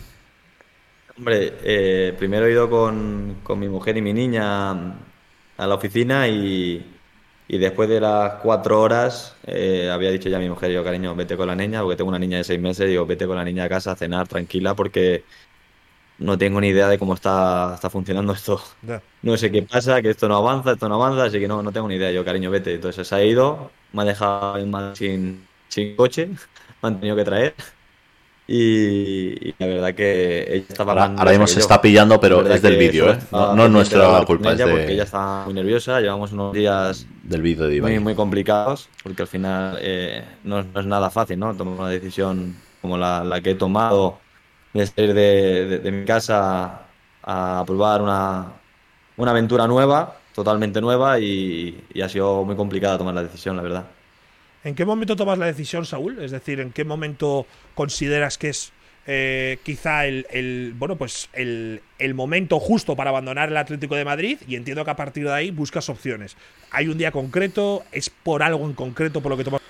[1.16, 6.28] Hombre, eh, primero he ido con, con, mi mujer y mi niña a la oficina
[6.28, 6.86] y,
[7.48, 11.14] y después de las cuatro horas eh, había dicho ya a mi mujer, yo cariño,
[11.14, 13.44] vete con la niña, porque tengo una niña de seis meses, digo, vete con la
[13.44, 15.24] niña a casa a cenar tranquila porque
[16.18, 18.60] no tengo ni idea de cómo está, está funcionando esto.
[18.86, 19.02] Yeah.
[19.22, 21.72] No sé qué pasa, que esto no avanza, esto no avanza, así que no, no
[21.72, 22.74] tengo ni idea, yo cariño, vete.
[22.74, 26.26] Entonces se ha ido, me ha dejado sin, sin coche,
[26.82, 27.54] me han tenido que traer.
[28.50, 32.62] Y, y, la verdad que ella estaba ahora, ahora mismo se está pillando pero es
[32.62, 33.18] del vídeo ¿eh?
[33.30, 34.74] no, no es nuestra culpa ella es de...
[34.74, 39.20] porque ella está muy nerviosa llevamos unos días del vídeo de muy, muy complicados porque
[39.20, 43.42] al final eh, no, no, es nada fácil no tomar una decisión como la, la
[43.42, 44.18] que he tomado
[44.72, 46.86] de salir de, de, de, mi casa
[47.22, 48.46] a probar una,
[49.18, 53.62] una aventura nueva totalmente nueva y, y ha sido muy complicada tomar la decisión la
[53.62, 53.84] verdad
[54.68, 56.18] ¿En qué momento tomas la decisión, Saúl?
[56.22, 58.70] Es decir, ¿en qué momento consideras que es
[59.06, 61.80] eh, quizá el, bueno pues el,
[62.14, 65.50] momento justo para abandonar el Atlético de Madrid y entiendo que a partir de ahí
[65.50, 66.36] buscas opciones.
[66.70, 67.82] ¿Hay un día concreto?
[67.92, 69.62] ¿Es por algo en concreto por lo que tomas?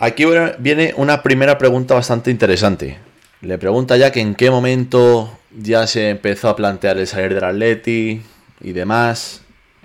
[0.00, 0.24] Aquí
[0.58, 2.98] viene una primera pregunta bastante interesante.
[3.42, 7.44] Le pregunta ya que en qué momento ya se empezó a plantear el salir del
[7.44, 8.20] Atleti
[8.60, 9.42] y demás.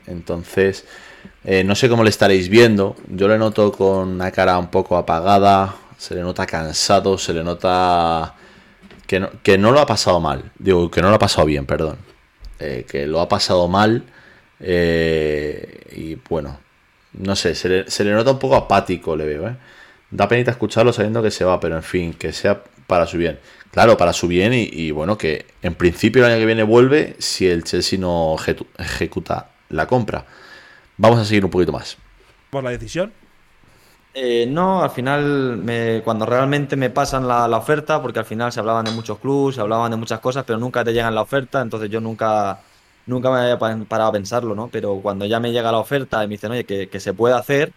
[0.07, 0.85] Entonces,
[1.43, 2.95] eh, no sé cómo le estaréis viendo.
[3.07, 7.43] Yo le noto con una cara un poco apagada, se le nota cansado, se le
[7.43, 8.35] nota
[9.07, 10.51] que no, que no lo ha pasado mal.
[10.57, 11.97] Digo, que no lo ha pasado bien, perdón.
[12.59, 14.03] Eh, que lo ha pasado mal.
[14.59, 16.59] Eh, y bueno,
[17.13, 19.55] no sé, se le, se le, nota un poco apático, le veo.
[20.09, 23.39] Da penita escucharlo sabiendo que se va, pero en fin, que sea para su bien.
[23.71, 27.47] Claro, para su bien y, bueno, que en principio el año que viene vuelve si
[27.47, 28.35] el Chelsea no
[28.77, 30.25] ejecuta la compra.
[30.97, 31.97] Vamos a seguir un poquito más.
[32.49, 33.11] ¿Por la decisión?
[34.13, 38.85] Eh, no, al final, cuando realmente me pasan la, oferta, porque al final se hablaban
[38.85, 41.89] de muchos clubes, se hablaban de muchas cosas, pero nunca te llegan la oferta, entonces
[41.89, 42.59] yo nunca,
[43.07, 44.67] nunca me había parado a pensarlo, ¿no?
[44.67, 47.73] Pero cuando ya me llega la oferta y me dicen, oye, que, se puede hacer,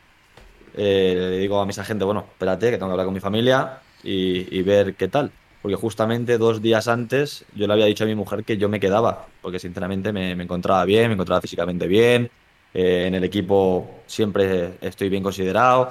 [0.75, 3.81] eh, le digo a mis agentes, bueno, espérate, que tengo que hablar con mi familia
[4.03, 5.33] y ver qué tal
[5.67, 8.79] porque justamente dos días antes yo le había dicho a mi mujer que yo me
[8.79, 12.31] quedaba, porque sinceramente me, encontraba bien, me encontraba físicamente bien,
[12.79, 15.89] eh, en el equipo siempre estoy bien considerado.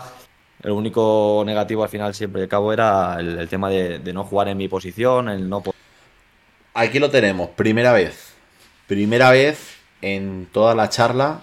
[0.62, 4.57] El único negativo al final siempre de cabo era el, tema de, no jugar en
[4.57, 5.64] mi posición, el no
[6.76, 8.36] Aquí lo tenemos, primera vez.
[8.86, 11.41] Primera vez en toda la charla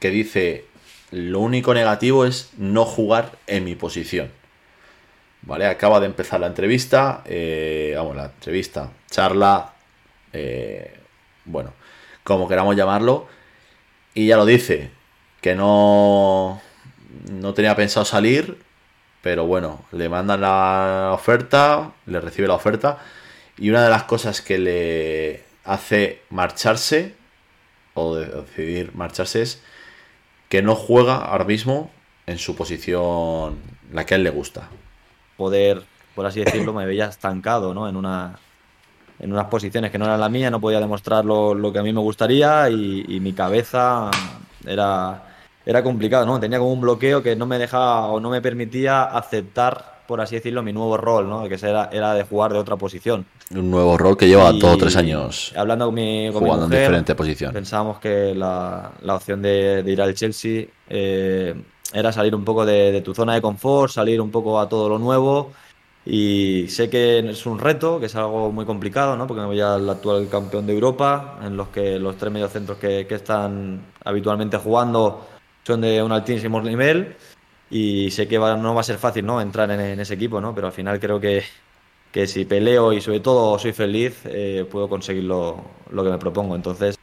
[0.00, 0.66] que dice
[1.12, 4.30] lo único negativo es no jugar en mi posición.
[5.40, 5.64] ¿vale?
[5.64, 9.72] Acaba de empezar la entrevista, eh, vamos, la entrevista, charla,
[10.30, 10.94] eh,
[11.46, 11.72] bueno,
[12.22, 13.37] como queramos llamarlo,
[14.18, 14.90] y ya lo dice,
[15.40, 16.60] que no,
[17.30, 18.58] no tenía pensado salir,
[19.22, 22.98] pero bueno, le mandan la oferta, le recibe la oferta,
[23.56, 27.14] y una de las cosas que le hace marcharse,
[27.94, 29.62] o decidir marcharse, es
[30.48, 31.92] que no juega ahora mismo
[32.26, 33.60] en su posición,
[33.92, 34.68] la que a él le gusta
[35.36, 35.84] poder,
[36.16, 37.88] por así decirlo, me veía estancado ¿no?
[37.88, 38.40] en, una,
[39.20, 41.92] en unas posiciones que no eran la mía, no podía demostrar lo, que a mí
[41.92, 44.10] me gustaría y, mi cabeza
[44.66, 45.22] era,
[45.66, 46.38] era complicado, ¿no?
[46.38, 50.36] Tenía como un bloqueo que no me dejaba o no me permitía aceptar, por así
[50.36, 51.48] decirlo, mi nuevo rol, ¿no?
[51.48, 53.26] Que era, era de jugar de otra posición.
[53.50, 57.14] Un nuevo rol que lleva dos o tres años hablando con mi, jugando en diferente
[57.14, 57.52] posición.
[57.52, 61.54] Pensábamos que la, la opción de, ir al Chelsea eh,
[61.92, 64.98] era salir un poco de, tu zona de confort, salir un poco a todo lo
[64.98, 65.52] nuevo.
[66.10, 69.26] Y sé que es un reto, que es algo muy complicado, ¿no?
[69.26, 73.06] porque me voy al actual campeón de Europa, en los que los tres mediocentros que,
[73.10, 75.28] están habitualmente jugando
[75.66, 77.14] son de un altísimo nivel.
[77.70, 79.38] Y sé que no va a ser fácil ¿no?
[79.38, 80.54] entrar en, ese equipo, ¿no?
[80.54, 81.42] pero al final creo que,
[82.10, 86.16] que si peleo y sobre todo soy feliz, eh, puedo conseguir lo, lo, que me
[86.16, 86.56] propongo.
[86.56, 86.98] Entonces.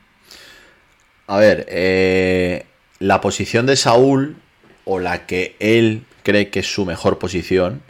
[1.28, 2.66] A ver, eh,
[2.98, 4.38] la posición de Saúl
[4.84, 7.84] o la que él cree que es su mejor posición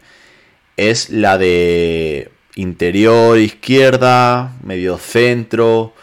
[0.77, 5.93] es la de interior izquierda, medio centro,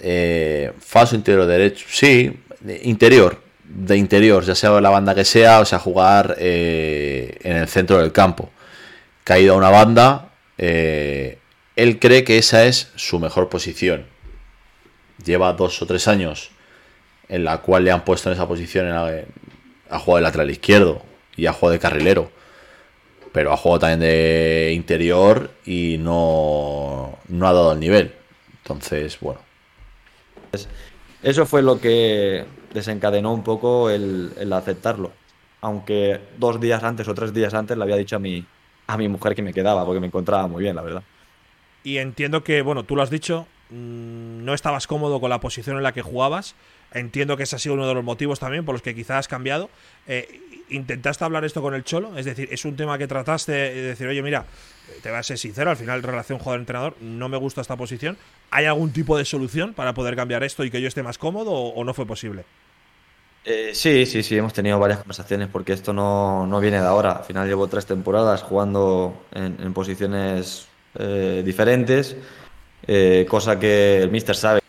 [0.00, 2.40] eh, falso interior derecho, sí,
[2.82, 7.68] interior, de interior, ya sea la banda que sea, o sea, jugar eh, en el
[7.68, 8.50] centro del campo.
[9.24, 11.38] Caído a una banda, eh,
[11.76, 14.06] él cree que esa es su mejor posición.
[15.24, 16.50] Lleva dos o tres años
[17.28, 19.22] en la cual le han puesto en esa posición en la,
[19.90, 21.02] ha jugado de lateral izquierdo
[21.36, 22.30] y ha jugado de carrilero.
[23.38, 28.12] Pero ha jugado también de interior y no, no ha dado el nivel.
[28.64, 29.38] Entonces, bueno.
[31.22, 32.44] Eso fue lo que
[32.74, 35.12] desencadenó un poco el, aceptarlo.
[35.60, 38.44] Aunque dos días antes o tres días antes le había dicho a mi,
[38.88, 41.04] a mi mujer que me quedaba, porque me encontraba muy bien, la verdad.
[41.84, 45.76] Y entiendo que, bueno, tú lo has dicho, mm, no estabas cómodo con la posición
[45.76, 46.56] en la que jugabas.
[46.92, 49.28] Entiendo que ese ha sido uno de los motivos también por los que quizás has
[49.28, 49.70] cambiado.
[50.08, 50.40] Eh,
[50.70, 52.16] ¿Intentaste hablar esto con el Cholo?
[52.16, 54.44] Es decir, ¿es un tema que trataste de decir, oye, mira,
[55.02, 58.16] te voy a ser sincero, al final relación jugador-entrenador, no me gusta esta posición.
[58.50, 61.52] ¿Hay algún tipo de solución para poder cambiar esto y que yo esté más cómodo
[61.52, 62.44] o, no fue posible?
[63.44, 67.12] Eh, sí, sí, sí, hemos tenido varias conversaciones porque esto no, viene de ahora.
[67.12, 70.66] Al final llevo tres temporadas jugando en, posiciones
[70.98, 72.16] eh, diferentes,
[73.28, 74.60] cosa que el Mister sabe.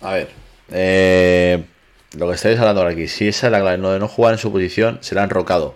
[0.00, 0.28] A ver,
[0.70, 1.64] eh,
[2.16, 4.32] lo que estáis hablando ahora aquí, si esa es la clave, no de no jugar
[4.32, 5.74] en su posición, será enrocado.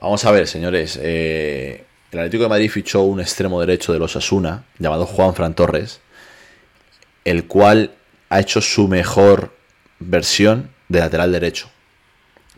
[0.00, 0.98] Vamos a ver, señores.
[1.00, 5.54] Eh, el Atlético de Madrid fichó un extremo derecho de los Asuna, llamado Juan Fran
[5.54, 6.00] Torres,
[7.24, 7.92] el cual
[8.28, 9.54] ha hecho su mejor
[9.98, 11.68] versión de lateral derecho.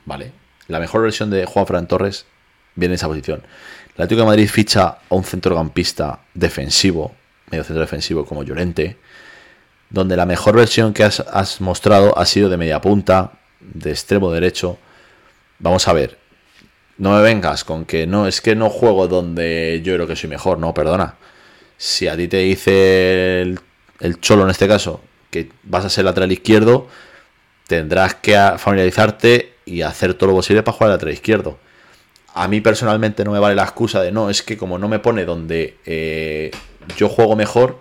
[0.05, 0.33] ¿Vale?
[0.69, 2.27] La mejor versión de Juan Fran Torres
[2.75, 3.43] bien en esa posición.
[3.89, 7.15] El Atlético de Madrid ficha a un centrocampista defensivo,
[7.51, 8.97] medio centro defensivo como Llorente,
[9.91, 14.33] donde la mejor versión que has, has mostrado ha sido de media punta, de extremo
[14.33, 14.79] derecho.
[15.59, 16.19] Vamos a ver,
[16.99, 20.31] no me vengas con que no, es que no juego donde yo creo que soy
[20.31, 21.17] mejor, no, perdona.
[21.77, 23.61] Si a ti te dice el,
[24.01, 25.01] el Cholo en este caso
[25.31, 26.89] que vas a ser lateral izquierdo,
[27.67, 31.59] tendrás que familiarizarte y hacer todo lo posible para jugar lateral izquierdo.
[32.35, 34.99] A mí personalmente no me vale la excusa de no, es que como no me
[34.99, 36.51] pone donde eh,
[36.97, 37.79] yo juego mejor,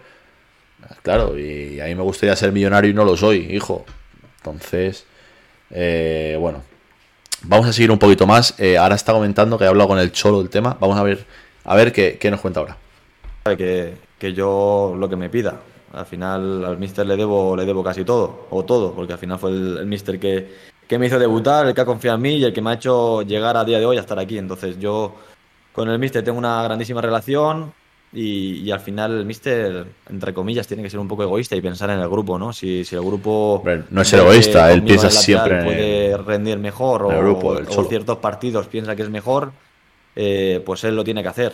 [1.02, 3.86] claro, y a mí me gustaría ser millonario y no lo soy, hijo.
[4.38, 5.06] Entonces,
[5.70, 6.64] eh, bueno,
[7.44, 8.56] vamos a seguir un poquito más.
[8.60, 10.78] Eh, ahora está comentando que he hablado con el Cholo del tema.
[10.80, 11.26] Vamos a ver,
[11.66, 12.78] a ver qué, qué nos cuenta ahora.
[13.58, 15.60] Que, que yo lo que me pida.
[15.94, 19.40] Al final al mister le debo, le debo casi todo, o todo, porque al final
[19.40, 20.48] fue el, mister que,
[20.88, 22.74] que me hizo debutar, el que ha confiado en mí y el que me ha
[22.74, 24.38] hecho llegar a día de hoy a estar aquí.
[24.38, 25.16] Entonces yo
[25.74, 27.74] con el mister tengo una grandísima relación
[28.12, 31.62] y, y al final el mister, entre comillas, tiene que ser un poco egoísta y
[31.62, 32.52] pensar en el grupo, ¿no?
[32.54, 33.64] Si, si el grupo...
[33.90, 37.84] No es egoísta, él piensa siempre en Puede rendir mejor el o, grupo, el o
[37.86, 39.52] ciertos partidos piensa que es mejor,
[40.16, 41.54] eh, pues él lo tiene que hacer.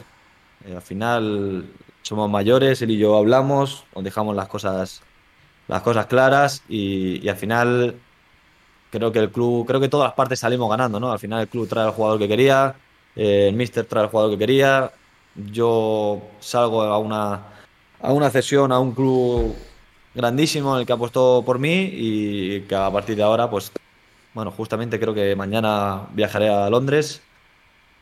[0.66, 1.66] Eh, al final
[2.02, 5.02] somos mayores, él y yo hablamos, nos dejamos las cosas,
[5.68, 7.96] las cosas claras y, y al final
[8.92, 11.12] creo que el club, creo que todas las partes salimos ganando, ¿no?
[11.12, 12.76] Al final el club trae al jugador que quería,
[13.16, 14.92] eh, el míster trae al jugador que quería,
[15.36, 17.42] yo salgo a una,
[18.02, 19.56] a una cesión a un club
[20.14, 23.72] grandísimo en el que apostó por mí y que a partir de ahora, pues,
[24.34, 27.22] bueno, justamente creo que mañana viajaré a Londres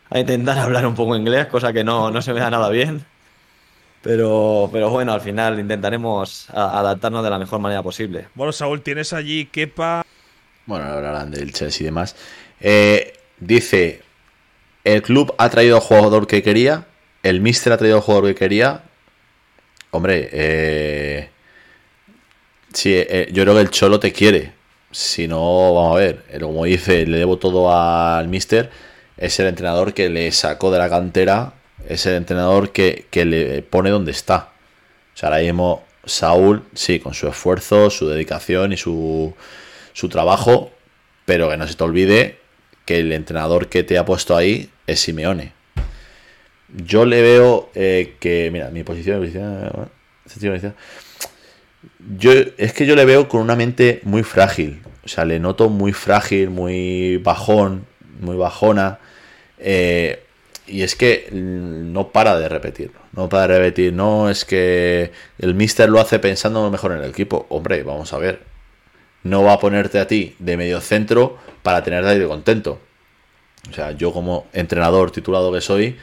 [0.09, 3.05] a intentar hablar un poco inglés, cosa que no, no se me da nada bien.
[4.01, 8.27] Pero, pero bueno, al final intentaremos adaptarnos de la mejor manera posible.
[8.35, 10.05] Bueno, Saúl, tienes allí Kepa.
[10.65, 12.15] Bueno, ahora hablarán del Chelsea y demás.
[12.59, 14.01] Eh, dice,
[14.83, 16.85] el club ha traído al jugador que quería,
[17.23, 18.83] el Mister ha traído al jugador que quería.
[19.91, 21.29] Hombre, eh,
[22.73, 24.51] sí, eh, yo creo que el Cholo te quiere.
[24.91, 28.69] Si no, vamos a ver, eh, como dice, le debo todo al Mister.
[29.17, 31.53] Es el entrenador que le sacó de la cantera,
[31.87, 34.51] es el entrenador que, que le pone donde está.
[35.13, 39.33] O sea, ahora mismo Saúl, sí, con su esfuerzo, su dedicación y su,
[39.93, 40.71] su trabajo,
[41.25, 42.39] pero que no se te olvide
[42.85, 45.53] que el entrenador que te ha puesto ahí es Simeone.
[46.69, 50.75] Yo le veo eh, que, mira, mi posición, mi posición,
[52.17, 55.69] yo es que yo le veo con una mente muy frágil, o sea, le noto
[55.69, 57.85] muy frágil, muy bajón,
[58.19, 58.99] muy bajona,
[59.59, 60.23] eh,
[60.65, 65.53] y es que no para de repetirlo, no para de repetir, no es que el
[65.55, 68.41] mister lo hace pensando mejor en el equipo, hombre, vamos a ver,
[69.23, 72.79] no va a ponerte a ti de medio centro para tenerte ahí de contento.
[73.69, 75.97] O sea, yo como entrenador titulado que soy,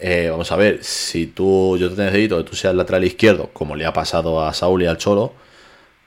[0.00, 3.76] eh, vamos a ver, si tú, yo te necesito que tú seas lateral izquierdo, como
[3.76, 5.34] le ha pasado a Saúl y al Cholo,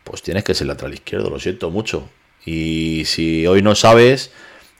[0.04, 2.10] pues tienes que ser lateral izquierdo, lo siento mucho.
[2.46, 4.32] Y si hoy no sabes,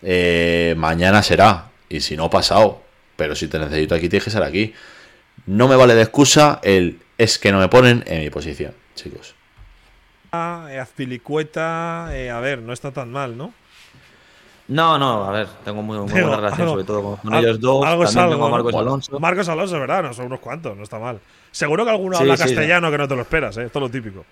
[0.02, 1.70] eh, mañana será.
[1.90, 2.82] Y si no, pasado.
[3.16, 4.74] Pero si te necesito aquí, tienes que ser aquí.
[5.46, 9.36] No me vale de excusa el es que no me ponen en mi posición, chicos.
[10.34, 12.08] eh, Azpilicueta.
[12.08, 13.54] a ver, no está tan mal, ¿no?
[14.68, 17.86] No, no, a ver, tengo muy, muy buena relación, algo- sobre todo con, ellos dos.
[17.86, 18.56] algo es También algo, tengo a ¿no?
[18.56, 19.20] Marcos Alonso.
[19.20, 20.04] Marcos Alonso, ¿verdad?
[20.04, 21.20] No son unos cuantos, no está mal.
[21.52, 23.66] Seguro que alguno Sí, habla sí, castellano que no te lo esperas, ¿eh?
[23.66, 24.24] Esto es lo típico.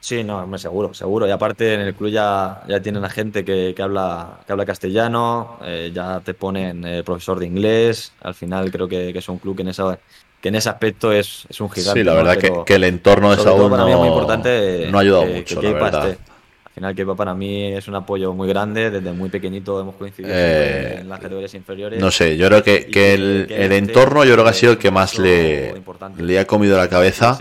[0.00, 1.26] Sí, no, me seguro, seguro.
[1.26, 4.66] Y aparte en el club ya, ya tienen a gente que, que habla, que habla
[4.66, 8.12] castellano, eh, ya te ponen eh, profesor de inglés.
[8.20, 9.98] Al final creo que, que es un club que en, esa,
[10.42, 12.00] que en ese aspecto es, es un gigante.
[12.00, 12.18] Sí, la ¿no?
[12.18, 15.32] verdad que, que el entorno de Saúl es muy no, importante no ha ayudado que-
[15.36, 16.08] mucho, que la Kepa verdad.
[16.10, 16.33] esté.
[16.74, 18.90] Al final Kepa para mí es un apoyo muy grande.
[18.90, 22.00] Desde muy pequeñito hemos coincidido Eh, en las categorías inferiores.
[22.00, 24.54] No sé, yo creo que, que el, que el este entorno yo creo que ha
[24.54, 25.72] sido el que más le,
[26.18, 27.38] le ha comido la cabeza,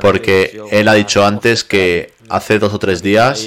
[0.00, 3.44] porque él ha dicho antes que hace dos o tres días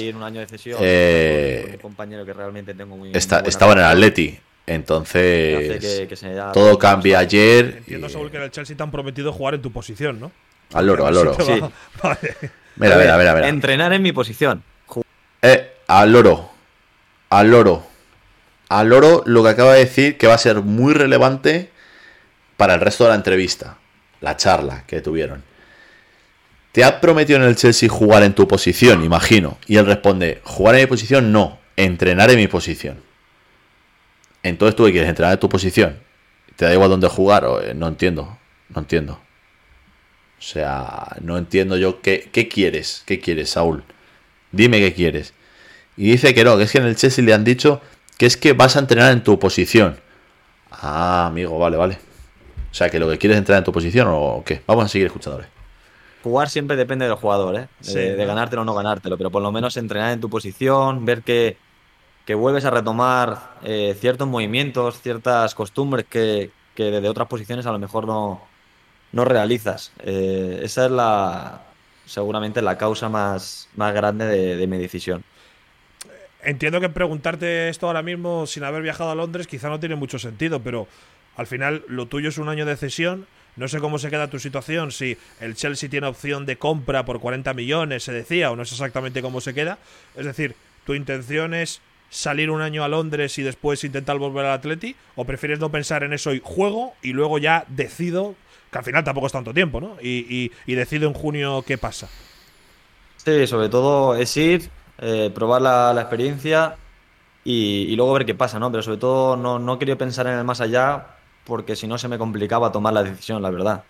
[0.80, 4.38] eh, con un compañero que realmente tengo muy, está- muy buena estaba en el Atleti.
[4.66, 6.16] Entonces, que- que
[6.52, 7.76] todo cambia ayer.
[7.78, 10.30] Entiendo, Saúl, que en el Chelsea te han prometido jugar en tu posición, ¿no?
[10.74, 11.34] Al loro, al loro.
[11.40, 11.58] Sí
[12.02, 12.36] Vale.
[12.76, 13.48] Mira, mira, mira, mira.
[13.48, 14.62] Entrenar en mi posición.
[15.42, 16.50] Eh, al loro.
[17.30, 17.84] Al loro.
[18.68, 21.70] Al loro lo que acaba de decir que va a ser muy relevante
[22.56, 23.78] para el resto de la entrevista.
[24.20, 25.42] La charla que tuvieron.
[26.70, 29.58] Te ha prometido en el Chelsea jugar en tu posición, imagino.
[29.66, 33.02] Y él responde, jugar en mi posición no, entrenar en mi posición.
[34.42, 35.98] Entonces tú quieres entrenar en tu posición.
[36.56, 37.44] ¿Te da igual dónde jugar?
[37.44, 38.38] O, eh, no entiendo.
[38.68, 39.20] No entiendo.
[40.38, 43.02] O sea, no entiendo yo qué, qué quieres.
[43.06, 43.84] ¿Qué quieres, Saúl?
[44.52, 45.34] Dime qué quieres.
[45.96, 47.80] Y dice que no, que es que en el Chelsea le han dicho
[48.16, 49.98] que es que vas a entrenar en tu posición.
[50.70, 51.98] Ah, amigo, vale, vale.
[52.70, 54.62] O sea, que lo que quieres es entrar en tu posición o qué.
[54.66, 55.46] Vamos a seguir escuchándole.
[56.22, 57.68] Jugar siempre depende del jugador, ¿eh?
[57.80, 61.04] Sí, de, de ganártelo o no ganártelo, pero por lo menos entrenar en tu posición,
[61.04, 61.56] ver que,
[62.24, 67.72] que vuelves a retomar eh, ciertos movimientos, ciertas costumbres que, que desde otras posiciones a
[67.72, 68.40] lo mejor no,
[69.10, 69.92] no realizas.
[69.98, 71.62] Eh, esa es la
[72.06, 75.24] seguramente la causa más, más grande de, de mi decisión.
[76.42, 80.18] Entiendo que preguntarte esto ahora mismo sin haber viajado a Londres quizá no tiene mucho
[80.18, 80.88] sentido, pero
[81.36, 83.26] al final lo tuyo es un año de cesión.
[83.54, 87.20] No sé cómo se queda tu situación, si el Chelsea tiene opción de compra por
[87.20, 89.78] 40 millones, se decía, o no sé exactamente cómo se queda.
[90.16, 90.56] Es decir,
[90.86, 94.96] ¿tu intención es salir un año a Londres y después intentar volver al Atleti?
[95.16, 98.34] ¿O prefieres no pensar en eso y juego y luego ya decido,
[98.72, 99.96] que al final tampoco es tanto tiempo, ¿no?
[100.00, 102.08] Y, y- y decido en junio qué pasa.
[103.18, 106.74] Sí, sobre todo es ir, eh, probar la, la experiencia
[107.44, 108.70] y, y luego ver qué pasa, ¿no?
[108.70, 111.06] Pero sobre todo no, no quería pensar en el más allá
[111.44, 113.84] porque si no se me complicaba tomar la decisión, la verdad.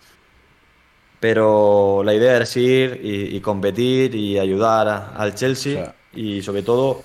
[1.19, 5.95] Pero la idea es ir y, y competir y ayudar a- al Chelsea O sea-
[6.13, 7.01] y sobre todo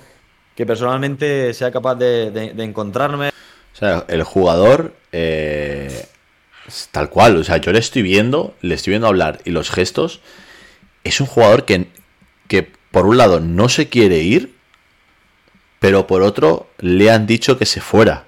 [0.57, 3.29] que personalmente sea capaz de, de- de encontrarme.
[3.29, 6.05] O sea, el jugador, eh,
[6.90, 10.20] tal cual, o sea, yo le estoy viendo, le estoy viendo hablar y los gestos.
[11.05, 11.89] Es un jugador que,
[12.47, 14.55] que por un lado no se quiere ir,
[15.78, 18.27] pero por otro le han dicho que se fuera.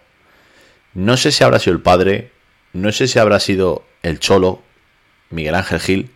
[0.95, 2.33] No sé si habrá sido el padre,
[2.73, 4.63] no sé si habrá sido el cholo,
[5.31, 6.11] Miguel Ángel Gil,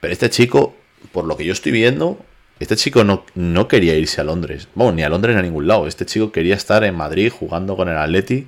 [0.00, 0.76] pero este chico,
[1.12, 2.24] por lo que yo estoy viendo,
[2.60, 4.68] este chico no, no quería irse a Londres.
[4.74, 5.86] Bueno, ni a Londres ni a ningún lado.
[5.86, 8.46] Este chico quería estar en Madrid jugando con el Atleti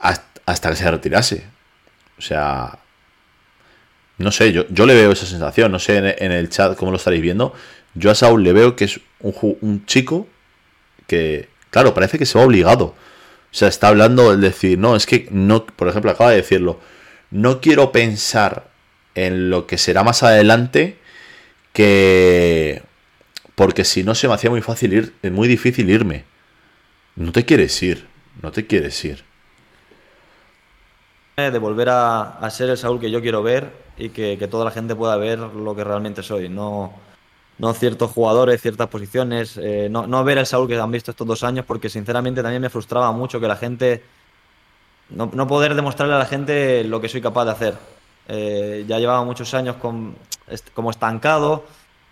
[0.00, 1.55] hasta que se retirase.
[2.18, 2.78] O sea,
[4.18, 5.72] no sé, yo, yo le veo esa sensación.
[5.72, 7.54] No sé en, el chat cómo lo estaréis viendo.
[7.94, 10.26] Yo a Saúl le veo que es un, un chico
[11.06, 12.84] que, claro, parece que se va obligado.
[12.84, 16.80] O sea, está hablando el decir, no, es que no, por ejemplo, acaba de decirlo,
[17.30, 18.68] no quiero pensar
[19.14, 20.98] en lo que será más adelante
[21.72, 22.82] que
[23.56, 26.24] porque si no se me hacía muy fácil ir, muy difícil irme.
[27.16, 28.06] No te quieres ir,
[28.42, 29.24] no te quieres ir.
[31.36, 34.64] De volver a, a ser el Saúl que yo quiero ver y que, que toda
[34.64, 36.48] la gente pueda ver lo que realmente soy.
[36.48, 36.94] No,
[37.58, 41.26] no ciertos jugadores, ciertas posiciones, eh, no, no ver el Saúl que han visto estos
[41.26, 44.02] dos años, porque sinceramente también me frustraba mucho que la gente.
[45.10, 47.74] No, no poder demostrarle a la gente lo que soy capaz de hacer.
[48.28, 50.16] Eh, ya llevaba muchos años con,
[50.48, 51.64] est- como estancado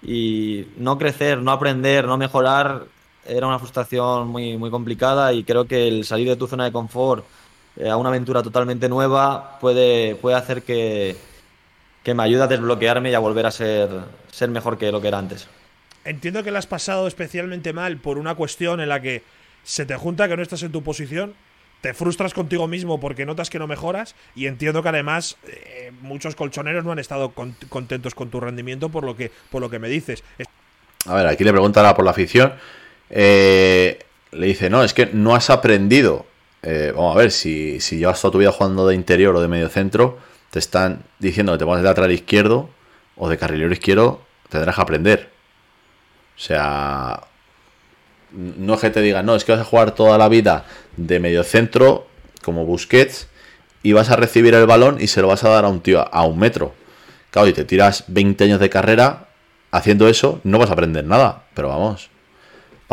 [0.02, 2.84] y no crecer, no aprender, no mejorar
[3.24, 6.72] era una frustración muy, muy complicada y creo que el salir de tu zona de
[6.72, 7.24] confort
[7.90, 11.16] a una aventura totalmente nueva puede, puede hacer que,
[12.02, 13.88] que me ayude a desbloquearme y a volver a ser,
[14.30, 15.48] ser mejor que lo que era antes.
[16.04, 19.22] Entiendo que la has pasado especialmente mal por una cuestión en la que
[19.64, 21.34] se te junta que no estás en tu posición,
[21.80, 26.34] te frustras contigo mismo porque notas que no mejoras y entiendo que además eh, muchos
[26.36, 29.78] colchoneros no han estado con- contentos con tu rendimiento por lo que por lo que
[29.78, 30.22] me dices.
[30.38, 30.46] Es-
[31.06, 32.52] A ver, aquí le preguntará por la afición.
[33.10, 33.98] Eh,
[34.32, 36.26] le dice, no, es que no has aprendido.
[36.64, 39.48] Eh, vamos a ver, si, si llevas toda tu vida jugando de interior o de
[39.48, 40.18] medio centro,
[40.50, 42.70] te están diciendo que te pones de lateral izquierdo
[43.16, 45.30] o de carrilero izquierdo, tendrás que aprender.
[46.36, 47.24] O sea,
[48.32, 50.64] no es que te digan, no, es que vas a jugar toda la vida
[50.96, 52.06] de medio centro,
[52.42, 53.28] como Busquets,
[53.82, 56.06] y vas a recibir el balón y se lo vas a dar a un tío
[56.12, 56.74] a, un metro.
[57.30, 59.28] Claro, y te tiras 20 años de carrera
[59.70, 61.44] haciendo eso, no vas a aprender nada.
[61.54, 62.10] Pero vamos,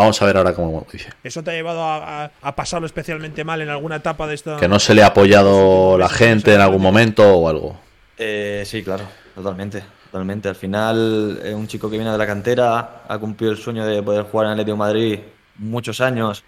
[0.02, 1.10] vamos a ver ahora cómo dice.
[1.24, 4.58] ¿Eso te ha llevado a, a- a pasarlo especialmente mal en alguna etapa de esta?
[4.58, 7.80] Que no se le ha apoyado la gente en algún momento o algo.
[8.18, 9.04] Eh, sí, claro,
[9.34, 10.50] totalmente, totalmente.
[10.50, 14.04] Al final, eh, un chico que viene de la cantera ha cumplido el sueño de
[14.04, 15.20] poder jugar en Atlético de Madrid
[15.58, 16.44] muchos años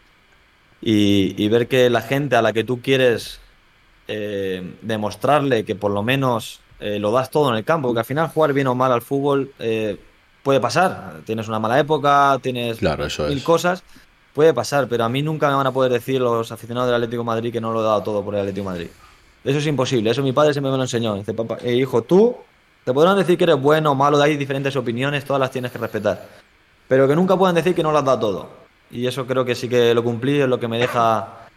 [0.81, 3.39] y, y ver que la gente a la que tú quieres
[4.07, 8.05] eh, demostrarle que por lo menos eh, lo das todo en el campo, porque al
[8.05, 9.97] final jugar bien o mal al fútbol eh,
[10.43, 11.21] puede pasar.
[11.25, 13.43] Tienes una mala época, tienes Claro, eso mil es.
[13.43, 13.83] cosas,
[14.33, 17.21] puede pasar, pero a mí nunca me van a poder decir los aficionados del Atlético
[17.23, 18.87] de Madrid que no lo he dado todo por el Atlético de Madrid.
[19.43, 21.15] Eso es imposible, eso mi padre siempre me lo enseñó.
[21.15, 22.35] Dice, papá, eh, hijo, tú
[22.85, 25.77] te podrán decir que eres bueno o malo, hay diferentes opiniones, todas las tienes que
[25.77, 26.27] respetar.
[26.87, 28.49] Pero que nunca puedan decir que no lo has dado todo.
[28.91, 31.47] Y eso creo que sí que lo cumplí, es lo que me deja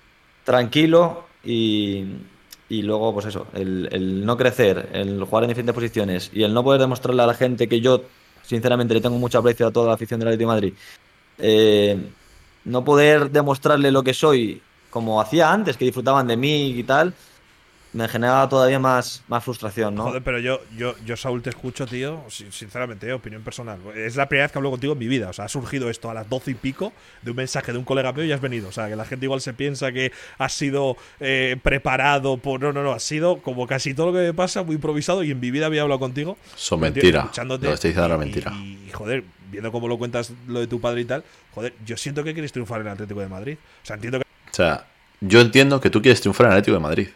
[0.44, 2.04] tranquilo y,
[2.68, 6.54] y luego, pues eso, el, el no crecer, el jugar en diferentes posiciones y el
[6.54, 8.02] no poder demostrarle a la gente que yo,
[8.46, 10.74] sinceramente, le tengo mucho aprecio a toda la afición del Atlético de Madrid.
[11.38, 11.98] eh,
[12.64, 14.60] no poder demostrarle lo que soy
[14.90, 17.12] como hacía antes, que disfrutaban de mí y tal,
[17.96, 20.04] me generaba todavía más, más frustración, ¿no?
[20.04, 23.78] Joder, pero yo, yo, yo, Saúl, te escucho, tío, sinceramente, eh, opinión personal.
[23.94, 25.30] Es la primera vez que hablo contigo en mi vida.
[25.30, 26.92] O sea, ha surgido esto a las doce y pico
[27.22, 28.68] de un mensaje de un colega mío y has venido.
[28.68, 32.60] O sea, que la gente igual se piensa que has sido eh, preparado por.
[32.60, 32.92] No, no, no.
[32.92, 35.64] Ha sido como casi todo lo que me pasa, muy improvisado y en mi vida
[35.64, 36.36] había hablado contigo.
[36.54, 37.30] Son mentira.
[37.34, 38.52] Lo estoy diciendo ahora mentira.
[38.52, 41.24] Y, joder, viendo cómo lo cuentas lo de tu padre y tal,
[41.54, 43.56] joder, yo siento que quieres triunfar en el Atlético de Madrid.
[43.82, 44.24] O sea, entiendo que.
[44.24, 44.84] O sea,
[45.22, 47.08] yo entiendo que tú quieres triunfar en el Atlético de Madrid.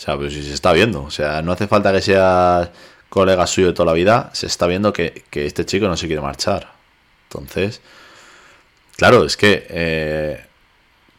[0.00, 1.02] O sea, pues si se está viendo.
[1.02, 2.70] O sea, no hace falta que seas
[3.10, 4.30] colega suyo de toda la vida.
[4.32, 6.72] Se está viendo que, este chico no se quiere marchar.
[7.24, 7.82] Entonces,
[8.96, 10.42] claro, es que eh,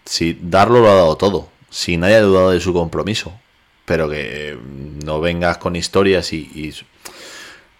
[0.03, 1.49] si Darlo lo ha dado todo.
[1.69, 3.39] Si nadie ha dudado de su compromiso.
[3.85, 4.57] Pero que
[5.05, 6.73] no vengas con historias y,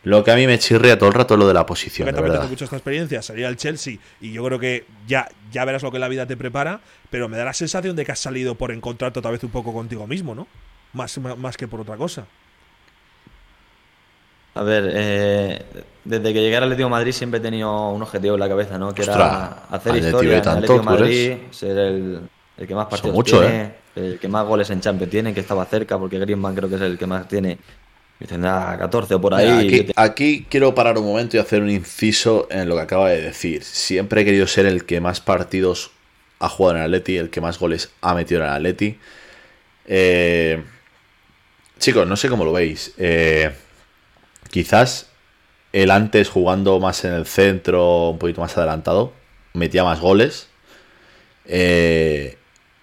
[0.03, 2.07] lo que a mí me chirrea todo el rato es lo de la posición.
[2.13, 2.47] De verdad.
[2.47, 5.99] mucho esta experiencia, sería el Chelsea y yo creo que ya, ya verás lo que
[5.99, 9.19] la vida te prepara, pero me da la sensación de que has salido por encontrarte
[9.19, 10.47] otra vez un poco contigo mismo, ¿no?
[10.93, 12.25] Más, más que por otra cosa.
[14.53, 15.61] A ver, eh,
[16.03, 18.77] desde que llegué al Atlético de Madrid siempre he tenido un objetivo en la cabeza,
[18.77, 18.93] ¿no?
[18.93, 22.21] Que era hacer historia en el Atlético de Madrid, ser el,
[22.67, 23.71] que más partidos tiene, ¿eh?
[23.95, 26.81] el que más goles en Champions tiene, que estaba cerca, porque Griezmann creo que es
[26.81, 27.57] el que más tiene.
[28.19, 29.67] Y tendrá 14 o por ahí.
[29.67, 33.19] aquí, aquí, quiero parar un momento y hacer un inciso en lo que acaba de
[33.19, 33.63] decir.
[33.63, 35.91] Siempre he querido ser el que más partidos
[36.39, 38.99] ha jugado en el Atleti, el que más goles ha metido en el Atleti.
[39.87, 40.63] Eh,
[41.81, 42.93] Chicos, no sé cómo lo veis.
[42.99, 43.51] Eh,
[44.51, 45.09] quizás
[45.73, 49.13] el antes jugando más en el centro, un poquito más adelantado,
[49.53, 50.47] metía más goles.
[51.45, 52.37] Eh,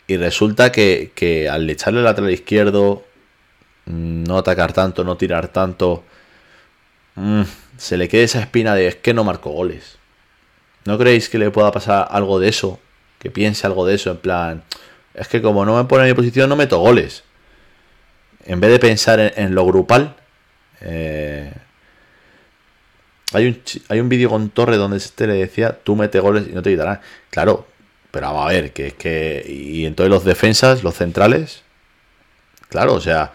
[0.09, 3.05] y resulta que, al echarle el lateral izquierdo,
[3.87, 6.03] no atacar tanto, no tirar tanto,
[7.15, 7.43] mm,
[7.77, 9.99] se le queda esa espina de es que no marco goles.
[10.87, 12.81] ¿No creéis que le pueda pasar algo de eso?
[13.21, 14.65] Que piense algo de eso, en plan,
[15.15, 17.23] es que como no me pone en mi posición, no meto goles
[18.49, 20.17] en vez de pensar en, lo grupal,
[20.81, 21.53] eh,
[23.35, 26.55] hay un, hay un vídeo con Torre donde este le decía, tú mete goles y
[26.55, 26.99] no te quitarán.
[27.29, 27.67] Claro,
[28.11, 29.45] pero vamos a ver, que es que...
[29.47, 31.63] Y entonces los defensas, los centrales,
[32.71, 33.33] claro, o sea,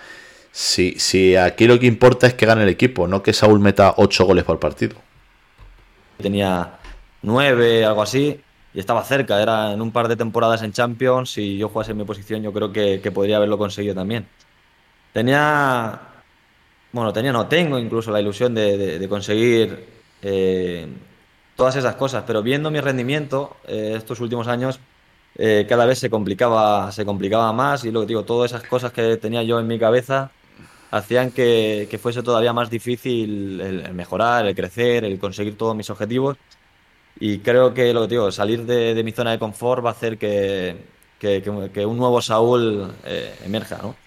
[0.52, 3.94] si, si aquí lo que importa es que gane el equipo, no que Saúl meta
[3.98, 4.96] 8 goles por partido.
[6.18, 6.80] Tenía
[7.22, 8.42] 9, algo así,
[8.74, 11.98] y estaba cerca, era en un par de temporadas en Champions, si yo jugase en
[11.98, 14.28] mi posición yo creo que podría haberlo conseguido también.
[15.14, 16.00] Tenía,
[16.92, 19.86] bueno, tenía, no, tengo incluso la ilusión de, conseguir
[20.24, 20.88] eh,
[21.56, 24.80] todas esas cosas, pero viendo mi rendimiento eh, estos últimos años,
[25.36, 28.92] eh, cada vez se complicaba, se complicaba más y lo que digo, todas esas cosas
[28.92, 30.32] que tenía yo en mi cabeza
[30.90, 36.38] hacían que, fuese todavía más difícil el, mejorar, el crecer, el conseguir todos mis objetivos.
[37.20, 40.18] Y creo que lo que digo, salir de, mi zona de confort va a hacer
[40.18, 40.76] que,
[41.20, 42.92] que un nuevo Saúl
[43.46, 44.03] emerja, ¿no?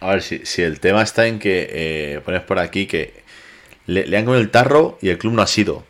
[0.00, 3.22] A ver, si, si el tema está en que eh, pones por aquí que
[3.86, 5.84] le, han comido el tarro y el club no ha sido.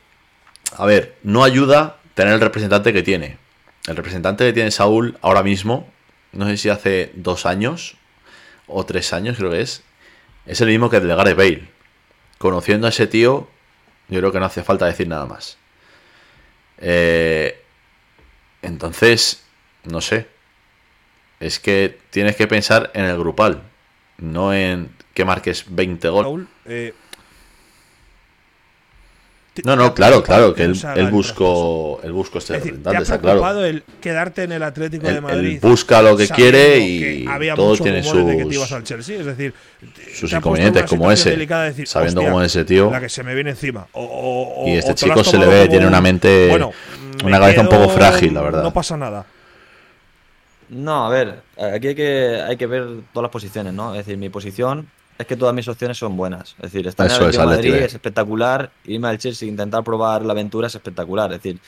[0.77, 3.39] A ver, no ayuda tener el representante que tiene.
[3.87, 5.89] El representante que tiene Saúl ahora mismo,
[6.33, 7.97] no sé si hace dos años
[8.67, 9.83] o tres años creo que es,
[10.47, 11.69] es el mismo que el de Gareth Bale.
[12.39, 13.49] Conociendo a ese tío,
[14.09, 15.57] yo creo que no hace falta decir nada más.
[16.79, 17.63] Eh,
[18.63, 19.45] entonces,
[19.85, 20.27] no sé.
[21.39, 23.70] Es que tienes que pensar en el grupal
[24.21, 26.47] no en que marques 20 goles.
[26.67, 26.95] Eh,
[29.65, 30.75] no, no, claro, claro, que él,
[31.11, 33.65] buscó, él buscó este representante, está claro.
[33.65, 35.59] el quedarte en el Atlético de Madrid.
[35.63, 37.27] Él busca lo que quiere y
[37.57, 39.53] todo tiene sus, es decir,
[40.15, 41.47] sus inconvenientes como ese,
[41.85, 42.91] sabiendo cómo es ese tío.
[42.91, 43.87] La que se me viene encima.
[44.67, 46.51] y este chico se le ve, tiene una mente,
[47.25, 48.63] una cabeza un poco frágil, la verdad.
[48.63, 49.27] No pasa nada.
[50.71, 53.93] No, a ver, aquí hay que, hay que ver todas las posiciones, ¿no?
[53.93, 54.89] Es decir, mi posición
[55.19, 56.55] es que todas mis opciones son buenas.
[56.63, 60.33] Es decir, estar en el Madrid es espectacular, irme al Chelsea e intentar probar la
[60.33, 61.33] aventura es espectacular.
[61.33, 61.61] Es decir,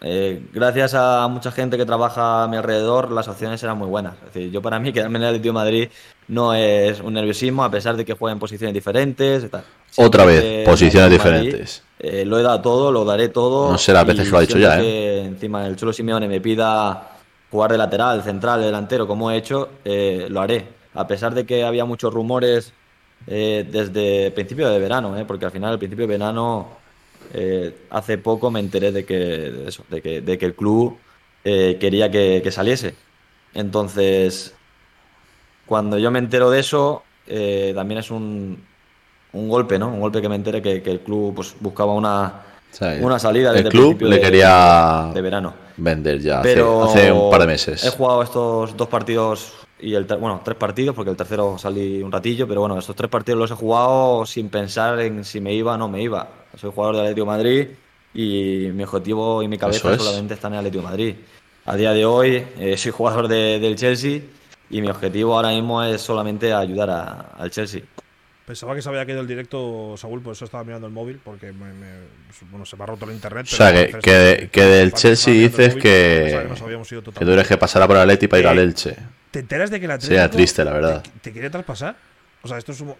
[0.00, 4.14] eh, gracias a mucha gente que trabaja a mi alrededor, las opciones eran muy buenas.
[4.14, 5.88] Es decir, yo para mí quedarme en el Atlético de Madrid
[6.28, 9.46] no es un nerviosismo, a pesar de que jueguen posiciones diferentes.
[9.96, 11.82] Otra vez, posiciones diferentes.
[11.98, 13.72] Eh, lo he dado todo, lo daré todo.
[13.72, 15.24] No sé las veces que lo ha dicho ya, ¿eh?
[15.24, 17.17] encima el Cholo Simeone me pida
[17.50, 20.66] jugar de lateral, central, delantero, como he hecho, eh, lo haré.
[20.94, 22.72] A pesar de que había muchos rumores
[23.26, 26.78] eh, desde principio de verano, eh, porque al final, al principio de verano,
[27.90, 30.98] hace poco me enteré de que, eso, de que, de que el club
[31.42, 32.94] quería que, saliese.
[33.54, 34.54] Entonces,
[35.66, 37.02] cuando yo me entero de eso,
[37.74, 38.64] también es un,
[39.34, 39.88] un golpe, ¿no?
[39.88, 42.44] Un golpe que me entere que, que el club pues, buscaba una,
[43.00, 47.46] una salida desde el club le quería de verano vender ya hace, un par de
[47.46, 47.84] meses.
[47.84, 52.10] He jugado estos dos partidos y el bueno, tres partidos, porque el tercero salí un
[52.12, 55.74] ratillo, pero bueno, estos tres partidos los he jugado sin pensar en si me iba
[55.74, 56.28] o no me iba.
[56.56, 57.66] Soy jugador del Atlético de Madrid
[58.14, 60.02] y mi objetivo y mi cabeza es.
[60.02, 61.14] solamente está en Atlético de Madrid.
[61.66, 64.20] A día de hoy eh, soy jugador de- del Chelsea
[64.70, 67.82] y mi objetivo ahora mismo es solamente ayudar a- al Chelsea.
[68.48, 71.52] Pensaba que se había caído el directo, Saúl, por eso estaba mirando el móvil, porque
[71.52, 72.06] me, me-
[72.50, 73.44] bueno, se me ha roto el internet.
[73.52, 77.10] O sea, que, que, que del Chelsea dices móvil, que, pensaba nos habíamos ido que
[77.26, 78.96] tú eres que pasará por el Atleti para ir Eh, al Elche.
[79.30, 81.02] ¿Te enteras de que la Sería triste, la verdad.
[81.02, 81.94] Te, te quiere traspasar?
[82.42, 82.94] O sea, esto es un-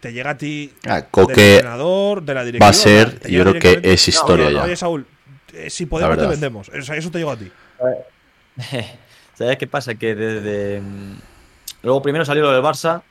[0.00, 3.44] te llega a ti Ah, del Coque entrenador, de la va a sea, ser, yo
[3.44, 4.64] creo que es historia No, no, ya.
[4.64, 5.06] Oye, Saúl,
[5.54, 6.68] eh, si podemos te vendemos.
[6.70, 7.52] O sea, eso te llegó a ti.
[9.34, 9.94] ¿Sabes qué pasa?
[9.94, 10.80] Que desde.
[10.80, 11.14] mm,
[11.84, 13.02] Luego primero salió lo del Barça.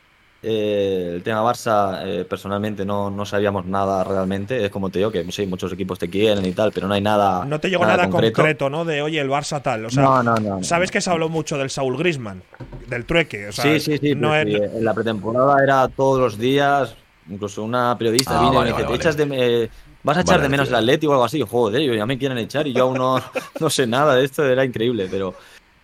[0.43, 4.63] Eh, el tema Barça, eh, personalmente no, no sabíamos nada realmente.
[4.65, 7.01] Es como te digo, que sí, muchos equipos te quieren y tal, pero no hay
[7.01, 7.45] nada.
[7.45, 8.69] No te llegó nada, concreto.
[8.69, 8.85] ¿no?
[8.85, 9.85] De, oye, el Barça tal.
[9.85, 10.63] O sea, No, no, no, no.
[10.63, 12.43] sabes que se habló mucho del Saúl Grisman,
[12.87, 13.47] del trueque.
[13.49, 14.15] O sea, sí, sí, sí.
[14.15, 16.95] no pero es- sí, En la pretemporada era todos los días.
[17.29, 19.69] Incluso una periodista Ah, vino vale, y me dice: vale, "¿Te echas de me-
[20.03, 21.39] ¿Vas a echar Vale, de menos el Atleti o algo así?
[21.47, 23.21] Joder, yo ya me quieren echar y yo aún no,
[23.59, 25.35] no sé nada de esto, era increíble, pero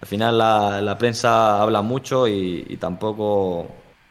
[0.01, 3.67] al final la, la prensa habla mucho y, y tampoco.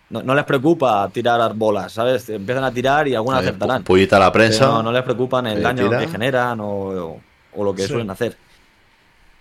[0.09, 2.29] No, no les preocupa tirar bolas, ¿sabes?
[2.29, 3.83] Empiezan a tirar y algunas Oye, acertarán.
[4.17, 4.67] a la Pero prensa.
[4.67, 5.99] no, no les preocupan el se daño tira.
[5.99, 7.21] que generan o,
[7.55, 7.89] o lo que Sí.
[7.89, 8.37] suelen hacer.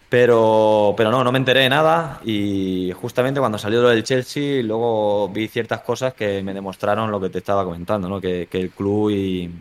[0.10, 4.62] Pero, pero no, no me enteré de nada y justamente cuando salió lo del Chelsea
[4.64, 8.22] luego vi ciertas cosas que me demostraron lo que te estaba comentando, ¿no?
[8.22, 9.52] Que, que el club y,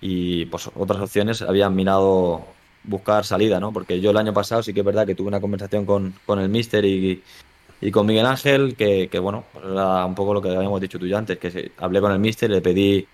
[0.00, 2.44] y pues otras opciones habían mirado
[2.84, 3.72] buscar salida, ¿no?
[3.72, 6.38] Porque yo el año pasado sí que es verdad que tuve una conversación con, con
[6.38, 7.22] el Mister y,
[7.82, 11.06] y con Miguel Ángel, que, bueno, pues era un poco lo que habíamos dicho tú
[11.06, 13.08] y yo antes, que hablé con el Mister, le pedí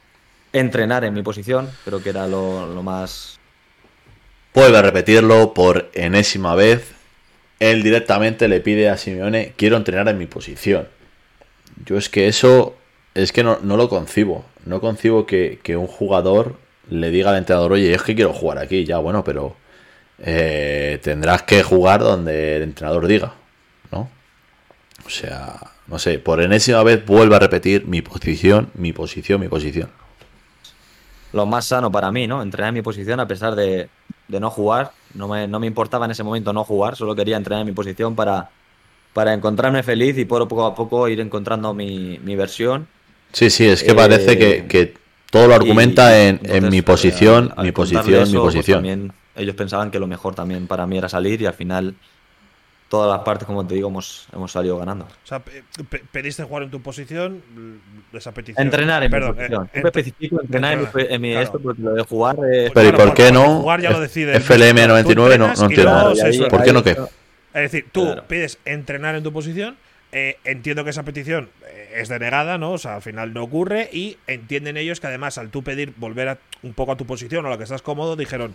[0.53, 3.41] entrenar en mi posición, creo que era lo, más...
[4.53, 6.93] Vuelve a repetirlo por enésima vez.
[7.61, 10.87] Él directamente le pide a Simeone, quiero entrenar en mi posición.
[11.87, 12.77] Yo es que eso,
[13.15, 14.45] es que no, no lo concibo.
[14.67, 16.57] No concibo que, que un jugador
[16.91, 19.57] le diga al entrenador, oye, es que quiero jugar aquí, ya bueno, pero
[20.19, 23.35] eh, tendrás que jugar donde el entrenador diga.
[25.09, 29.49] O sea, no sé, por enésima vez vuelve a repetir mi posición, mi posición, mi
[29.49, 29.89] posición.
[31.33, 32.43] lo más sano para mí, ¿no?
[32.43, 33.89] Entrenar en mi posición a pesar de,
[34.29, 34.93] de no jugar.
[35.15, 37.73] No me, no me importaba en ese momento no jugar, solo quería entrenar en mi
[37.73, 38.51] posición para,
[39.15, 42.87] para encontrarme feliz y poco a poco ir encontrando mi, mi versión.
[43.33, 44.95] Sí, sí, es que Eh, parece que, que
[45.31, 48.39] todo lo argumenta Y- en, entonces, en mi eh, posición, al- al mi posición, mi
[48.39, 48.77] pues, posición.
[48.77, 51.95] también ellos pensaban que lo mejor también para mí era salir y al final
[52.89, 55.05] todas las partes, como te digo, hemos, hemos salido ganando.
[55.05, 57.43] O sea, pe- pe- pediste jugar en tu posición,
[58.13, 58.65] esa petición.
[58.67, 59.63] Entrenar en Perdón, mi eh, posición.
[59.65, 61.45] en- Siempre especifico entrenar en mi, entrenar, en mi claro.
[61.45, 63.61] esto porque lo de jugar eh, Pero ¿y por qué no?
[63.61, 64.41] Jugar ya lo decide.
[64.41, 64.89] FLM mister.
[64.89, 66.15] 99 Tú no- no entiendo.
[66.17, 66.49] suelta.
[66.49, 66.91] ¿Por qué no qué?
[67.55, 68.25] Es decir, tú Claro.
[68.27, 69.77] pides entrenar en tu posición.
[70.11, 72.73] eh, entiendo que esa petición eh, es denegada, ¿no?
[72.73, 73.91] O sea, al final no ocurre.
[73.93, 77.45] Y entienden ellos que además, al tú pedir volver a- un poco a tu posición
[77.45, 78.55] o a la que estás cómodo, dijeron: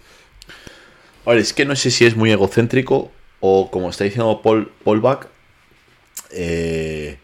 [1.26, 3.12] Ahora, es que no sé si es muy egocéntrico
[3.46, 5.28] o como está diciendo Paul, Paul Bach,
[6.32, 7.18] eh,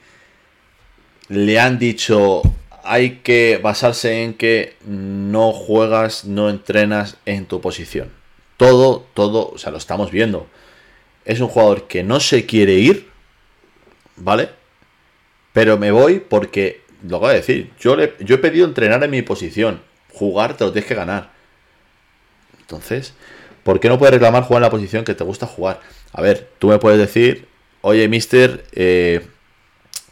[1.30, 2.41] le han dicho
[2.84, 8.12] hay que basarse en que no juegas, no entrenas en tu posición.
[8.58, 10.48] Todo, todo, o sea, lo estamos viendo.
[11.24, 13.10] Es un jugador que no se quiere ir,
[14.18, 14.50] ¿vale?
[15.54, 19.12] Pero me voy porque, lo acabo de decir, yo, le, yo he pedido entrenar en
[19.12, 19.82] mi posición.
[20.12, 21.32] Jugar te lo tienes que ganar.
[22.60, 23.14] Entonces,
[23.64, 25.80] ¿por qué no puedes reclamar jugar en la posición que te gusta jugar?
[26.14, 27.48] A ver, tú me puedes decir,
[27.81, 29.26] oye, mister, eh,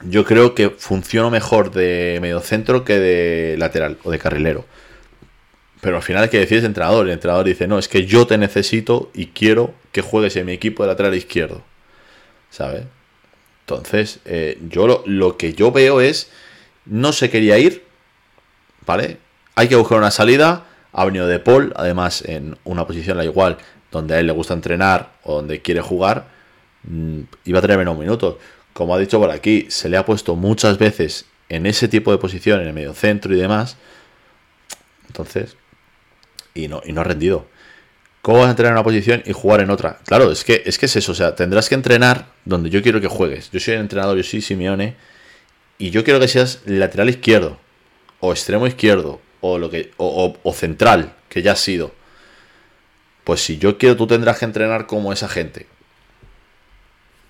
[0.03, 4.65] yo creo que funciono mejor de mediocentro que de lateral o de carrilero.
[5.81, 7.05] Pero al final hay que decir es entrenador.
[7.05, 10.53] El entrenador dice, no, es que yo te necesito y quiero que juegues en mi
[10.53, 11.63] equipo de lateral izquierdo.
[12.49, 12.83] ¿Sabes?
[13.61, 16.29] Entonces, eh, yo lo, lo que yo veo es,
[16.85, 17.83] no se quería ir,
[18.85, 19.17] ¿vale?
[19.55, 20.65] Hay que buscar una salida.
[20.93, 23.57] Ha venido de Paul, además en una posición la igual,
[23.97, 26.27] donde a él le gusta entrenar o donde quiere jugar,
[26.83, 28.35] mm, iba a tener menos minutos.
[28.73, 32.17] Como ha dicho por aquí, se le ha puesto muchas veces en ese tipo de
[32.17, 33.77] posición, en el medio centro y demás.
[35.07, 35.55] Entonces,
[36.53, 37.45] y no, y no ha rendido.
[38.21, 39.99] ¿Cómo vas a entrenar en una posición y jugar en otra?
[40.05, 41.13] Claro, es que, es que es eso.
[41.13, 43.49] O sea, tendrás que entrenar donde yo quiero que juegues.
[43.51, 44.95] Yo soy el entrenador, yo soy Simeone.
[45.77, 47.57] Y yo quiero que seas lateral izquierdo.
[48.19, 49.21] O extremo izquierdo.
[49.39, 49.91] O lo que.
[49.97, 51.93] O, o- o central, que ya has sido.
[53.27, 55.67] Pues si yo quiero, tú tendrás que entrenar como esa gente.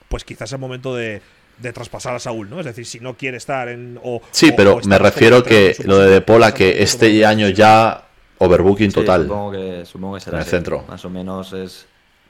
[0.10, 1.24] Pues quizás es el momento de,
[1.58, 2.60] de traspasar a Saúl, ¿no?
[2.60, 4.00] Es decir, si no quiere estar en.
[4.04, 8.04] O, Sí, pero o me refiero que lo de De Pola, que este año ya
[8.38, 9.24] overbooking Sí, total.
[9.24, 10.52] Supongo que, supongo que será En el así.
[10.52, 10.86] centro.
[10.88, 11.88] Más o menos es,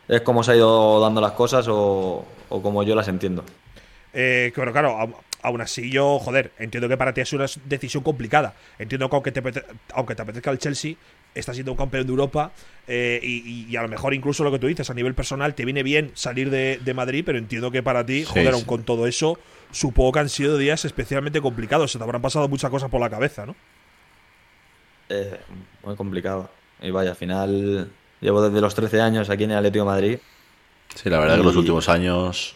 [0.08, 3.44] es como se ha ido dando las cosas o, o como yo las entiendo.
[4.14, 4.98] Eh, pero claro,
[5.44, 8.54] aún así yo, joder, entiendo que para ti es una decisión complicada.
[8.80, 9.44] Entiendo que aunque te,
[9.94, 10.96] aunque te apetezca el Chelsea,
[11.36, 12.52] estás siendo un campeón de Europa
[12.88, 15.84] eh, y, a lo mejor incluso lo que tú dices, a nivel personal, te viene
[15.84, 19.38] bien salir de, Madrid, pero entiendo que para ti, joder, aún con todo eso,
[19.72, 21.92] supongo que han sido días especialmente complicados.
[21.92, 23.56] Se te habrán pasado muchas cosas por la cabeza, ¿no?
[25.10, 25.40] Eh,
[25.84, 26.50] muy complicado.
[26.82, 27.90] Y vaya, al final
[28.22, 30.20] llevo desde los 13 años aquí en el Atlético de Madrid.
[30.96, 32.56] Sí, la verdad que los últimos años...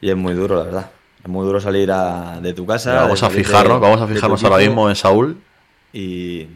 [0.00, 0.90] Y es muy duro, la verdad.
[1.22, 2.94] Es muy duro salir de tu casa.
[2.94, 5.40] vamos a fijarnos, vamos a fijarnos ahora mismo en Saúl.
[5.92, 6.46] Y,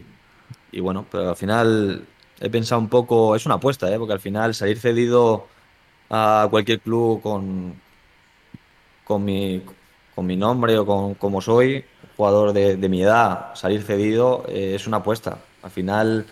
[0.71, 2.05] y bueno, pero al final
[2.39, 3.97] he pensado un poco, es una apuesta, ¿eh?
[3.97, 5.47] porque al final salir cedido
[6.09, 7.75] a cualquier club con,
[9.03, 9.61] con, mi,
[10.15, 11.85] con mi nombre o con como soy,
[12.17, 15.39] jugador de, mi edad, salir cedido eh, es una apuesta.
[15.63, 16.25] Al final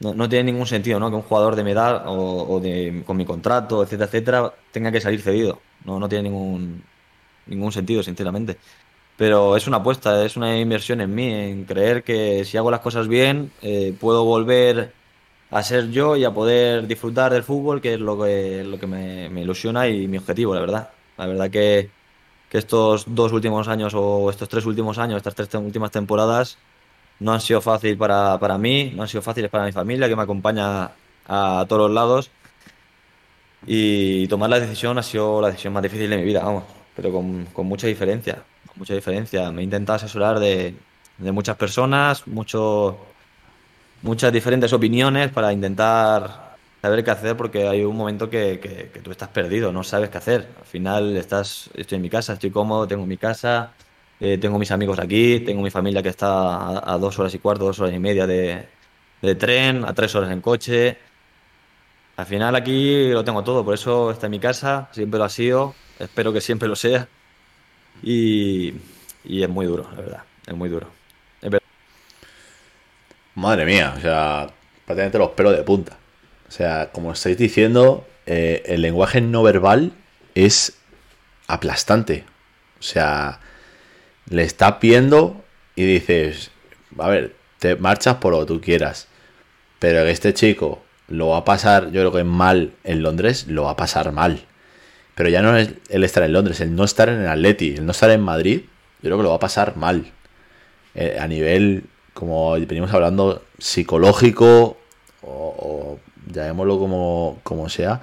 [0.00, 1.10] no, tiene ningún sentido ¿no?
[1.10, 5.00] que un jugador de mi edad o, de, con mi contrato, etcétera, etcétera, tenga que
[5.00, 5.60] salir cedido.
[5.84, 6.82] No, no tiene ningún,
[7.46, 8.58] ningún sentido, sinceramente.
[9.16, 12.80] Pero es una apuesta, es una inversión en mí, en creer que si hago las
[12.80, 14.92] cosas bien, eh, puedo volver
[15.50, 18.86] a ser yo y a poder disfrutar del fútbol, que es lo que, lo que
[18.86, 20.90] me, ilusiona y mi objetivo, la verdad.
[21.18, 21.90] La verdad que,
[22.48, 26.58] que estos dos últimos años o estos tres últimos años, estas tres últimas temporadas,
[27.20, 30.16] no han sido fáciles para, para mí, no han sido fáciles para mi familia, que
[30.16, 30.90] me acompaña
[31.28, 32.30] a todos los lados.
[33.66, 36.64] Y tomar la decisión ha sido la decisión más difícil de mi vida, vamos,
[36.96, 38.42] pero con, con mucha diferencia,
[38.76, 39.50] mucha diferencia.
[39.52, 40.74] Me he intentado asesorar de,
[41.18, 42.98] de muchas personas, mucho,
[44.02, 49.12] muchas diferentes opiniones para intentar saber qué hacer porque hay un momento que, que, tú
[49.12, 50.48] estás perdido, no sabes qué hacer.
[50.58, 53.72] Al final estás, estoy en mi casa, estoy cómodo, tengo mi casa,
[54.20, 57.64] eh, tengo mis amigos aquí, tengo mi familia que está a, dos horas y cuarto,
[57.64, 58.66] dos horas y media de,
[59.22, 60.98] de tren, a tres horas en coche.
[62.16, 65.28] Al final aquí lo tengo todo, por eso está en mi casa, siempre lo ha
[65.28, 67.08] sido, espero que siempre lo sea.
[68.02, 68.74] Y,
[69.24, 70.88] y es muy duro, la verdad, es muy duro.
[73.34, 74.50] Madre mía, o sea,
[74.84, 75.96] prácticamente los pelos de punta.
[76.48, 79.92] O sea, como estáis diciendo, eh, el lenguaje no verbal
[80.34, 80.78] es
[81.46, 82.24] aplastante.
[82.78, 83.40] O sea,
[84.28, 85.42] le estás viendo
[85.76, 86.50] y dices,
[86.98, 89.08] a ver, te marchas por lo que tú quieras.
[89.78, 93.70] Pero este chico lo va a pasar, yo creo que mal en Londres, lo va
[93.70, 94.44] a pasar mal.
[95.14, 97.86] Pero ya no es el estar en Londres, el no estar en el Atleti, el
[97.86, 98.62] no estar en Madrid,
[99.02, 100.10] yo creo que lo va a pasar mal.
[100.94, 101.84] Eh, a nivel,
[102.14, 104.76] como venimos hablando, psicológico
[105.22, 105.98] o,
[106.32, 108.00] llamémoslo como, como, sea.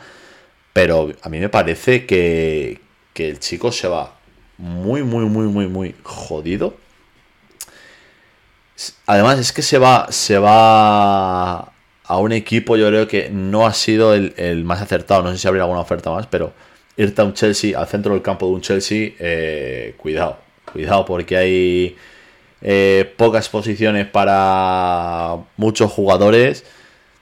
[0.73, 2.79] Pero a mí me parece que,
[3.13, 4.15] que el chico se va
[4.57, 6.75] muy, muy, muy, muy, muy jodido.
[9.05, 13.73] Además, es que se va, se va a un equipo, yo creo que no ha
[13.73, 15.23] sido el, más acertado.
[15.23, 16.53] No sé si habría alguna oferta más, pero
[16.99, 20.37] irte a un Chelsea, al centro del campo de un Chelsea, eh, cuidado,
[20.71, 21.95] cuidado, porque hay
[22.61, 26.65] eh, pocas posiciones para muchos jugadores.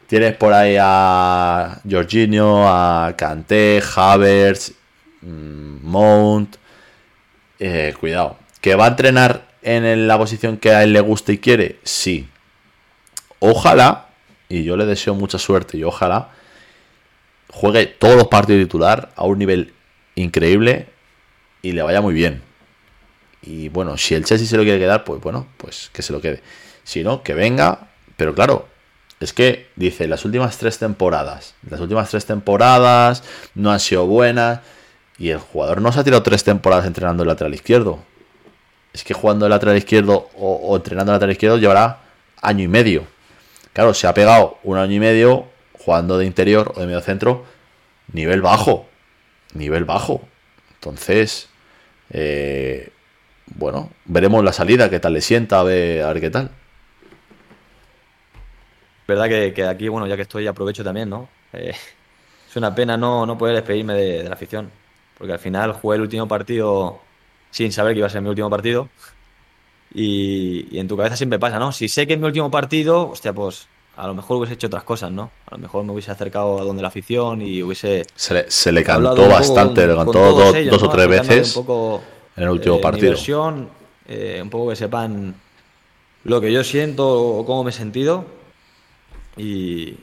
[0.07, 4.73] Tienes por ahí a Jorginho, a Kanté, Havertz,
[5.21, 6.55] mm, Mount.
[7.59, 8.37] Eh, cuidado.
[8.61, 11.77] ¿Que va a entrenar en la posición que a él le gusta y quiere?
[11.83, 12.27] Sí.
[13.39, 14.07] Ojalá,
[14.49, 16.29] y yo le deseo mucha suerte y ojalá
[17.57, 19.73] juegue todos los partidos titular a un nivel
[20.13, 20.87] increíble
[21.63, 22.43] y le vaya muy bien.
[23.41, 26.21] Y bueno, si el Chelsea se lo quiere quedar, pues bueno, pues que se lo
[26.21, 26.41] quede.
[26.83, 27.89] Si no, que venga.
[28.15, 28.67] Pero claro,
[29.19, 33.23] es que dice, las últimas tres temporadas, las últimas tres temporadas
[33.55, 34.59] no han sido buenas.
[35.17, 37.99] Y el jugador no se ha tirado tres temporadas entrenando el lateral izquierdo.
[38.93, 42.01] Es que jugando el lateral izquierdo o, entrenando el lateral izquierdo llevará
[42.39, 43.07] año y medio.
[43.73, 45.56] Claro, se ha pegado un año y medio
[45.87, 47.45] jugando de interior o de medio centro,
[48.11, 48.87] nivel bajo.
[49.53, 50.19] Nivel bajo.
[50.73, 51.47] Entonces,
[52.09, 52.89] eh,
[53.55, 56.51] bueno, veremos la salida, qué tal le sienta, a ver, a ver qué tal.
[59.07, 61.29] Verdad que, aquí, bueno, ya que estoy, aprovecho también, ¿no?
[61.53, 61.73] Eh,
[62.49, 64.69] es una pena no, no poder despedirme de, la afición,
[65.17, 66.99] porque al final jugué el último partido
[67.49, 68.89] sin saber que iba a ser mi último partido.
[69.93, 71.71] Y, en tu cabeza siempre pasa, ¿no?
[71.71, 74.83] Si sé que es mi último partido, hostia, pues a lo mejor hubiese hecho otras
[74.83, 75.31] cosas, ¿no?
[75.47, 78.05] A lo mejor me hubiese acercado a donde la afición y hubiese.
[78.15, 81.57] Se le, se le cantó bastante, le cantó dos, o tres veces.
[81.57, 82.03] Un poco,
[82.35, 83.15] en el último eh, partido.
[84.09, 85.35] Eh, un poco que sepan
[86.23, 88.25] lo que yo siento o cómo me he sentido
[89.35, 89.97] y,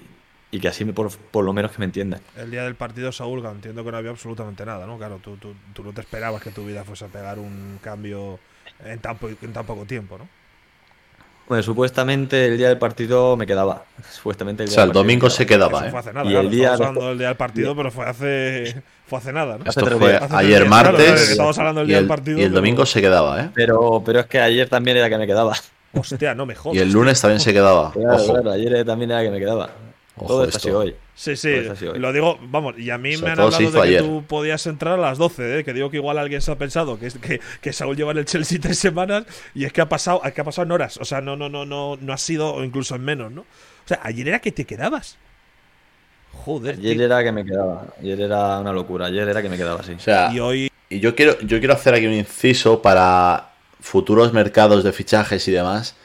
[0.61, 2.21] que así por, por, lo menos que me entiendan.
[2.37, 4.99] El día del partido, Saúl, entiendo que no había absolutamente nada, ¿no?
[4.99, 8.39] Claro, tú, tú, tú no te esperabas que tu vida fuese a pegar un cambio
[8.85, 10.29] en tan, en tan poco tiempo, ¿no?
[11.47, 13.85] Bueno, supuestamente el día del partido me quedaba.
[14.11, 15.81] Supuestamente el O día sea, del el domingo se quedaba.
[15.81, 16.01] Eso fue ¿eh?
[16.01, 18.83] hace nada, Y claro, el día estamos hablando del día del partido, pero fue hace,
[19.07, 19.65] fue hace nada, ¿no?
[19.69, 20.17] Esto fue.
[20.17, 22.47] Hace ayer días, martes claro, estamos hablando del y día del el, partido, y el
[22.49, 23.51] pero- domingo se quedaba, ¿eh?
[23.55, 25.55] Pero, pero es que ayer también era que me quedaba.
[25.93, 26.77] Hostia, no me jodas.
[26.77, 27.93] Y el lunes también se quedaba.
[27.93, 28.33] Claro, Ojo.
[28.33, 29.71] claro, ayer también era que me quedaba.
[30.17, 30.97] Ojo Todo sido hoy.
[31.15, 31.49] Sí, sí,
[31.87, 31.99] hoy.
[31.99, 34.03] lo digo, vamos, y a mí O sea, me han hablado de que ayer.
[34.03, 35.65] tú podías entrar a las 12, ¿eh?
[35.65, 38.19] que digo que igual alguien se ha pensado que, es, que, que Saúl lleva en
[38.19, 39.25] el Chelsea tres semanas
[39.55, 41.49] y es que ha pasado, es que ha pasado en horas, o sea, no, no,
[41.49, 43.43] no, no, no ha sido, o incluso en menos, ¿no?
[43.43, 45.19] O sea, ayer era que te quedabas.
[46.33, 47.05] Joder, Ayer tío.
[47.05, 47.87] era que me quedaba.
[48.01, 49.07] Ayer era una locura.
[49.07, 49.93] Ayer era que me quedaba así.
[49.93, 53.51] O sea, y hoy, y yo quiero, yo quiero hacer aquí un inciso para
[53.81, 55.97] futuros mercados de fichajes y demás.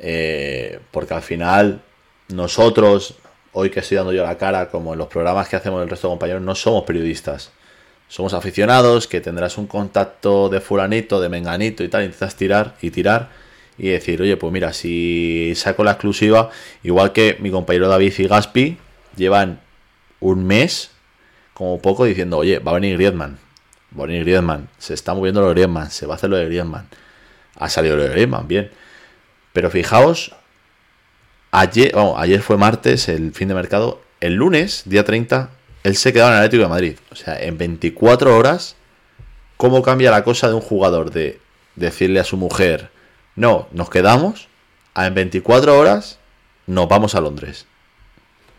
[0.00, 1.80] eh, porque al final,
[2.28, 3.16] nosotros,
[3.58, 6.06] hoy que estoy dando yo la cara, como en los programas que hacemos el resto
[6.06, 7.50] de compañeros, no somos periodistas.
[8.06, 12.92] Somos aficionados, que tendrás un contacto de fulanito, de menganito y tal, intentas tirar y
[12.92, 13.30] tirar
[13.76, 16.50] y decir, oye, pues mira, si saco la exclusiva,
[16.84, 18.78] igual que mi compañero David y Gaspi,
[19.16, 19.60] llevan
[20.20, 20.92] un mes,
[21.52, 23.38] como poco, diciendo, oye, va a venir Griezmann,
[23.98, 26.36] va a venir Griezmann, se está moviendo lo de Griezmann, se va a hacer lo
[26.36, 26.86] de Griezmann.
[27.56, 28.70] Ha salido lo de Griezmann, bien.
[29.52, 30.32] Pero fijaos,
[31.50, 35.50] ayer, vamos, ayer fue martes, el fin de mercado, el lunes, día 30,
[35.84, 36.96] él se quedaba en el Atlético de Madrid.
[37.10, 38.76] O sea, en 24 horas,
[39.56, 41.40] ¿cómo cambia la cosa de un jugador de
[41.76, 42.90] decirle a su mujer,
[43.36, 44.48] no, nos quedamos,
[44.94, 46.18] a en 24 horas
[46.66, 47.66] nos vamos a Londres?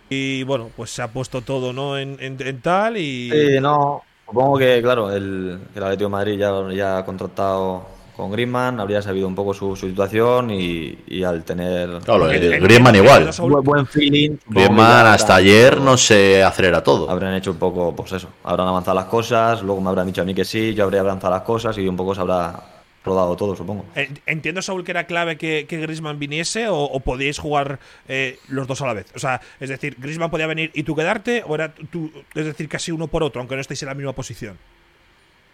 [0.09, 1.97] y bueno, pues se ha puesto todo, ¿no?
[1.97, 3.29] En, en- en tal y.
[3.31, 4.01] Sí, no.
[4.25, 7.87] Supongo que, claro, el, el Atlético de Madrid ya, ya ha contratado
[8.19, 12.63] con Griezmann, habría sabido un poco su, su situación y, y al tener Claro, Entiendo-
[12.65, 13.29] Griezmann igual.
[13.39, 14.37] Buen, buen feeling.
[14.47, 17.09] Griezmann hasta ayer no se acelera todo.
[17.09, 20.25] Habrán hecho un poco, pues eso, habrán avanzado las cosas, luego me habrán dicho a
[20.25, 22.61] mí que sí, yo habría avanzado las cosas y un poco se habrá
[23.05, 23.85] rodado todo, supongo.
[23.95, 27.79] Eh, Entiendo, Saúl, que era clave que, que Griezmann viniese o, o podíais jugar
[28.09, 29.07] eh, los dos a la vez.
[29.15, 32.67] O sea, es decir, Griezmann podía venir y tú quedarte, o era tú, es decir,
[32.67, 34.57] casi uno por otro, aunque no estéis en la misma posición.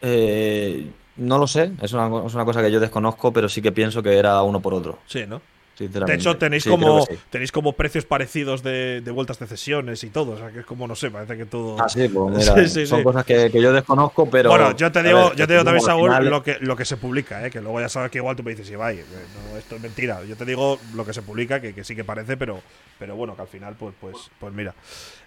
[0.02, 0.88] Eh,
[1.18, 4.04] no lo sé, es una, es una cosa que yo desconozco, pero sí que pienso
[4.04, 5.42] que era uno por otro, Sí, ¿no?
[5.78, 6.12] sinceramente.
[6.24, 7.16] De hecho, tenéis Sí, como sí.
[7.30, 10.32] tenéis como precios parecidos de, de vueltas de cesiones y todo.
[10.34, 11.76] O sea, que es como, no sé, parece que todo.
[11.82, 14.50] Ah, sí, pues mira, Sí, sí, son cosas que, que yo desconozco, pero.
[14.50, 16.86] bueno, yo te digo, ver, yo te digo también, Saúl, final- lo que, lo que
[16.86, 17.52] se publica, ¿eh?
[17.52, 19.06] que luego ya sabes que igual tú me dices, Ibai, eh,
[19.52, 20.24] no, esto es mentira.
[20.24, 22.60] Yo te digo lo que se publica, que, que sí que parece, pero,
[23.00, 24.74] pero bueno, que al final, pues, pues, pues mira.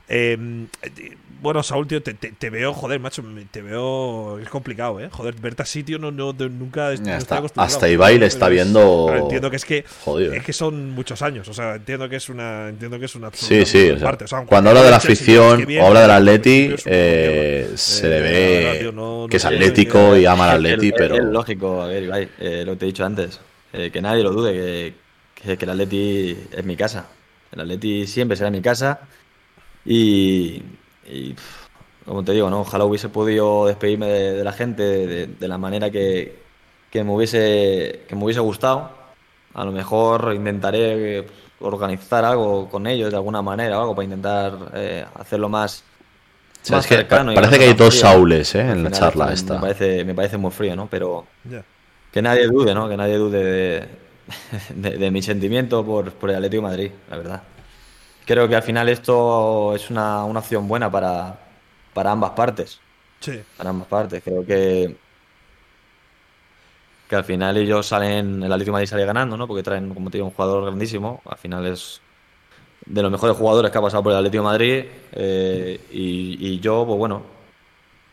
[0.09, 0.37] Eh,
[0.83, 3.23] eh, bueno, Saúl, tío, te, te- te veo, joder, macho,
[3.53, 4.39] te veo.
[4.41, 5.09] Es complicado, ¿eh?
[5.13, 6.93] Joder, verte así, tío, no, no, nunca.
[6.93, 7.37] est- no estoy está.
[7.39, 7.75] acostumbrado.
[7.77, 9.85] Hasta Ibai le está Es- viendo pero entiendo que es que.
[10.05, 10.33] jodido.
[10.33, 12.69] Es que son muchos años, o sea, entiendo que es una.
[12.71, 13.91] Entiendo que es una Sí, sí.
[13.91, 14.25] o sea, parte.
[14.25, 17.77] O sea, aunque cuando habla de la afición bien, o habla del Atleti, eh, mierda.
[17.77, 20.89] se Eh, le verdad, ve tío, no- no que es atlético y ama al Atleti,
[20.89, 23.39] es- pero Es lógico, a ver, Ibai, eh, lo que te he dicho antes.
[23.73, 24.95] eh, que nadie lo dude, que,
[25.35, 27.07] que, que el Atleti es mi casa.
[27.53, 28.99] El Atleti siempre será mi casa.
[29.91, 30.63] Y.
[32.05, 32.61] como te digo, ¿no?
[32.61, 36.39] Ojalá hubiese podido despedirme de, de la gente de, de la manera que,
[36.91, 38.91] que me hubiese, que me hubiese gustado.
[39.55, 41.27] A lo mejor intentaré eh,
[41.61, 45.83] organizar algo con ellos de alguna manera o algo para intentar eh, hacerlo más.
[46.63, 48.01] O sea, más es que cercano parece que hay dos frío.
[48.01, 48.61] Saules, ¿eh?
[48.61, 49.55] En la charla esto esta.
[49.55, 50.87] Me parece, me parece muy frío, ¿no?
[50.91, 51.27] Pero
[52.13, 52.89] que nadie dude, ¿no?
[52.89, 53.89] Que nadie dude de,
[54.75, 57.43] de- de mi sentimiento por, por el Atlético de Madrid, la verdad.
[58.29, 61.39] Creo que al final esto es una, una opción buena para,
[61.95, 62.81] para ambas partes.
[63.21, 63.43] Sí.
[63.57, 64.23] Para ambas partes.
[64.25, 64.97] Creo que,
[67.09, 69.47] que al final ellos salen, el Atlético de Madrid sale ganando, ¿no?
[69.47, 71.23] Porque traen, como te digo, un jugador grandísimo.
[71.25, 72.03] Al final es
[72.87, 74.85] de los mejores jugadores que ha pasado por el Atlético de Madrid.
[75.13, 77.23] eh, y, y yo, pues bueno,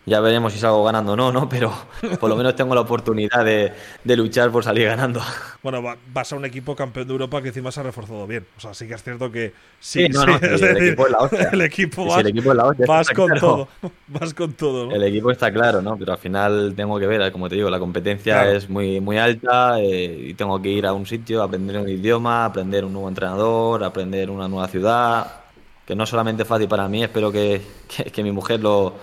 [0.05, 1.49] ya veremos si salgo ganando o no, ¿no?
[1.49, 1.71] Pero
[2.19, 3.73] por lo menos tengo la oportunidad de,
[4.03, 5.21] de luchar por salir ganando.
[5.63, 8.45] Bueno, va- vas a un equipo campeón de Europa que encima se ha reforzado bien.
[8.57, 10.05] O sea, sí que es cierto que sí.
[10.05, 11.49] Sí, no, sí, no, sí, es el decir, equipo es la hostia.
[11.51, 13.39] el equipo vas, el equipo es la hostia, vas con claro.
[13.39, 13.67] todo.
[14.07, 14.91] Vas con todo, ¿no?
[14.95, 15.97] El equipo está claro, ¿no?
[15.97, 18.51] Pero al final tengo que ver, como te digo, la competencia Claro.
[18.51, 22.45] es muy, muy alta eh, y tengo que ir a un sitio, aprender un idioma,
[22.45, 25.41] aprender un nuevo entrenador, aprender una nueva ciudad,
[25.87, 28.93] que no es solamente fácil para mí, espero que, que- que mi mujer lo,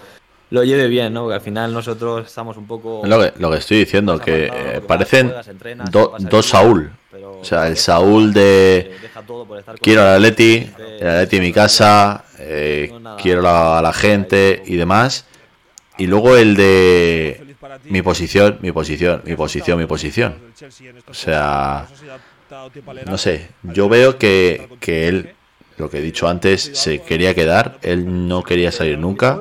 [0.52, 1.22] lo lleve bien, ¿no?
[1.22, 3.02] Porque al final nosotros estamos un poco...
[3.04, 6.92] Lo que, lo que estoy diciendo, que eh, parecen juegas, entrenas, do- dos Saúl.
[7.10, 8.96] pero- O sea, el Saúl de
[9.80, 10.70] quiero al Atleti,
[11.00, 14.76] el Atleti en mi casa, eh, no es nada- quiero la- a la gente y
[14.76, 15.24] demás.
[15.98, 17.54] Y luego el de
[17.84, 20.34] mi posición, mi posición, mi posición, mi posición.
[21.08, 21.86] O sea,
[23.06, 25.32] No sé, yo veo que, que él,
[25.78, 29.38] lo que he dicho antes, se quería quedar, él no quería salir nunca.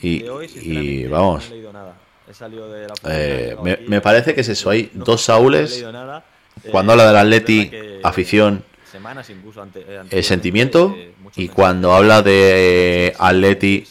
[0.00, 1.94] Y, De hoy, y sinceramente, vamos, no he leído nada.
[2.30, 3.56] He salido de la eh,
[3.88, 6.24] me, parece que es eso, hay no- dos no he Saúles leído nada.
[6.70, 7.70] cuando habla del Atleti,
[8.02, 13.84] afición, semanas incluso ante, eh, el sentimiento eh, y cuando habla de Atleti,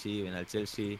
[0.50, 0.98] Chelsea,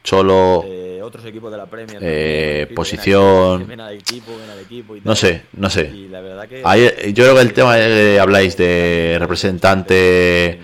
[0.66, 1.98] eh, otros equipos de la Premier.
[2.02, 3.66] eh, también, posición.
[3.68, 5.90] ven al equipo, ven al equipo y no sé, no sé.
[5.94, 7.74] Y la verdad que Ahí, yo creo que el tema
[8.20, 10.58] habláis de representante.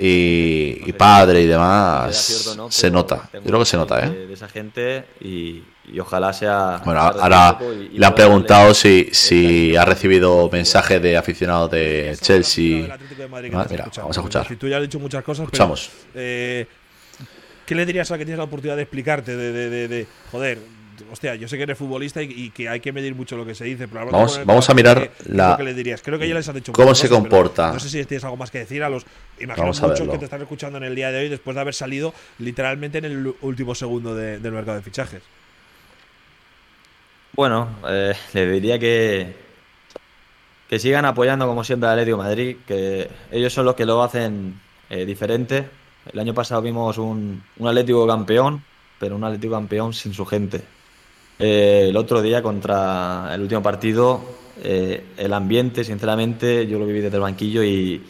[0.00, 2.70] Y, y padre y demás, cierto, ¿no?
[2.70, 3.28] se nota.
[3.32, 4.10] Yo creo que se nota, ¿eh?
[4.10, 5.62] De esa gente y,
[5.92, 6.80] y ojalá sea.
[6.84, 11.70] Bueno, ahora recíproco y- y le han preguntado si, si ha recibido mensajes de aficionados
[11.70, 12.96] de Chelsea.
[13.16, 14.46] De Madrid Ah, mira, vamos a escuchar.
[14.48, 15.90] Si tú ya has dicho muchas cosas, pero, Escuchamos.
[16.14, 16.66] eh,
[17.66, 19.36] ¿Qué le dirías a la que tienes la oportunidad de explicarte?
[19.36, 20.58] De, de, de, de- joder,
[21.10, 23.54] hostia, yo sé que eres futbolista y, y que hay que medir mucho lo que
[23.54, 26.02] se dice, pero Vamos- vamos a mirar ¿qué- qué es la- lo que le dirías?
[26.02, 27.72] Creo que ya les has dicho cómo se comporta.
[27.72, 29.04] No sé si tienes algo más que decir a los.
[29.40, 30.12] Imagino Vamos a muchos verlo.
[30.12, 33.04] que te están escuchando en el día de hoy después de haber salido literalmente en
[33.06, 35.22] el último segundo de- del mercado de fichajes.
[37.34, 39.34] Bueno, eh, le diría que,
[40.68, 44.02] que sigan apoyando como siempre al Atlético de Madrid, que ellos son los que lo
[44.02, 44.60] hacen
[44.90, 45.68] eh, diferente.
[46.12, 48.64] El año pasado vimos un, un Atlético campeón,
[48.98, 50.62] pero un Atlético campeón sin su gente.
[51.38, 54.20] Eh, el otro día contra el último partido,
[54.62, 58.02] eh, el ambiente, sinceramente, yo lo viví desde el banquillo y,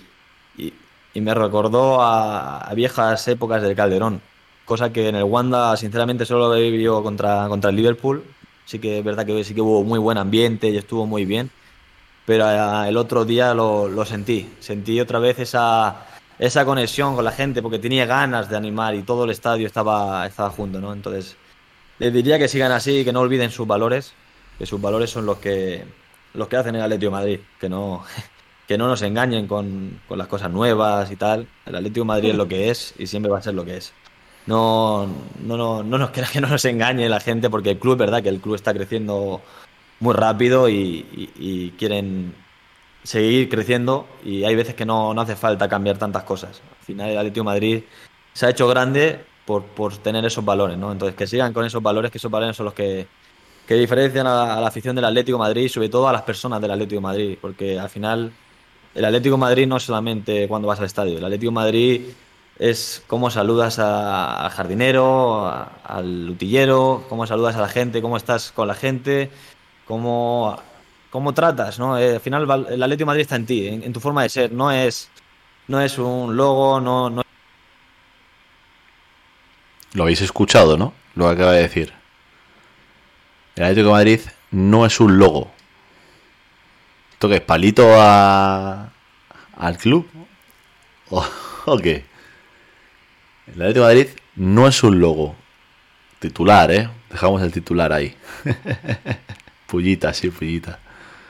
[0.57, 0.73] y-
[1.21, 4.21] me recordó a, viejas épocas del Calderón.
[4.65, 8.23] Cosa que en el Wanda, sinceramente, solo lo he vivido contra, contra el Liverpool.
[8.67, 11.51] Sí que es verdad que sí que hubo muy buen ambiente y estuvo muy bien.
[12.27, 14.49] Pero ah, el otro día lo, lo sentí.
[14.61, 16.07] Sentí otra vez esa,
[16.39, 20.27] esa conexión con la gente porque tenía ganas de animar y todo el estadio estaba,
[20.27, 20.93] estaba junto, ¿no?
[20.93, 21.37] Entonces,
[21.99, 24.13] les diría que sigan así, que no olviden sus valores,
[24.59, 25.85] que sus valores son los que,
[26.35, 28.05] los que hacen el Atlético Madrid, que no,
[28.67, 31.47] que no nos engañen con, con las cosas nuevas y tal.
[31.67, 33.93] El Atlético Madrid es lo que es y siempre va a ser lo que es.
[34.47, 35.07] No,
[35.43, 38.23] no, no, no nos queda que no nos engañe la gente porque el club, verdad
[38.23, 39.43] que el club está creciendo
[40.01, 42.35] muy rápido y, quieren
[43.03, 46.63] seguir creciendo y hay veces que no, no hace falta cambiar tantas cosas.
[46.81, 47.83] Al final el Atlético Madrid
[48.33, 50.93] se ha hecho grande por, por tener esos valores, ¿no?
[50.93, 53.07] Entonces que sigan con esos valores, que esos valores son los que,
[53.67, 56.23] que diferencian a, a la afición del Atlético de Madrid y sobre todo a las
[56.23, 58.31] personas del Atlético de Madrid, porque al final
[58.95, 62.03] el Atlético de Madrid no es solamente cuando vas al estadio, el Atlético de Madrid
[62.59, 68.17] es cómo saludas a- al jardinero, a- al utillero, cómo saludas a la gente, cómo
[68.19, 69.31] estás con la gente,
[69.87, 70.59] cómo,
[71.11, 71.97] cómo tratas, ¿no?
[71.99, 74.29] Eh, al final el Atlético de Madrid está en ti, en, en tu forma de
[74.29, 75.09] ser, no es,
[75.69, 77.23] no es un logo, no, no
[79.95, 80.93] Lo habéis escuchado, ¿no?
[81.15, 81.93] Lo que acaba de decir.
[83.57, 84.21] El Atlético de Madrid
[84.51, 85.51] no es un logo.
[87.13, 87.41] ¿Esto qué es?
[87.41, 88.91] ¿Palito a,
[89.57, 90.09] al club?
[91.11, 92.05] ¿O, qué?
[93.49, 95.35] El Atlético de Madrid no es un logo.
[96.21, 96.89] Titular, ¿eh?
[97.11, 98.15] Dejamos el titular ahí.
[99.67, 100.79] pullita, sí, pullita.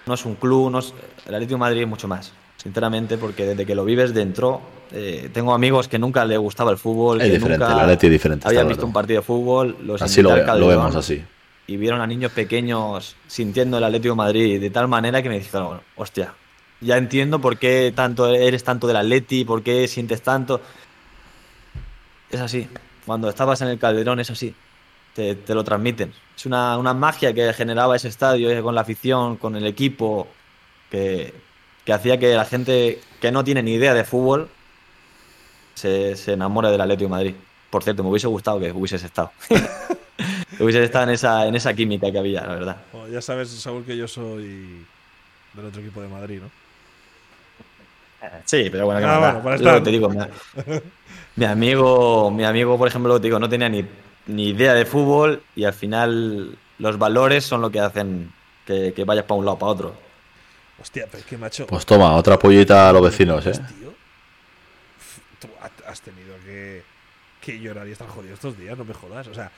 [0.06, 0.94] no es un club, no es-
[1.26, 4.60] el Atlético de Madrid es mucho más, sinceramente, porque desde que lo vives dentro,
[4.92, 8.06] eh, tengo amigos que nunca le gustaba el fútbol, Es que diferente, nunca el Atlético
[8.06, 11.22] es diferente, habían visto un partido de fútbol, los Así lo, lo vemos así.
[11.66, 15.38] y vieron a niños pequeños sintiendo el Atlético de Madrid de tal manera que me
[15.38, 16.32] dijeron, hostia,
[16.80, 20.60] ya entiendo por qué tanto eres tanto del Atleti, por qué sientes tanto.
[22.30, 22.68] Es así.
[23.06, 24.54] Cuando estabas en el Calderón es así.
[25.14, 26.12] Te, te lo transmiten.
[26.36, 30.28] Es una, una magia que generaba ese estadio eh, con la afición, con el equipo,
[30.90, 31.34] que,
[31.84, 34.48] que hacía que la gente que no tiene ni idea de fútbol
[35.78, 37.34] se, se enamore del Atlético de Madrid.
[37.70, 39.30] Por cierto, me hubiese gustado que hubieses estado.
[39.48, 42.76] que hubieses estado en esa, en esa química que había, la verdad.
[42.92, 44.84] Bueno, ya sabes, Saúl, que yo soy
[45.54, 46.50] del otro equipo de Madrid, ¿no?
[48.44, 50.18] Sí, pero bueno, que Ah, bueno, para lo que te digo, mi,
[51.36, 53.84] mi amigo, mi amigo, por ejemplo, lo que te digo, no tenía ni,
[54.26, 58.32] ni idea de fútbol y al final los valores son lo que hacen
[58.66, 59.94] que, que vayas para un lado o para otro.
[60.80, 61.66] Hostia, pero es que, macho.
[61.66, 63.52] Pues toma, otra pollita a los vecinos, ¿eh?
[63.52, 63.87] tío,
[65.40, 66.82] tú ha- has tenido que,
[67.40, 69.26] que llorar y estar jodido estos días, no me jodas.
[69.28, 69.50] O sea,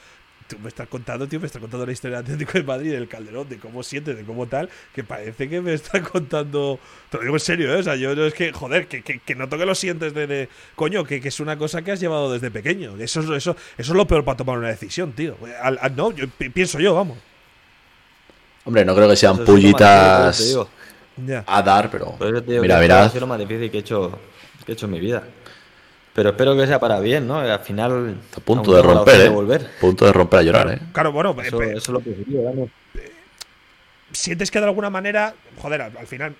[0.48, 3.06] tú me estás contando, tío, me estás contando la historia del Atlético de Madrid, del
[3.08, 6.78] Calderón, de cómo siente, de cómo tal, que parece que me está contando.
[7.08, 7.78] Te lo digo en serio, ¿eh?
[7.78, 10.26] O sea, yo no es que, joder, que, que, que noto que lo sientes de.
[10.26, 12.96] de- coño, que, que es una cosa que has llevado desde pequeño.
[12.98, 15.36] Eso, es- eso, eso es lo peor para tomar una decisión, tío.
[15.62, 17.18] Al- al- no, yo, pi- pienso yo, vamos.
[18.64, 20.36] Hombre, no creo que sean pullitas
[21.46, 22.16] a dar, pero
[22.62, 23.06] mira, verás.
[23.06, 24.18] ha sido lo más difícil que he hecho,
[24.64, 25.22] que he hecho en mi vida.
[26.14, 27.38] Pero espero que sea para bien, ¿no?
[27.38, 28.16] Al final.
[28.36, 29.22] A punto de romper, ¿eh?
[29.24, 29.70] de volver.
[29.80, 30.78] Punto de romper a llorar, ¿eh?
[30.92, 32.68] Claro, bueno, Eso, eh, eso es lo positivo, Dani.
[34.12, 36.34] sientes que de alguna manera, joder, al, al final,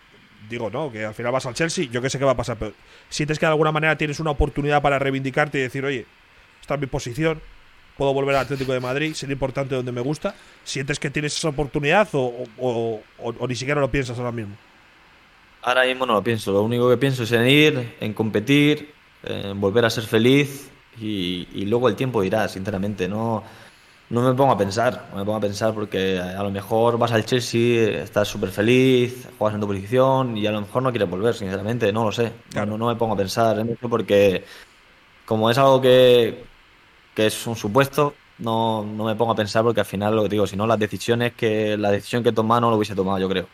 [0.48, 2.56] digo, no, que al final vas al Chelsea, yo que sé qué va a pasar,
[2.59, 2.72] pero
[3.09, 6.05] sientes que de alguna manera tienes una oportunidad para reivindicarte y decir, oye,
[6.60, 7.40] esta es mi posición,
[7.97, 10.34] puedo volver al Atlético de Madrid, ser importante donde me gusta.
[10.64, 14.32] ¿Sientes que tienes esa oportunidad o, o- o- o- o ni siquiera lo piensas ahora
[14.32, 14.56] mismo?
[15.62, 16.52] Ahora mismo no lo pienso.
[16.52, 18.94] Lo único que pienso es en ir, en competir,
[19.24, 20.70] en volver a ser feliz
[21.01, 23.09] y, y luego el tiempo dirá, sinceramente.
[23.09, 23.44] No,
[24.10, 27.12] no me pongo a pensar, no me pongo a pensar porque a lo mejor vas
[27.12, 31.09] al Chelsea, estás súper feliz, juegas en tu posición y a lo mejor no quieres
[31.10, 32.32] volver, sinceramente, no lo sé.
[32.55, 34.44] No, no me pongo a pensar en eso porque
[35.26, 36.44] como es algo que,
[37.14, 40.28] que es un supuesto, no, no me pongo a pensar porque al final lo que
[40.30, 43.28] digo, si no las decisiones que la decisión que toma no lo hubiese tomado, yo
[43.28, 43.48] creo.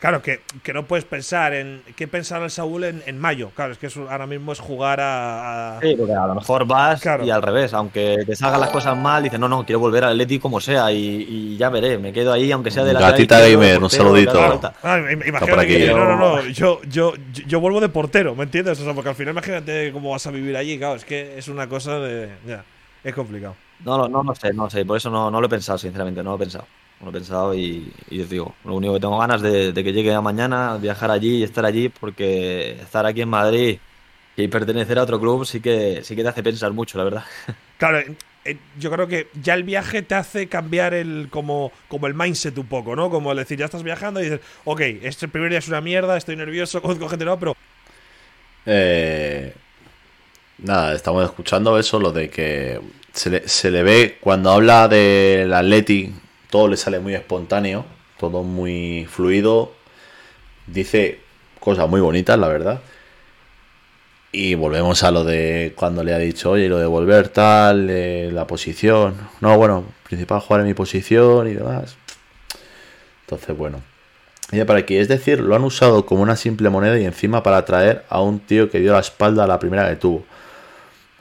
[0.00, 3.50] Claro, que, que no puedes pensar en qué pensar el Saúl en, en mayo.
[3.54, 5.76] Claro, es que eso ahora mismo es jugar a.
[5.76, 5.80] a...
[5.82, 7.22] Sí, porque a lo mejor vas Claro.
[7.22, 10.12] y al revés, aunque te salgan las cosas mal, dices, no, no, quiero volver al
[10.12, 13.40] Atleti como sea y, y ya veré, me quedo ahí, aunque sea de la Gatita
[13.40, 14.40] Gamer, un saludito.
[14.82, 15.76] Ah, im- imagínate por aquí.
[15.76, 16.42] que- no, no, no.
[16.48, 18.80] Yo, yo, yo, yo vuelvo de portero, ¿me entiendes?
[18.80, 20.78] O sea, porque al final imagínate cómo vas a vivir allí.
[20.78, 22.30] Claro, es que es una cosa de.
[22.46, 22.64] Ya,
[23.04, 23.54] es complicado.
[23.84, 26.22] No, no, no, no sé, no sé, por eso no, no lo he pensado, sinceramente,
[26.22, 26.64] no lo he pensado.
[27.00, 29.84] No lo he pensado y, y os digo, lo único que tengo ganas de, de
[29.84, 33.78] que llegue a mañana, viajar allí y estar allí, porque estar aquí en Madrid
[34.36, 37.24] y pertenecer a otro club sí que, sí que te hace pensar mucho, la verdad.
[37.78, 38.02] Claro,
[38.78, 42.66] yo creo que ya el viaje te hace cambiar el como, como el mindset un
[42.68, 43.10] poco, ¿no?
[43.10, 46.16] Como el decir, ya estás viajando y dices, ok, este primer día es una mierda,
[46.16, 47.54] estoy nervioso, conozco gente nueva, pero
[48.66, 49.54] Eh,
[50.58, 52.80] nada, estamos escuchando eso, lo de que
[53.12, 56.12] se le, se le ve cuando habla del Atleti,
[56.50, 57.84] todo le sale muy espontáneo,
[58.18, 59.72] todo muy fluido,
[60.66, 61.20] dice
[61.60, 62.80] cosas muy bonitas, la verdad.
[64.32, 68.30] Y volvemos a lo de cuando le ha dicho, oye, lo de volver tal, eh,
[68.32, 69.16] la posición.
[69.40, 71.96] No, bueno, principal jugar en mi posición y demás.
[73.22, 73.82] Entonces, bueno.
[74.52, 77.58] Y para aquí, es decir, lo han usado como una simple moneda y encima para
[77.58, 80.24] atraer a un tío que dio la espalda a la primera que tuvo.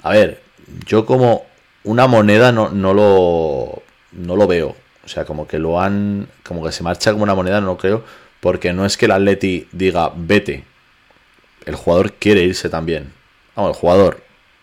[0.02, 0.42] A ver,
[0.86, 1.46] yo como
[1.84, 4.76] una moneda no, no lo no lo veo.
[5.10, 6.28] O sea, como que lo han.
[6.44, 8.04] como que se marcha como una moneda, no creo.
[8.40, 10.66] Porque no es que el Atleti diga vete.
[11.66, 13.12] El jugador quiere irse también.
[13.56, 14.22] Vamos, el jugador.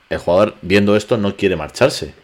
[0.09, 2.15] El jugador, viendo esto, no quiere marcharse.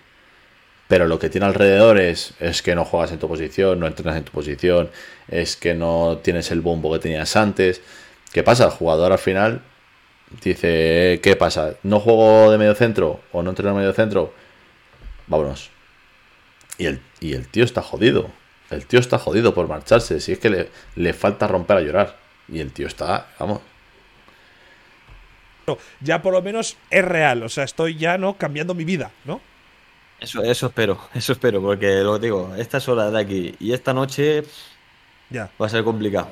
[0.86, 4.16] Pero lo que tiene alrededor es, es que no juegas en tu posición, no entrenas
[4.16, 4.90] en tu posición,
[5.26, 7.82] es que no tienes el bombo que tenías antes.
[8.32, 8.66] ¿Qué pasa?
[8.66, 9.62] El jugador al final
[10.44, 11.74] dice, ¿qué pasa?
[11.82, 14.32] ¿No juego de medio centro o no entreno medio centro?
[15.26, 15.70] Vámonos.
[16.78, 18.30] Y el, y el tío está jodido.
[18.70, 20.20] El tío está jodido por marcharse.
[20.20, 22.18] Si es que le, le falta romper a llorar.
[22.48, 23.60] Y el tío está, vamos.
[26.00, 27.42] ya por lo menos es real.
[27.42, 29.40] O sea, estoy ya no cambiando mi vida, ¿no?
[30.20, 33.92] Eso, eso espero, eso espero, porque lo que digo, estas horas de aquí y esta
[33.92, 34.44] noche
[35.30, 35.50] Ya.
[35.60, 36.28] va a ser complicado.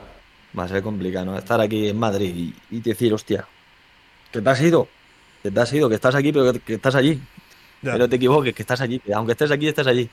[0.59, 1.39] Va a ser complicado, ¿no?
[1.39, 2.35] Estar aquí en Madrid
[2.71, 3.47] y, y decir, hostia,
[4.33, 4.89] que te has ido,
[5.43, 7.21] que te has ido, que estás aquí, pero que, que estás allí.
[7.83, 7.93] Ya.
[7.93, 10.09] Que no te equivoques, que estás allí, que aunque estés aquí, estás allí.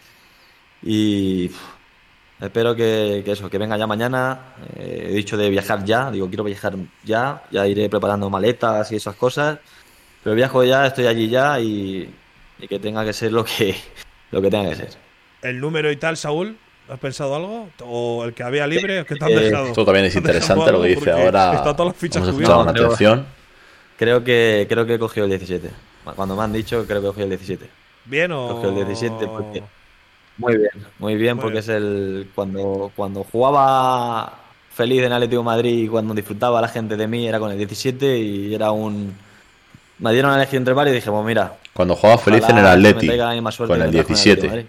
[0.83, 1.51] Y
[2.39, 4.39] espero que, que eso, que venga ya mañana.
[4.75, 8.95] Eh, he dicho de viajar ya, digo, quiero viajar ya, ya iré preparando maletas y
[8.95, 9.59] esas cosas.
[10.23, 12.13] Pero viajo ya, estoy allí ya y,
[12.59, 13.75] y que tenga que ser lo que,
[14.31, 14.89] lo que tenga que ser.
[15.41, 16.57] El número y tal, Saúl,
[16.89, 17.69] ¿has pensado algo?
[17.83, 19.05] ¿O el que había libre?
[19.05, 19.67] ¿Qué te han Eh, dejado?
[19.67, 21.53] Esto también es ¿Te han dejado interesante lo que dice ahora.
[21.55, 23.25] Están todas las fichas Hemos escuchado creo- atención.
[23.97, 25.71] Creo que, creo que he cogido el 17.
[26.15, 27.69] Cuando me han dicho, creo que he cogido el 17.
[28.05, 28.47] ¿Bien o.?
[28.47, 29.63] Cogió el 17 porque-
[30.37, 30.69] Muy bien,
[30.99, 31.63] muy bien, Muy porque bien.
[31.63, 32.29] es el.
[32.35, 34.33] Cuando, cuando jugaba
[34.71, 37.57] feliz en Atlético de Madrid y cuando disfrutaba la gente de mí era con el
[37.57, 39.13] 17 y era un.
[39.99, 41.55] Me dieron a elegir entre varios y dije, pues mira.
[41.73, 44.47] Cuando jugaba feliz en el Atleti, con el me trajo en Atlético de 17.
[44.47, 44.65] Madrid.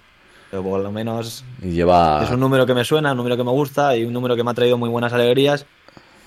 [0.51, 2.23] Pero por lo menos Y lleva.
[2.25, 4.43] es un número que me suena, un número que me gusta y un número que
[4.43, 5.67] me ha traído muy buenas alegrías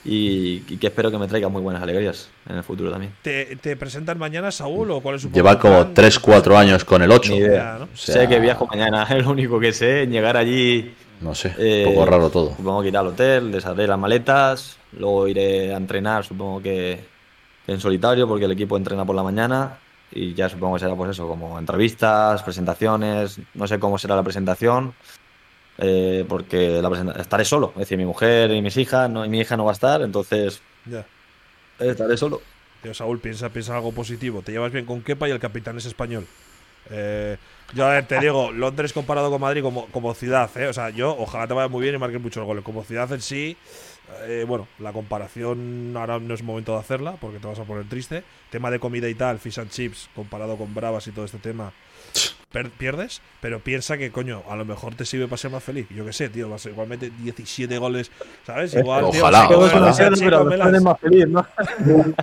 [0.03, 3.14] y, y que espero que me traiga muy buenas alegrías en el futuro también.
[3.22, 4.91] ¿Te, te presentan mañana, Saúl?
[4.91, 7.32] ¿O cuál es su Lleva como 3-4 años con el 8.
[7.32, 7.73] Ni idea.
[7.73, 7.86] Ya, ¿no?
[7.86, 10.94] O sea, sé que viajo mañana, es lo único que sé, llegar allí.
[11.22, 12.56] No sé, Eh, un poco raro todo.
[12.56, 16.99] Supongo que iré al hotel, desharé las maletas, luego iré a entrenar, supongo que
[17.68, 19.78] en solitario, porque el equipo entrena por la mañana.
[20.14, 24.23] Y ya supongo que será pues eso, como entrevistas, presentaciones, no sé cómo será la
[24.23, 24.94] presentación,
[25.82, 29.40] eh, porque la estaré solo, es decir, mi mujer y mis hijas, no, y mi
[29.41, 31.06] hija no va a estar, entonces Ya.
[31.80, 32.41] estaré solo.
[32.82, 34.41] Tío, Saúl, piensa, piensa algo positivo.
[34.41, 36.26] Te llevas bien con Kepa y el capitán es español.
[36.90, 37.38] Eh,
[37.74, 40.68] yo, a ver, te digo, Londres comparado con Madrid como, como ciudad, ¿eh?
[40.68, 42.64] O sea, yo ojalá te vaya muy bien y marques muchos goles.
[42.64, 43.56] Como ciudad en sí,
[44.24, 47.88] eh, bueno, la comparación ahora no es momento de hacerla porque te vas a poner
[47.88, 48.24] triste.
[48.49, 51.72] Tema de comida y tal, fish and chips, comparado con Bravas y todo este tema,
[52.52, 53.22] pierdes.
[53.41, 55.88] Pero piensa que, coño, a lo mejor te sirve para ser más feliz.
[55.90, 58.11] Yo qué sé, tío, vas a igualmente 17 goles,
[58.45, 58.73] ¿sabes?
[58.76, 60.38] Igual, tío, Ojalá, sí, ojalá.
[60.38, 60.82] cómelas.
[60.82, 61.45] más feliz, ¿no?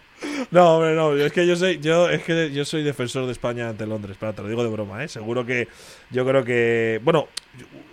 [0.51, 1.15] No, hombre, no.
[1.15, 4.17] Es que yo soy, yo, es que yo soy defensor de España ante Londres.
[4.19, 5.09] Pero te lo digo de broma, ¿eh?
[5.09, 5.69] Seguro que.
[6.11, 7.01] Yo creo que.
[7.05, 7.29] Bueno,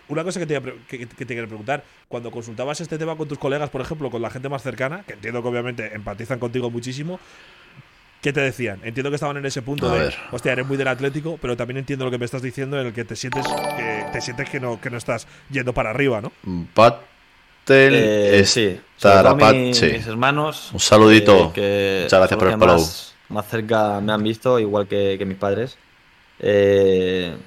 [0.08, 3.38] una cosa que te, que, que te quiero preguntar, cuando consultabas este tema con tus
[3.38, 7.20] colegas, por ejemplo, con la gente más cercana, que entiendo que obviamente empatizan contigo muchísimo,
[8.26, 8.80] ¿qué te decían?
[8.84, 12.06] Entiendo que estaban en ese punto de, hostia, eres muy del Atlético, pero también entiendo
[12.06, 13.46] lo que me estás diciendo en el que te sientes
[13.78, 16.32] que, te sientes que no, que no estás yendo para arriba, ¿no?
[16.74, 18.80] Patel, eh, sí.
[19.38, 20.72] mis, mis hermanos.
[20.74, 21.54] Un saludito.
[21.56, 22.78] Eh, Muchas gracias por el follow.
[22.78, 25.78] Más, más, cerca me han visto, igual que, que mis padres.
[26.40, 27.38] Eh,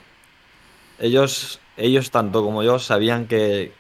[1.00, 3.72] ellos, ellos, tanto como yo, sabían que,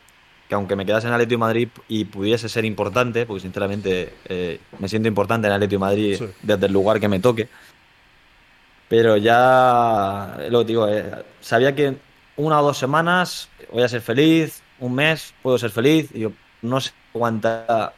[0.48, 4.60] que aunque me quedase en Atlético de Madrid y pudiese ser importante, porque sinceramente eh,
[4.78, 7.48] me siento importante en Atlético de Madrid desde el lugar que me toque,
[8.88, 11.04] pero ya, lo digo, eh,
[11.40, 11.96] sabía que
[12.36, 16.32] una o dos semanas voy a ser feliz, un mes puedo ser feliz, y yo
[16.62, 17.92] no sé aguantar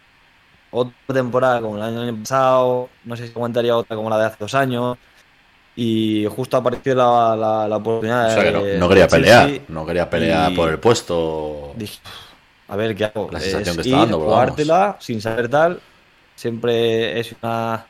[0.72, 4.36] otra temporada como el año pasado, no sé si aguantaría otra como la de hace
[4.40, 4.98] dos años,
[5.76, 8.26] y justo apareció la, la, la oportunidad.
[8.26, 11.72] O sea, que no, quería pelear, no quería pelear por el puesto.
[11.76, 12.00] Dije,
[12.70, 13.28] a ver qué hago.
[13.30, 15.80] La sensación que está dando, jugártela sin saber tal.
[16.36, 17.84] Siempre es una,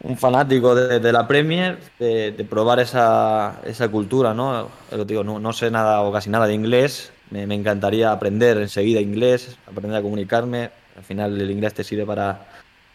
[0.00, 4.68] un fanático de, la Premier, de, probar esa, esa, cultura, ¿no?
[5.06, 5.38] Digo, ¿no?
[5.38, 7.12] no, sé nada o casi nada de inglés.
[7.30, 10.70] Me, encantaría aprender enseguida inglés, aprender a comunicarme.
[10.96, 12.46] Al final el inglés te sirve para,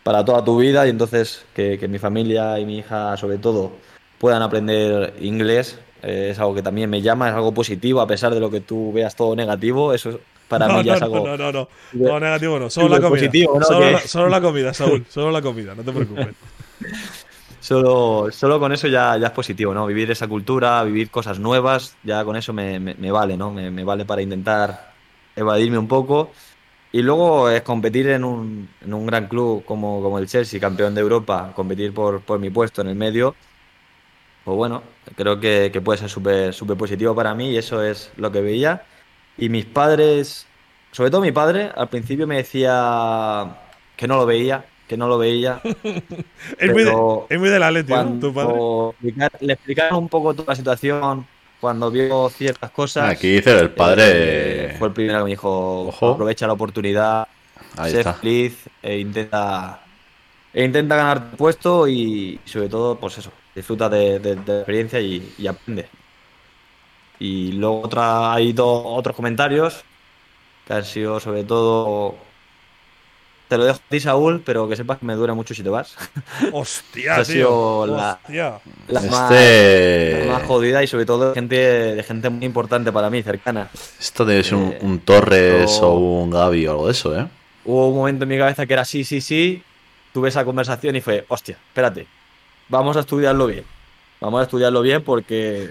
[0.03, 3.73] para toda tu vida y entonces que, que mi familia y mi hija sobre todo
[4.17, 8.33] puedan aprender inglés eh, es algo que también me llama, es algo positivo a pesar
[8.33, 9.93] de lo que tú veas todo negativo.
[9.93, 10.19] Eso
[10.51, 11.25] para mí ya es algo.
[11.25, 13.09] No, no, no, no, negativo no, solo la comida.
[13.09, 16.27] Positivo, solo, la, solo, la, comida, Saúl, solo la comida, no te preocupes.
[17.61, 19.87] solo, solo con eso ya, ya es positivo, ¿no?
[19.87, 23.49] Vivir esa cultura, vivir cosas nuevas, ya con eso me, me, vale, ¿no?
[23.51, 24.93] Me, me, vale para intentar
[25.37, 26.31] evadirme un poco.
[26.91, 30.93] Y luego es competir en un, en un gran club como, como el Chelsea, campeón
[30.93, 33.35] de Europa, competir por, por mi puesto en el medio.
[34.43, 34.83] Pues bueno,
[35.15, 38.41] creo que, que puede ser súper súper positivo para mí y eso es lo que
[38.41, 38.83] veía.
[39.41, 40.45] Y mis padres,
[40.91, 43.57] sobre todo mi padre, al principio me decía
[43.97, 45.59] que no lo veía, que no lo veía.
[46.59, 46.91] es, muy de,
[47.27, 49.29] es, muy tu padre.
[49.39, 51.25] Le explicaron un poco toda la situación
[51.59, 53.09] cuando vio ciertas cosas.
[53.09, 54.03] Aquí dice el padre.
[54.05, 57.27] Eh, fue el primero que me dijo: aprovecha la oportunidad,
[57.87, 59.81] sé feliz e intenta,
[60.53, 65.01] e intenta ganar tu puesto y, sobre todo, pues eso, disfruta de, de, la experiencia
[65.01, 65.89] y, y aprende.
[67.21, 69.83] Y luego otra, hay dos, otros comentarios
[70.65, 72.15] que han sido sobre todo.
[73.47, 75.69] Te lo dejo a ti, Saúl, pero que sepas que me dura mucho si te
[75.69, 75.95] vas.
[76.51, 78.59] Hostia, ha sido la, La,
[78.99, 80.25] este...
[80.31, 83.69] más, jodida y sobre todo de gente, de gente muy importante para mí, cercana.
[83.99, 87.27] Esto debe ser un, eh, Torres o un Gaby o algo de eso, ¿eh?
[87.65, 89.61] Hubo un momento en mi cabeza que era sí, sí, sí.
[90.11, 92.07] Tuve esa conversación y fue, hostia, espérate,
[92.67, 93.63] vamos a estudiarlo bien.
[94.19, 95.69] Vamos a estudiarlo bien porque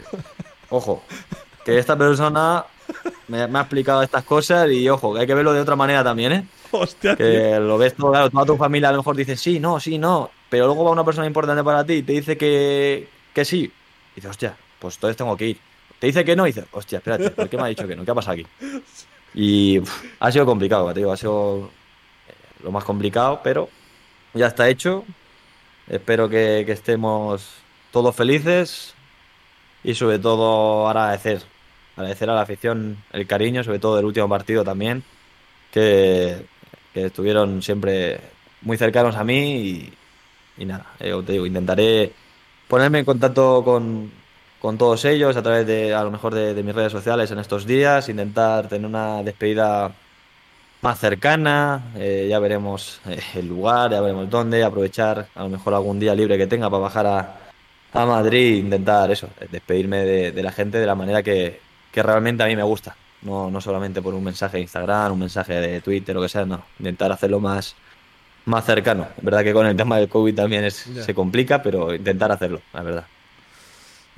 [0.70, 1.02] ojo,
[1.64, 2.64] que esta persona
[3.28, 6.32] me, ha explicado estas cosas y ojo, que hay que verlo de otra manera también,
[6.32, 6.44] ¿eh?
[6.72, 9.80] Hostia, que lo ves todo, claro, toda tu familia a lo mejor dice sí, no,
[9.80, 13.44] sí, no, pero luego va una persona importante para ti y te dice que, que
[13.44, 13.72] sí.
[14.12, 15.58] Y dices, hostia, pues entonces tengo que ir.
[15.98, 18.04] Te dice que no y dices, hostia, espérate, ¿por qué me ha dicho que no?
[18.04, 18.46] ¿Qué ha pasado aquí?
[19.34, 19.80] Y
[20.18, 21.70] ha sido complicado, te digo, ha sido
[22.28, 22.34] eh,
[22.64, 23.68] lo más complicado, pero
[24.34, 25.04] ya está hecho.
[25.88, 27.48] Espero que, que estemos
[27.92, 28.94] todos felices,
[29.82, 31.42] y sobre todo agradecer,
[31.96, 35.02] agradecer a la afición el cariño, sobre todo del último partido también,
[35.72, 36.46] que,
[36.94, 38.20] estuvieron siempre
[38.62, 39.92] muy cercanos a mí
[40.58, 42.12] y, nada, eh, te digo, intentaré
[42.68, 44.10] ponerme en contacto con,
[44.60, 47.64] con, todos ellos a través de, a lo mejor de, mis redes sociales en estos
[47.64, 49.92] días, intentar tener una despedida
[50.82, 55.74] más cercana, eh, ya veremos eh, el lugar, ya veremos dónde, aprovechar a lo mejor
[55.74, 57.49] algún día libre que tenga para bajar a,
[57.92, 61.60] a Madrid intentar eso, despedirme de, la gente de la manera que,
[61.94, 62.96] realmente a mí me gusta.
[63.22, 66.46] No, no solamente por un mensaje de Instagram, un mensaje de Twitter, lo que sea,
[66.46, 66.64] no.
[66.78, 67.76] Intentar hacerlo más,
[68.46, 69.06] más cercano.
[69.18, 72.62] Es verdad que con el tema del COVID también es, se complica, pero intentar hacerlo,
[72.72, 73.04] la verdad.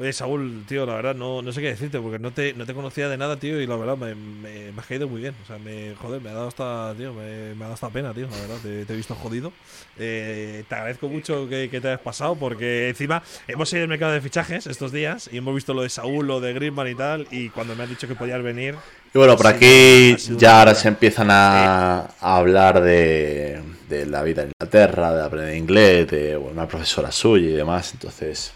[0.02, 2.74] Oye, Saúl, tío, la verdad, no, no sé qué decirte, porque no te, no te
[2.74, 5.32] conocía de nada, tío, y la verdad me, me, ha caído muy bien.
[5.44, 8.26] O sea, me, joder, me ha dado esta, tío, me, ha dado esta pena, tío,
[8.28, 9.52] la verdad, te, he visto jodido.
[9.96, 14.20] Eh, te agradezco mucho que, te hayas pasado, porque encima hemos ido al mercado de
[14.20, 17.50] fichajes estos días y hemos visto lo de Saúl, lo de Griezmann y tal, y
[17.50, 18.74] cuando me han dicho que podías venir...
[19.14, 24.48] Y bueno, por aquí ya ahora se empiezan a, hablar de, de, la vida en
[24.58, 28.52] Inglaterra, de aprender inglés, de una profesora suya y demás, entonces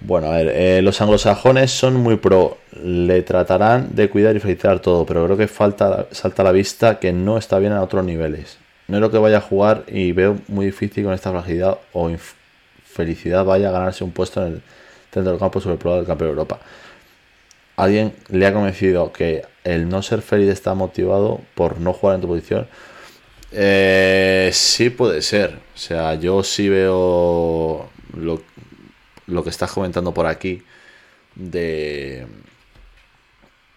[0.00, 4.80] bueno, a ver, eh, los anglosajones son muy pro, le tratarán de cuidar y felicitar
[4.80, 8.04] todo, pero creo que falta, salta a la vista que no está bien a otros
[8.04, 8.58] niveles.
[8.88, 12.10] No es lo que vaya a jugar y veo muy difícil con esta fragilidad o
[12.10, 14.62] infelicidad vaya a ganarse un puesto en el
[15.12, 16.60] centro del campo sobre el del campeón de Europa.
[17.76, 22.20] alguien le ha convencido que el no ser feliz está motivado por no jugar en
[22.22, 22.68] tu posición.
[23.52, 25.58] Eh, sí puede ser.
[25.74, 28.42] O sea, yo sí veo lo,
[29.26, 30.62] lo que estás comentando por aquí
[31.34, 32.26] de,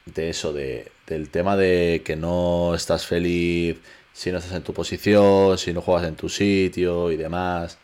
[0.05, 3.77] de eso, de, del tema de que no estás feliz
[4.13, 7.77] si no estás en tu posición, si no juegas en tu sitio y demás.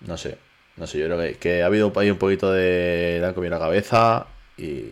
[0.00, 0.36] No sé,
[0.76, 3.18] no sé, yo creo que, ha habido ahí un poquito de...
[3.20, 4.26] Le han comido la cabeza
[4.58, 4.90] y...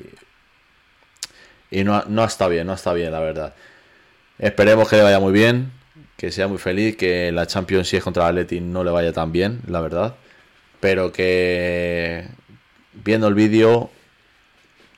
[1.70, 3.54] Y no, no está bien, no está bien, la verdad.
[4.38, 5.72] Esperemos que le vaya muy bien,
[6.16, 9.12] que sea muy feliz, que la Champions si es contra el Atleti no le vaya
[9.12, 10.16] tan bien, la verdad.
[10.82, 12.26] Pero que
[12.92, 13.88] viendo el vídeo,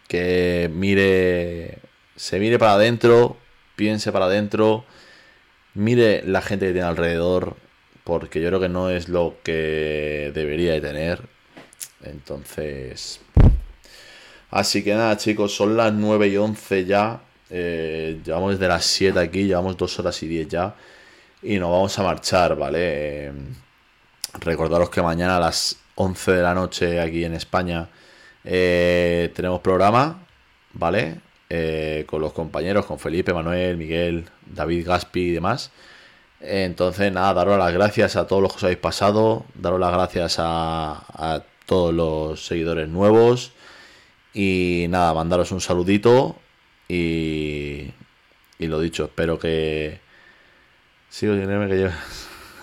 [0.09, 1.77] que mire,
[2.17, 3.37] se mire para adentro,
[3.77, 4.87] piense para adentro,
[5.75, 7.57] mire la gente que tiene alrededor,
[8.03, 11.21] porque yo creo que no es lo que debería de tener.
[12.03, 13.21] Entonces...
[14.51, 17.21] Así que nada chicos, son las 9 y 11 ya.
[17.51, 20.75] Eh, llevamos desde las 7 aquí, llevamos 2 horas y 10 ya.
[21.43, 22.79] Y nos vamos a marchar, ¿vale?
[23.27, 23.33] Eh,
[24.41, 27.89] recordaros que mañana a las 11 de la noche aquí en España
[28.45, 30.27] eh, tenemos programa,
[30.73, 31.21] ¿vale?
[32.07, 35.71] con los compañeros, con Felipe, Manuel, Miguel, David Gaspi y demás.
[36.41, 40.37] Entonces, nada, daros las gracias a todos los que os habéis pasado, daros las gracias
[40.39, 43.53] a, todos los seguidores nuevos
[44.35, 46.37] y nada, mandaros un saludito
[46.89, 47.91] y,
[48.59, 50.01] y lo dicho, espero que...
[51.09, 51.89] Sigo sin que yo...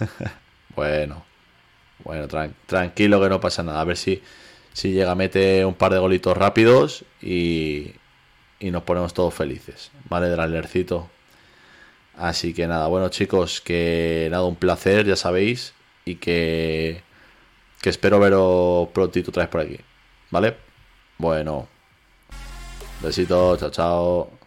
[0.76, 1.26] bueno,
[2.04, 2.28] bueno,
[2.66, 4.22] tranquilo que no pasa nada, a ver si,
[4.74, 7.94] si llega, mete un par de golitos rápidos y,
[8.60, 10.28] y nos ponemos todos felices, ¿vale?
[10.28, 11.10] Del alercito.
[12.18, 15.74] Así que nada, bueno chicos, que nada, un placer, ya sabéis,
[16.06, 17.04] y que,
[17.82, 19.80] que espero veros prontito otra vez por aquí,
[20.30, 20.58] ¿vale?
[21.18, 21.68] Bueno,
[23.02, 24.41] besitos, chao, chao.